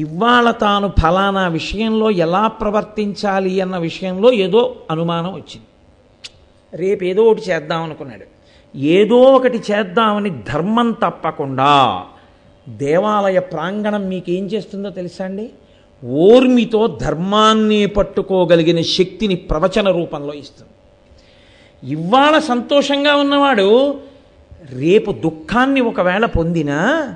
[0.00, 5.66] ఇవాళ తాను ఫలానా విషయంలో ఎలా ప్రవర్తించాలి అన్న విషయంలో ఏదో అనుమానం వచ్చింది.
[6.74, 8.37] రేపు ఏదో ఒకటి చేద్దాం అనుకున్నాడు.
[8.78, 12.02] ఏదో ఒకటి చేద్దామని ధర్మం తప్పకుండా
[12.68, 15.50] దేవాలయ ప్రాంగణం మీకు ఏం చేస్తుందో తెలుసా అండి?
[16.04, 20.70] ఓర్మితో ధర్మాన్ని పట్టుకోగలిగిన శక్తిని ప్రవచన రూపంలో ఇస్తుంది.
[21.92, 24.00] ఇవాళ సంతోషంగా ఉన్నవాడు
[24.70, 27.14] రేపు దుఃఖాన్ని ఒకవేళ పొందినా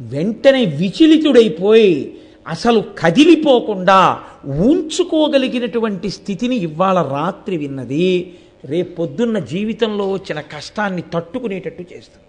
[0.00, 8.34] వెంటనే విచలితుడైపోయి అసలు కదిలిపోకుండా ఉంచుకోగలిగినటువంటి స్థితిని ఇవాళ రాత్రి విన్నది.
[8.64, 12.26] రేపొద్దున్న పొద్దున్న జీవితంలో వచ్చిన కష్టాన్ని తట్టుకునేటట్టు చేస్తుంది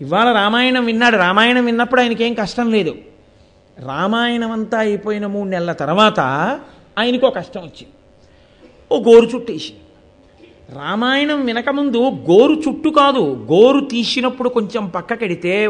[0.00, 1.16] ఇవాళ రామాయణం విన్నాడు.
[1.16, 2.94] రామాయణం విన్నప్పుడు ఆయనకేం కష్టం లేదు.
[3.86, 6.20] రామాయణం అంతా అయిపోయిన మూడు నెలల తర్వాత
[6.98, 7.88] ఆయనకో కష్టం వచ్చింది.
[8.92, 9.80] ఓ గోరు చుట్టేసింది.
[10.80, 15.68] రామాయణం వినకముందు గోరు చుట్టు కాదు గోరు తీసినప్పుడు కొంచెం పక్కకెడితే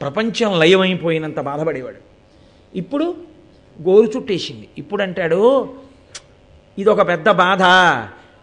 [0.00, 1.96] ప్రపంచం లయమైపోయినంత బాధపడేవాడు.
[2.78, 3.14] ఇప్పుడు
[3.82, 4.68] గోరు చుట్టేసింది.
[4.78, 5.74] ఇప్పుడు అంటాడు
[6.78, 7.62] ఇదొక పెద్ద బాధ.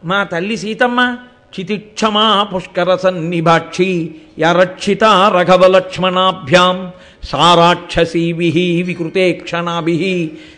[0.03, 0.99] మా తల్లి సీతమ్మ
[1.53, 3.89] చితిక్షమా పుష్కర సన్నిభాక్షి
[4.39, 5.03] యరక్షిత
[5.35, 6.77] రఘవలక్ష్మణాభ్యాం
[7.23, 8.51] సారాక్షసీభి
[8.83, 9.97] వికృతే క్షణాభి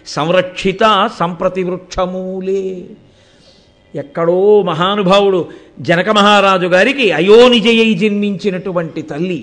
[0.06, 0.84] సంరక్షిత
[1.20, 2.64] సంప్రతి వృక్షమూలే.
[3.94, 5.40] ఎక్కడో మహానుభావుడు
[5.80, 9.42] జనక మహారాజు గారికి అయోనిజయై జన్మించినటువంటి తల్లి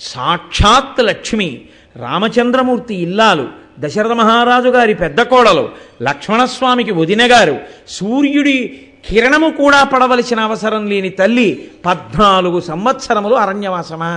[0.00, 1.48] సాక్షాత్ లక్ష్మి
[1.96, 3.46] రామచంద్రమూర్తి ఇల్లాలు
[3.80, 5.64] దశరథ మహారాజు గారి పెద్ద కోడలు
[6.02, 7.56] లక్ష్మణస్వామికి వదినగారు
[7.88, 8.58] సూర్యుడి
[9.04, 11.48] కిరణము కూడా పడవలసిన అవసరం లేని తల్లి
[11.86, 14.12] పద్నాలుగు సంవత్సరములు అరణ్యవాసమా?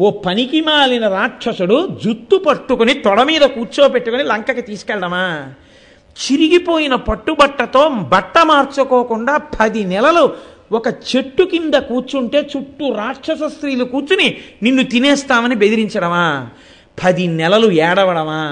[0.00, 5.26] ఓ పనికి మాలిన రాక్షసుడు జుత్తు పట్టుకుని తొడ మీద కూర్చోబెట్టుకుని లంకకి తీసుకెళ్ళడమా
[6.16, 10.24] చిరిగిపోయిన పట్టుబట్టతో బట్ట మార్చుకోకుండా పది నెలలు
[10.72, 14.28] ఒక చెట్టు కింద కూర్చుంటే చుట్టూ రాక్షస స్త్రీలు కూర్చుని
[14.62, 16.26] నిన్ను తినేస్తామని బెదిరించడమా?
[17.04, 18.42] పది నెలలు ఏడవడమా?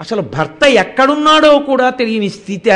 [0.00, 2.70] అసలు భర్త ఎక్కడున్నాడో కూడా తెలియని స్థితి.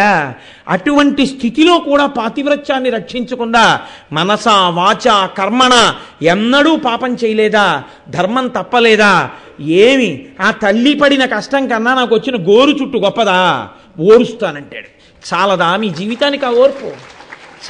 [0.69, 3.81] అటువంటి స్థితిలో కూడా పాతివ్రత్యాన్ని రక్షించకుండా
[4.13, 7.85] మనస వాచ కర్మణ ఎన్నడూ పాపం చేయలేదా?
[8.11, 9.31] ధర్మం తప్పలేదా?
[9.61, 10.27] ఏమి?
[10.41, 13.69] ఆ తల్లి పడిన కష్టం కన్నా నాకు వచ్చిన గోరు చుట్టు గొప్పదా?
[14.01, 14.87] ఓరుస్తానంటాడు.
[15.35, 16.87] చాలదా మీ జీవితానికి ఆ ఓర్పు?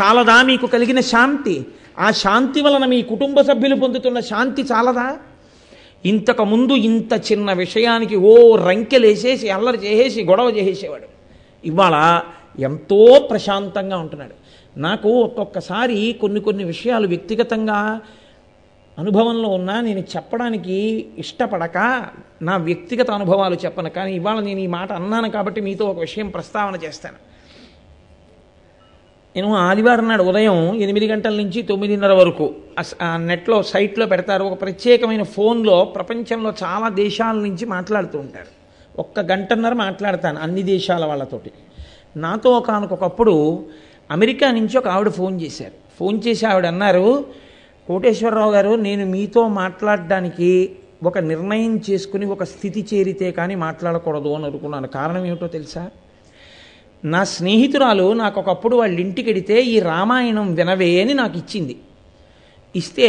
[0.03, 1.67] చాలదా మీకు కలిగిన శాంతి?
[1.99, 5.17] ఆ శాంతి వలన మీ కుటుంబ సభ్యులు పొందుతున్న శాంతి చాలదా?
[6.07, 11.05] ఇంతకుముందు ఇంత చిన్న విషయానికి ఓ రంకెలేసేసి అల్లరి చేసేసి గొడవ చేసేసేవాడు.
[11.65, 12.23] ఇవాళ
[12.59, 14.35] ఎంతో ప్రశాంతంగా ఉంటున్నాడు.
[14.81, 18.01] నాకు ఒక్కొక్కసారి కొన్ని కొన్ని విషయాలు వ్యక్తిగతంగా
[18.99, 22.09] అనుభవంలో ఉన్నా నేను చెప్పడానికి ఇష్టపడక
[22.43, 23.91] నా వ్యక్తిగత అనుభవాలు చెప్పను.
[23.91, 27.32] కానీ ఇవాళ నేను ఈ మాట అన్నాను కాబట్టి మీతో ఒక విషయం ప్రస్తావన చేస్తాను.
[29.37, 32.55] నేను ఆదివారం నాడు ఉదయం ఎనిమిది గంటల నుంచి తొమ్మిదిన్నర వరకు
[33.03, 34.45] ఆ నెట్లో సైట్లో పెడతారు.
[34.45, 38.51] ఒక ప్రత్యేకమైన ఫోన్లో ప్రపంచంలో చాలా దేశాల నుంచి మాట్లాడుతూ ఉంటారు.
[38.99, 41.51] ఒక్క గంటన్నర మాట్లాడతాను అన్ని దేశాల వాళ్ళతోటి.
[42.17, 43.65] నాతో ఒకనకొకప్పుడు
[44.11, 45.73] అమెరికా నుంచి ఒక ఆవిడ ఫోన్ చేశారు.
[45.99, 47.25] ఫోన్ చేసి ఆవిడ అన్నారు
[47.89, 54.89] కోటేశ్వరరావు గారు నేను మీతో మాట్లాడడానికి ఒక నిర్ణయం చేసుకుని ఒక స్థితి చేరితే కానీ మాట్లాడకూడదు అని అనుకున్నాను.
[54.89, 55.91] కారణం ఏమిటో తెలుసా?
[57.05, 61.77] నా స్నేహితురాలు నాకు ఒకప్పుడు వాళ్ళ ఇంటికి వెడితే ఈ రామాయణం వినవే అని నాకు ఇచ్చింది
[62.77, 63.09] ఇస్తే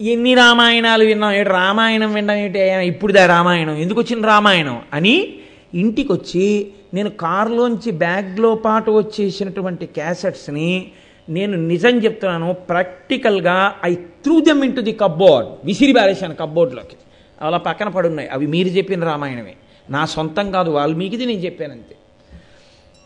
[0.00, 2.58] ఎన్ని రామాయణాలు విన్నాం ఏంటి రామాయణం వినడం ఏంటి?
[2.60, 3.76] ఇప్పుడుదా రామాయణం?
[3.76, 4.82] ఎందుకు వచ్చింది రామాయణం?
[4.92, 5.34] అని
[5.74, 10.90] ఇంటికి వచ్చి నేను కారులోంచి బ్యాగ్లో పాటు వచ్చేసినటువంటి క్యాసెట్స్ని
[11.28, 16.96] నేను నిజం చెప్తున్నాను ప్రాక్టికల్గా I threw them into the cupboard విసిరి బారేశాను కబ్బోర్డ్లోకి
[17.42, 18.28] అలా పక్కన పడున్నాయి.
[18.28, 19.54] అవి మీరు చెప్పిన రామాయణమే.
[19.90, 21.96] నా సొంతం కాదు వాల్మీకిది నేను చెప్పానంతే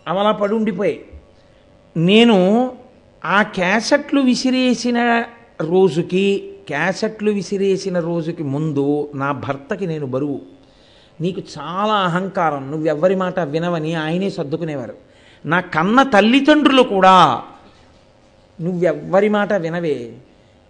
[0.06, 1.04] అవలా అలా పడి ఉండిపోయాయి.
[1.96, 2.72] నేను
[3.24, 5.24] ఆ క్యాసెట్లు విసిరేసిన
[5.60, 10.40] రోజుకి క్యాసెట్లు విసిరేసిన రోజుకి ముందు నా భర్తకి నేను బరువు.
[11.20, 14.94] నీకు చాలా అహంకారం నువ్వెవ్వరి మాట వినవని ఆయనే సర్దుకునేవారు.
[15.46, 17.42] నా కన్న తల్లిదండ్రులు కూడా
[18.60, 20.12] నువ్వెవ్వరి మాట వినవే.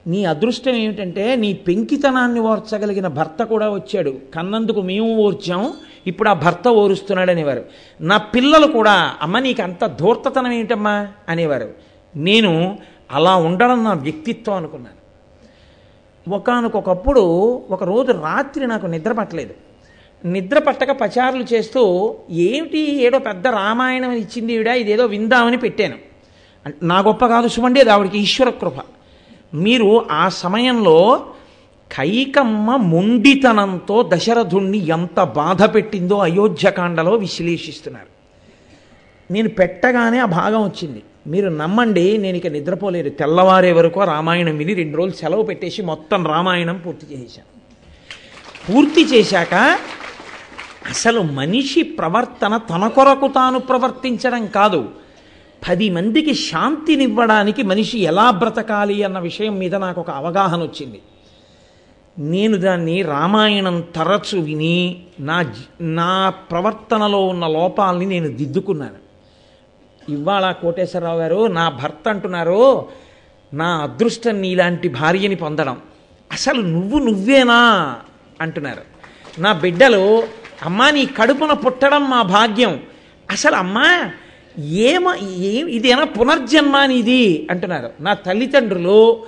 [0.07, 4.19] నీ అదృష్టం ఏమిటంటే నీ పెంకితనాన్ని ఓర్చగలిగిన భర్త కూడా వచ్చాడు.
[4.35, 5.73] కన్నందుకు మేము ఓర్చాం
[6.07, 7.65] ఇప్పుడు ఆ భర్త ఓరుస్తున్నాడు అనేవారు
[8.01, 11.09] నా పిల్లలు కూడా అమ్మ నీకు అంత ధూర్తతనం ఏమిటమ్మా?
[11.29, 11.71] అనేవారు.
[12.17, 12.79] నేను
[13.11, 15.07] అలా ఉండడం నా వ్యక్తిత్వం అనుకున్నాను.
[16.31, 17.21] ఒకనకొకప్పుడు
[17.71, 19.55] ఒకరోజు రాత్రి నాకు నిద్ర పట్టలేదు.
[20.25, 25.95] నిద్ర పట్టక పచారులు చేస్తూ ఏమిటి ఏడో పెద్ద రామాయణం ఇచ్చింది ఈవిడ ఇదేదో విందామని పెట్టాను.
[26.83, 28.75] నా గొప్ప కాదు సుమండి అది ఆవిడకి ఈశ్వర కృప.
[29.55, 31.27] మీరు ఆ సమయంలో
[31.93, 38.13] కైకమ్మ మొండితనంతో దశరథుణ్ణి ఎంత బాధ పెట్టిందో అయోధ్యకాండలో విశ్లేషిస్తున్నారు.
[39.33, 41.03] నేను పెట్టగానే ఆ భాగం వచ్చింది.
[41.27, 43.09] మీరు నమ్మండి నేను ఇక నిద్రపోలేదు.
[43.09, 47.51] తెల్లవారే వరకు రామాయణం విని రెండు రోజులు సెలవు పెట్టేసి మొత్తం రామాయణం పూర్తి చేశాను
[48.67, 49.55] పూర్తి చేశాక
[50.89, 54.89] అసలు మనిషి ప్రవర్తన తన కొరకు తాను ప్రవర్తించడం కాదు.
[55.69, 61.01] పది మందికి శాంతినివ్వడానికి మనిషి ఎలా బ్రతకాలి అన్న విషయం మీద నాకు ఒక అవగాహన వచ్చింది.
[62.19, 69.07] నేను దాన్ని రామాయణం తరచు విని నా నా ప్రవర్తనలో ఉన్న లోపాలని నేను దిద్దుకున్నాను.
[70.13, 72.87] ఇవాళ కోటేశ్వరరావు గారు నా భర్త అంటున్నారు
[73.55, 75.77] నా అదృష్టం నీలాంటి భార్యని పొందడం.
[76.33, 77.97] అసలు నువ్వు నువ్వేనా?
[78.41, 78.83] అంటున్నారు.
[79.41, 80.23] నా బిడ్డలు
[80.63, 82.81] అమ్మా నీ కడుపున పుట్టడం మా భాగ్యం.
[83.31, 84.11] అసలు అమ్మా
[84.59, 87.47] ఏమ ఏం ఇదేనా పునర్జన్మ నీది?
[87.51, 87.91] అంటున్నారు.
[88.01, 89.27] నా తల్లిదండ్రులు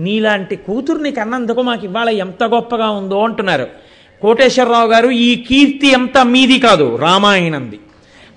[0.00, 3.66] నీలాంటి కూతుర్ని కన్నందుకు మాకు ఇవాళ ఎంత గొప్పగా ఉందో అంటున్నారు.
[4.22, 7.78] కోటేశ్వరరావు గారు ఈ కీర్తి ఎంత మీది కాదు రామాయణంది.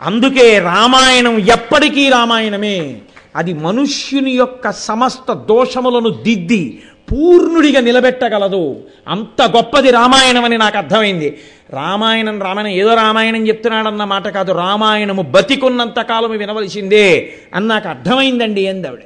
[0.02, 3.02] అందుకే రామాయణం ఎప్పటికీ రామాయణమే.
[3.36, 6.82] అది మనుష్యుని యొక్క సమస్త దోషములను దిద్ది
[7.12, 8.84] పూర్ణుడిగా నిలబెట్టగలదు.
[9.08, 11.38] అంత గొప్పది రామాయణం అని నాకు అర్థమైంది.
[11.70, 19.00] రామాయణం రామాయణం ఏదో రామాయణం చెప్తున్నాడన్న మాట కాదు రామాయణము బతికున్నంత కాలం వినవలసిందే అని నాకు అర్థమైందండి ఏందావిడ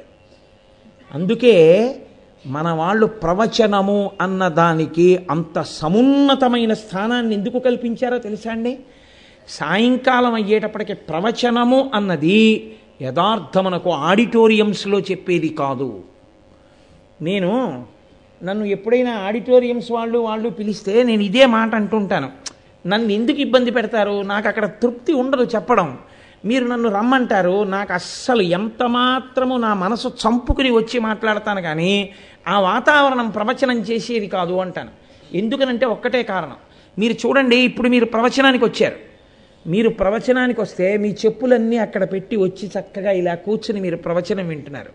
[1.14, 1.54] అందుకే
[2.46, 8.78] మన వాళ్ళు ప్రవచనము అన్న దానికి అంత సమున్నతమైన స్థానాన్ని ఎందుకు కల్పించారో తెలుసా అండి?
[9.48, 16.02] సాయంకాలం అయ్యేటప్పటికి ప్రవచనము అన్నది యథార్థమనకు ఆడిటోరియంస్లో చెప్పేది కాదు.
[17.22, 17.84] నేను
[18.44, 22.30] నన్ను ఎప్పుడైనా ఆడిటోరియంస్ వాళ్ళు వాళ్ళు పిలిస్తే నేను ఇదే మాట అంటుంటాను.
[22.86, 24.22] నన్ను ఎందుకు ఇబ్బంది పెడతారు?
[24.22, 25.98] నాకు అక్కడ తృప్తి ఉండదు చెప్పడం.
[26.44, 27.64] మీరు నన్ను రమ్మంటారు.
[27.64, 32.10] నాకు అస్సలు ఎంత మాత్రము నా మనసు చంపుకుని వచ్చి మాట్లాడతాను కానీ
[32.46, 34.88] ఆ వాతావరణం ప్రవచనం చేసేది కాదు అంటాను.
[35.34, 36.56] ఎందుకనంటే ఒక్కటే కారణం.
[36.98, 39.16] మీరు చూడండి ఇప్పుడు మీరు ప్రవచనానికి వచ్చారు.
[39.66, 44.90] మీరు ప్రవచనానికి వస్తే మీ చెప్పులన్నీ అక్కడ పెట్టి వచ్చి చక్కగా ఇలా కూర్చుని మీరు ప్రవచనం వింటున్నారు.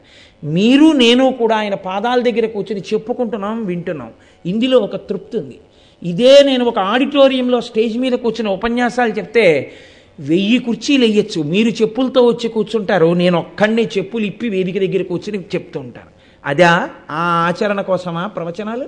[0.46, 4.12] మీరు నేను కూడా ఆయన పాదాల దగ్గర కూర్చుని చెప్పుకుంటున్నాం వింటున్నాం.
[4.46, 5.60] ఇందులో ఒక తృప్తి ఉంది.
[6.04, 9.72] ఇదే నేను ఒక ఆడిటోరియంలో స్టేజ్ మీద కూర్చుని ఉపన్యాసాలు చెప్తే
[10.20, 11.42] వెయ్యి కుర్చీలు వేయచ్చు.
[11.42, 13.14] మీరు చెప్పులతో వచ్చి కూర్చుంటారు.
[13.14, 16.21] నేను ఒక్కడే చెప్పులు ఇప్పి వేదిక దగ్గర కూర్చుని చెప్తూ ఉంటాను.
[16.46, 18.84] అదా ఆ ఆచరణ కోసమా ప్రవచనాలు?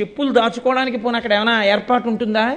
[0.00, 2.56] చెప్పులు దాచుకోవడానికి పోనీ అక్కడ ఏమైనా ఏర్పాటు ఉంటుందా?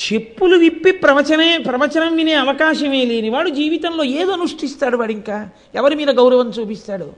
[0.00, 5.48] చెప్పులు విప్పి ప్రవచనే ప్రవచనం వినే అవకాశమే లేనివాడు జీవితంలో ఏది అనుష్ఠిస్తాడు వాడు ఇంకా?
[5.74, 7.12] ఎవరి మీద గౌరవం చూపిస్తాడు?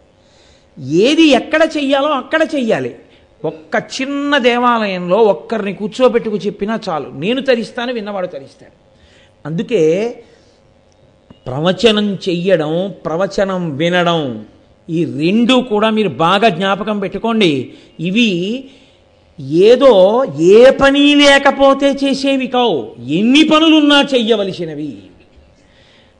[0.78, 2.98] ఏది ఎక్కడ చెయ్యాలో అక్కడ చెయ్యాలి.
[3.44, 7.10] ఒక్క చిన్న దేవాలయంలో ఒక్కరిని కూర్చోబెట్టుకు చెప్పినా చాలు.
[7.10, 8.72] నేను తరిస్తాను విన్నవాడు తరిస్తాడు.
[9.46, 10.24] అందుకే
[11.46, 14.46] ప్రవచనం చెయ్యడం ప్రవచనం వినడం
[14.90, 17.72] ఈ రెండు కూడా మీరు బాగా జ్ఞాపకం పెట్టుకోండి.
[18.00, 18.64] ఇవి
[19.40, 22.92] ఏదో ఏ పని లేకపోతే చేసేవి కావు.
[23.08, 24.96] ఎన్ని పనులున్నా చెయ్యవలసినవి.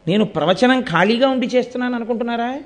[0.09, 2.61] నేను ప్రవచనం ఖాళీగా ఉండి చేస్తున్నాను అనుకుంటున్నారా?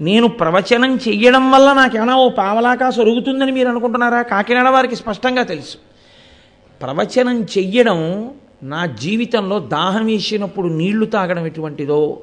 [0.00, 4.22] నేను ప్రవచనం చెయ్యడం వల్ల నాకేమైనా ఓ పావలాకా సొరుగుతుందని మీరు అనుకుంటున్నారా?
[4.22, 5.76] కాకినాడ వారికి స్పష్టంగా తెలుసు.
[6.82, 8.30] ప్రవచనం చెయ్యడం
[8.62, 12.20] నా జీవితంలో దాహం వేసినప్పుడు నీళ్ళు తాగడం ఎటువంటిదో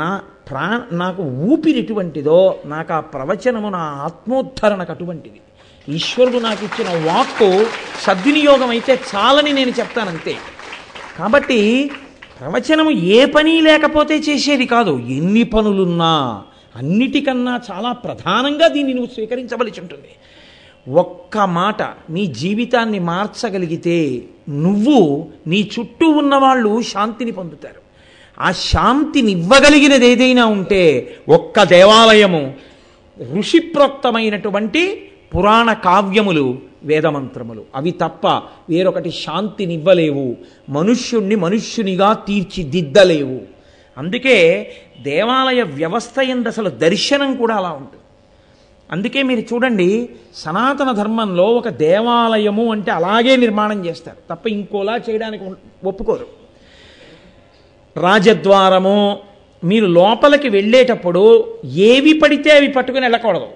[0.00, 5.40] నా ప్రా నాకు ఊపిరి ఎటువంటిదో నాకు ఆ ప్రవచనము నా ఆత్మోద్ధరణకు అటువంటిది.
[5.88, 7.48] ఈశ్వరుడు నాకు ఇచ్చిన వాక్కు
[8.04, 10.34] సద్వినియోగం అయితే చాలని నేను చెప్తానంతే.
[11.18, 11.90] కాబట్టి
[12.40, 14.98] ప్రవచనము ఏ పని లేకపోతే చేసేది కాదు.
[14.98, 16.42] ఎన్ని పనులున్నా
[16.76, 20.12] అన్నిటికన్నా చాలా ప్రధానంగా దీన్ని నువ్వు స్వీకరించవలసి ఉంటుంది.
[20.88, 27.84] ఒక్క మాట నీ జీవితాన్ని మార్చగలిగితే నువ్వు నీ చుట్టూ ఉన్నవాళ్ళు శాంతిని పొందుతారు.
[28.40, 32.54] ఆ శాంతినివ్వగలిగినది ఏదైనా ఉంటే ఒక్క దేవాలయము
[33.34, 37.64] ఋషిప్రోక్తమైనటువంటి పురాణ కావ్యములు వేదమంత్రములు.
[37.74, 38.26] అవి తప్ప
[38.68, 40.36] వేరొకటి శాంతినివ్వలేవు
[40.68, 43.40] మనుష్యుణ్ణి మనుష్యునిగా తీర్చిదిద్దలేవు.
[43.98, 44.70] అందుకే
[45.02, 48.03] దేవాలయ వ్యవస్థ ఎందు అసలు దర్శనం కూడా అలా ఉంటుంది.
[48.90, 54.16] అందుకే మీరు చూడండి సనాతన ధర్మంలో ఒక దేవాలయము అంటే అలాగే నిర్మాణం చేస్తారు.
[54.30, 55.44] తప్ప ఇంకోలా చేయడానికి
[55.84, 56.26] ఒప్పుకోరు.
[57.96, 59.18] రాజద్వారము
[59.64, 61.22] మీరు లోపలికి వెళ్ళేటప్పుడు
[61.64, 63.48] ఏవి పడితే అవి పట్టుకుని వెళ్ళకూడదు.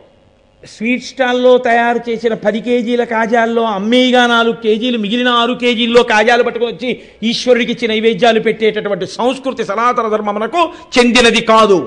[0.66, 6.72] స్వీట్ స్టాల్లో తయారు చేసిన పది కేజీల కాజాల్లో అమ్మేయిగా నాలుగు కేజీలు మిగిలిన ఆరు కేజీల్లో కాజాలు పట్టుకొని
[6.72, 10.62] వచ్చి ఈశ్వరుడికి ఇచ్చిన నైవేద్యాలు పెట్టేటటువంటి సంస్కృతి సనాతన ధర్మమునకు
[10.98, 11.78] చెందినది కాదు.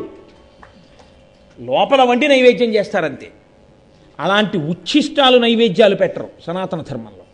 [1.61, 3.27] లోపల వండి నైవేద్యం చేస్తారంతే.
[4.19, 7.25] అలాంటి ఉచ్ఛిష్టాలు నైవేద్యాలు పెట్టరు సనాతన ధర్మంలో.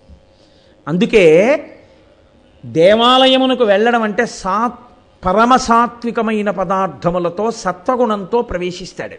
[0.87, 1.25] అందుకే
[2.65, 4.71] దేవాలయమునకు వెళ్ళడం అంటే సా
[5.25, 9.17] పరమసాత్వికమైన పదార్థములతో సత్వగుణంతో ప్రవేశిస్తాడు.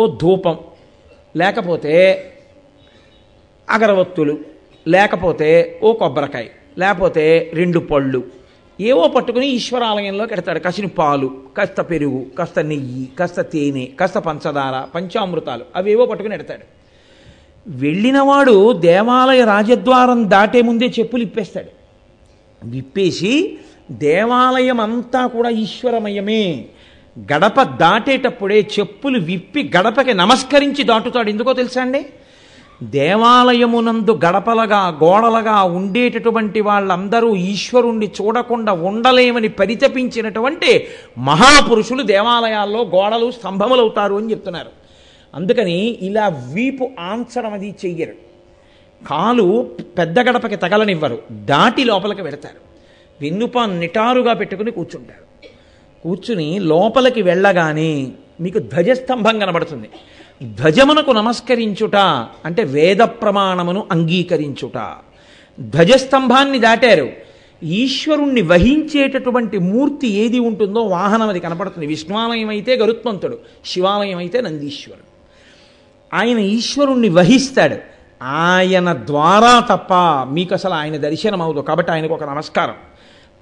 [0.00, 0.58] ఓ ధూపం
[1.36, 1.94] లేకపోతే
[3.70, 4.38] అగరవత్తులు
[4.88, 6.46] లేకపోతే ఓ కొబ్బరికాయ
[6.78, 8.22] లేకపోతే రెండు పళ్ళు
[8.80, 15.64] ఏవో పట్టుకుని ఈశ్వరాలయంలోకి ఎడతాడు కసిన పాలు కాస్త పెరుగు కాస్త నెయ్యి కాస్త తేనె కాస్త పంచదార పంచామృతాలు
[15.76, 16.60] అవేవో పట్టుకుని ఎడతాడు.
[17.68, 21.68] వెళ్ళినవాడు దేవాలయ రాజద్వారం దాటే ముందే చెప్పులు ఇప్పేస్తాడు.
[22.64, 23.58] విప్పేసి
[23.90, 26.64] దేవాలయం అంతా కూడా ఈశ్వరమయమే.
[27.20, 31.30] గడప దాటేటప్పుడే చెప్పులు విప్పి గడపకి నమస్కరించి దాటుతాడు.
[31.30, 32.06] ఎందుకో తెలుసా అండి?
[32.82, 40.86] దేవాలయమునందు గడపలగా గోడలగా ఉండేటటువంటి వాళ్ళందరూ ఈశ్వరుణ్ణి చూడకుండా ఉండలేమని పరితపించినటువంటి
[41.18, 44.68] మహాపురుషులు దేవాలయాల్లో గోడలు స్తంభములవుతారు అని చెప్తున్నారు.
[45.34, 48.12] అందుకని ఇలా వీపు ఆంచడం అది చెయ్యరు.
[49.06, 51.18] కాలు పెద్ద గడపకి తగలనివ్వరు.
[51.32, 52.68] దాటి లోపలికి పెడతారు
[53.20, 55.48] వెన్నుపా నిటారుగా పెట్టుకుని కూర్చుంటారు.
[56.02, 58.08] కూర్చుని లోపలికి వెళ్ళగానే
[58.40, 59.90] మీకు ధ్వజస్తంభం కనబడుతుంది.
[60.42, 61.96] ధ్వజమునకు నమస్కరించుట
[62.44, 64.94] అంటే వేద ప్రమాణమును అంగీకరించుట.
[65.60, 67.08] ధ్వజస్తంభాన్ని దాటారు.
[67.62, 71.86] ఈశ్వరుణ్ణి వహించేటటువంటి మూర్తి ఏది ఉంటుందో వాహనం అది కనపడుతుంది.
[71.86, 75.04] విష్ణువాలయం అయితే గరుత్మంతుడు శివాలయం అయితే నందీశ్వరుడు.
[76.16, 77.76] ఆయన ఈశ్వరుణ్ణి వహిస్తాడు.
[78.22, 79.94] ఆయన ద్వారా తప్ప
[80.32, 82.74] మీకు అసలు ఆయన దర్శనం అవదు కాబట్టి ఆయనకు ఒక నమస్కారం.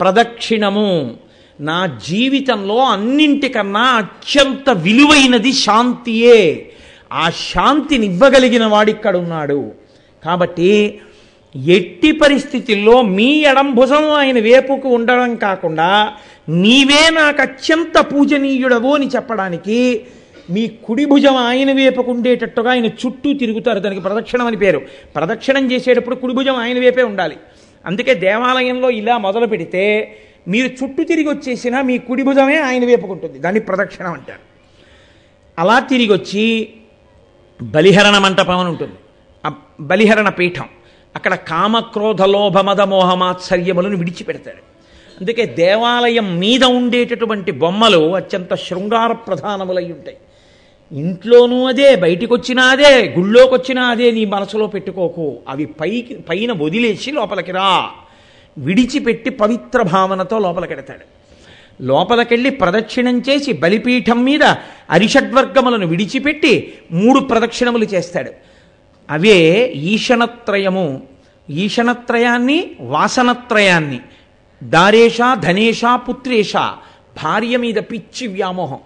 [0.01, 1.15] ప్రదక్షిణము
[1.61, 6.73] నా జీవితంలో అన్నింటికన్నా అత్యంత విలువైనది శాంతియే.
[7.13, 8.67] ఆ శాంతిని ఇవ్వగలిగిన
[9.17, 9.73] ఉన్నాడు
[10.25, 11.01] కాబట్టి
[11.67, 16.13] ఎట్టి పరిస్థితుల్లో మీ ఎడంభుజం ఆయన వేపుకు ఉండడం కాకుండా
[16.49, 20.07] నీవే నాకు అత్యంత పూజనీయుడవు అని చెప్పడానికి
[20.51, 23.79] మీ కుడి భుజం ఆయన వేపుకు ఉండేటట్టుగా ఆయన చుట్టూ తిరుగుతారు.
[23.79, 24.83] దానికి ప్రదక్షిణం అని పేరు.
[25.17, 27.37] ప్రదక్షిణం చేసేటప్పుడు కుడి భుజం ఆయన వేపే ఉండాలి.
[27.87, 30.17] అందుకే దేవాలయంలో ఇలా మొదలు పెడితే
[30.49, 33.39] మీరు చుట్టూ తిరిగి వచ్చేసినా మీ కుడి భుజమే ఆయన వేపుకుంటుంది.
[33.39, 34.39] దాన్ని ప్రదక్షిణం అంటారు.
[35.59, 36.73] అలా తిరిగి వచ్చి
[37.63, 38.95] బలిహరణ మంటపం అని ఉంటుంది.
[39.47, 40.69] ఆ బలిహరణ పీఠం.
[41.17, 44.77] అక్కడ కామక్రోధ లోభ మద మోహమాత్సర్యములను విడిచిపెడతాడు
[45.21, 50.17] అందుకే దేవాలయం మీద ఉండేటటువంటి బొమ్మలు అత్యంత శృంగార ప్రధానములై ఉంటాయి.
[50.93, 55.37] ఇంట్లోనూ అదే బయటికి వచ్చినా అదే గుళ్ళోకి వచ్చినా అదే నీ మనసులో పెట్టుకోకు.
[55.49, 57.91] అవి పైకి పైన వదిలేసి లోపలికి రా.
[58.59, 61.16] విడిచిపెట్టి పవిత్ర భావనతో లోపలికెడతాడు
[61.81, 64.43] లోపలికెళ్ళి ప్రదక్షిణం చేసి బలిపీఠం మీద
[64.91, 68.33] అరిషడ్వర్గములను విడిచిపెట్టి మూడు ప్రదక్షిణములు చేస్తాడు.
[69.11, 71.03] అవే ఈషణత్రయము
[71.51, 74.01] ఈషణత్రయాన్ని వాసనత్రయాన్ని.
[74.63, 76.57] దారేష ధనేష పుత్రేష.
[77.25, 78.79] భార్య మీద పిచ్చి వ్యామోహం.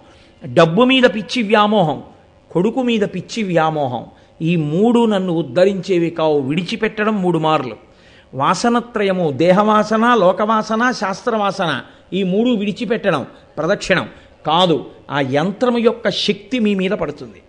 [0.55, 2.03] డబ్బు మీద పిచ్చి వ్యామోహం.
[2.51, 4.05] కొడుకు మీద పిచ్చి వ్యామోహం.
[4.43, 6.41] ఈ మూడు నన్ను ఉద్ధరించేవి కావు.
[6.41, 7.90] విడిచిపెట్టడం మూడు మార్లు.
[8.35, 11.82] వాసనత్రయము దేహవాసన లోకవాసన శాస్త్రవాసన
[12.12, 13.27] ఈ మూడు విడిచిపెట్టడం
[13.59, 14.09] ప్రదక్షిణం.
[14.47, 17.43] కాదు ఆ యంత్రము యొక్క శక్తి మీ మీద పడుతుంది.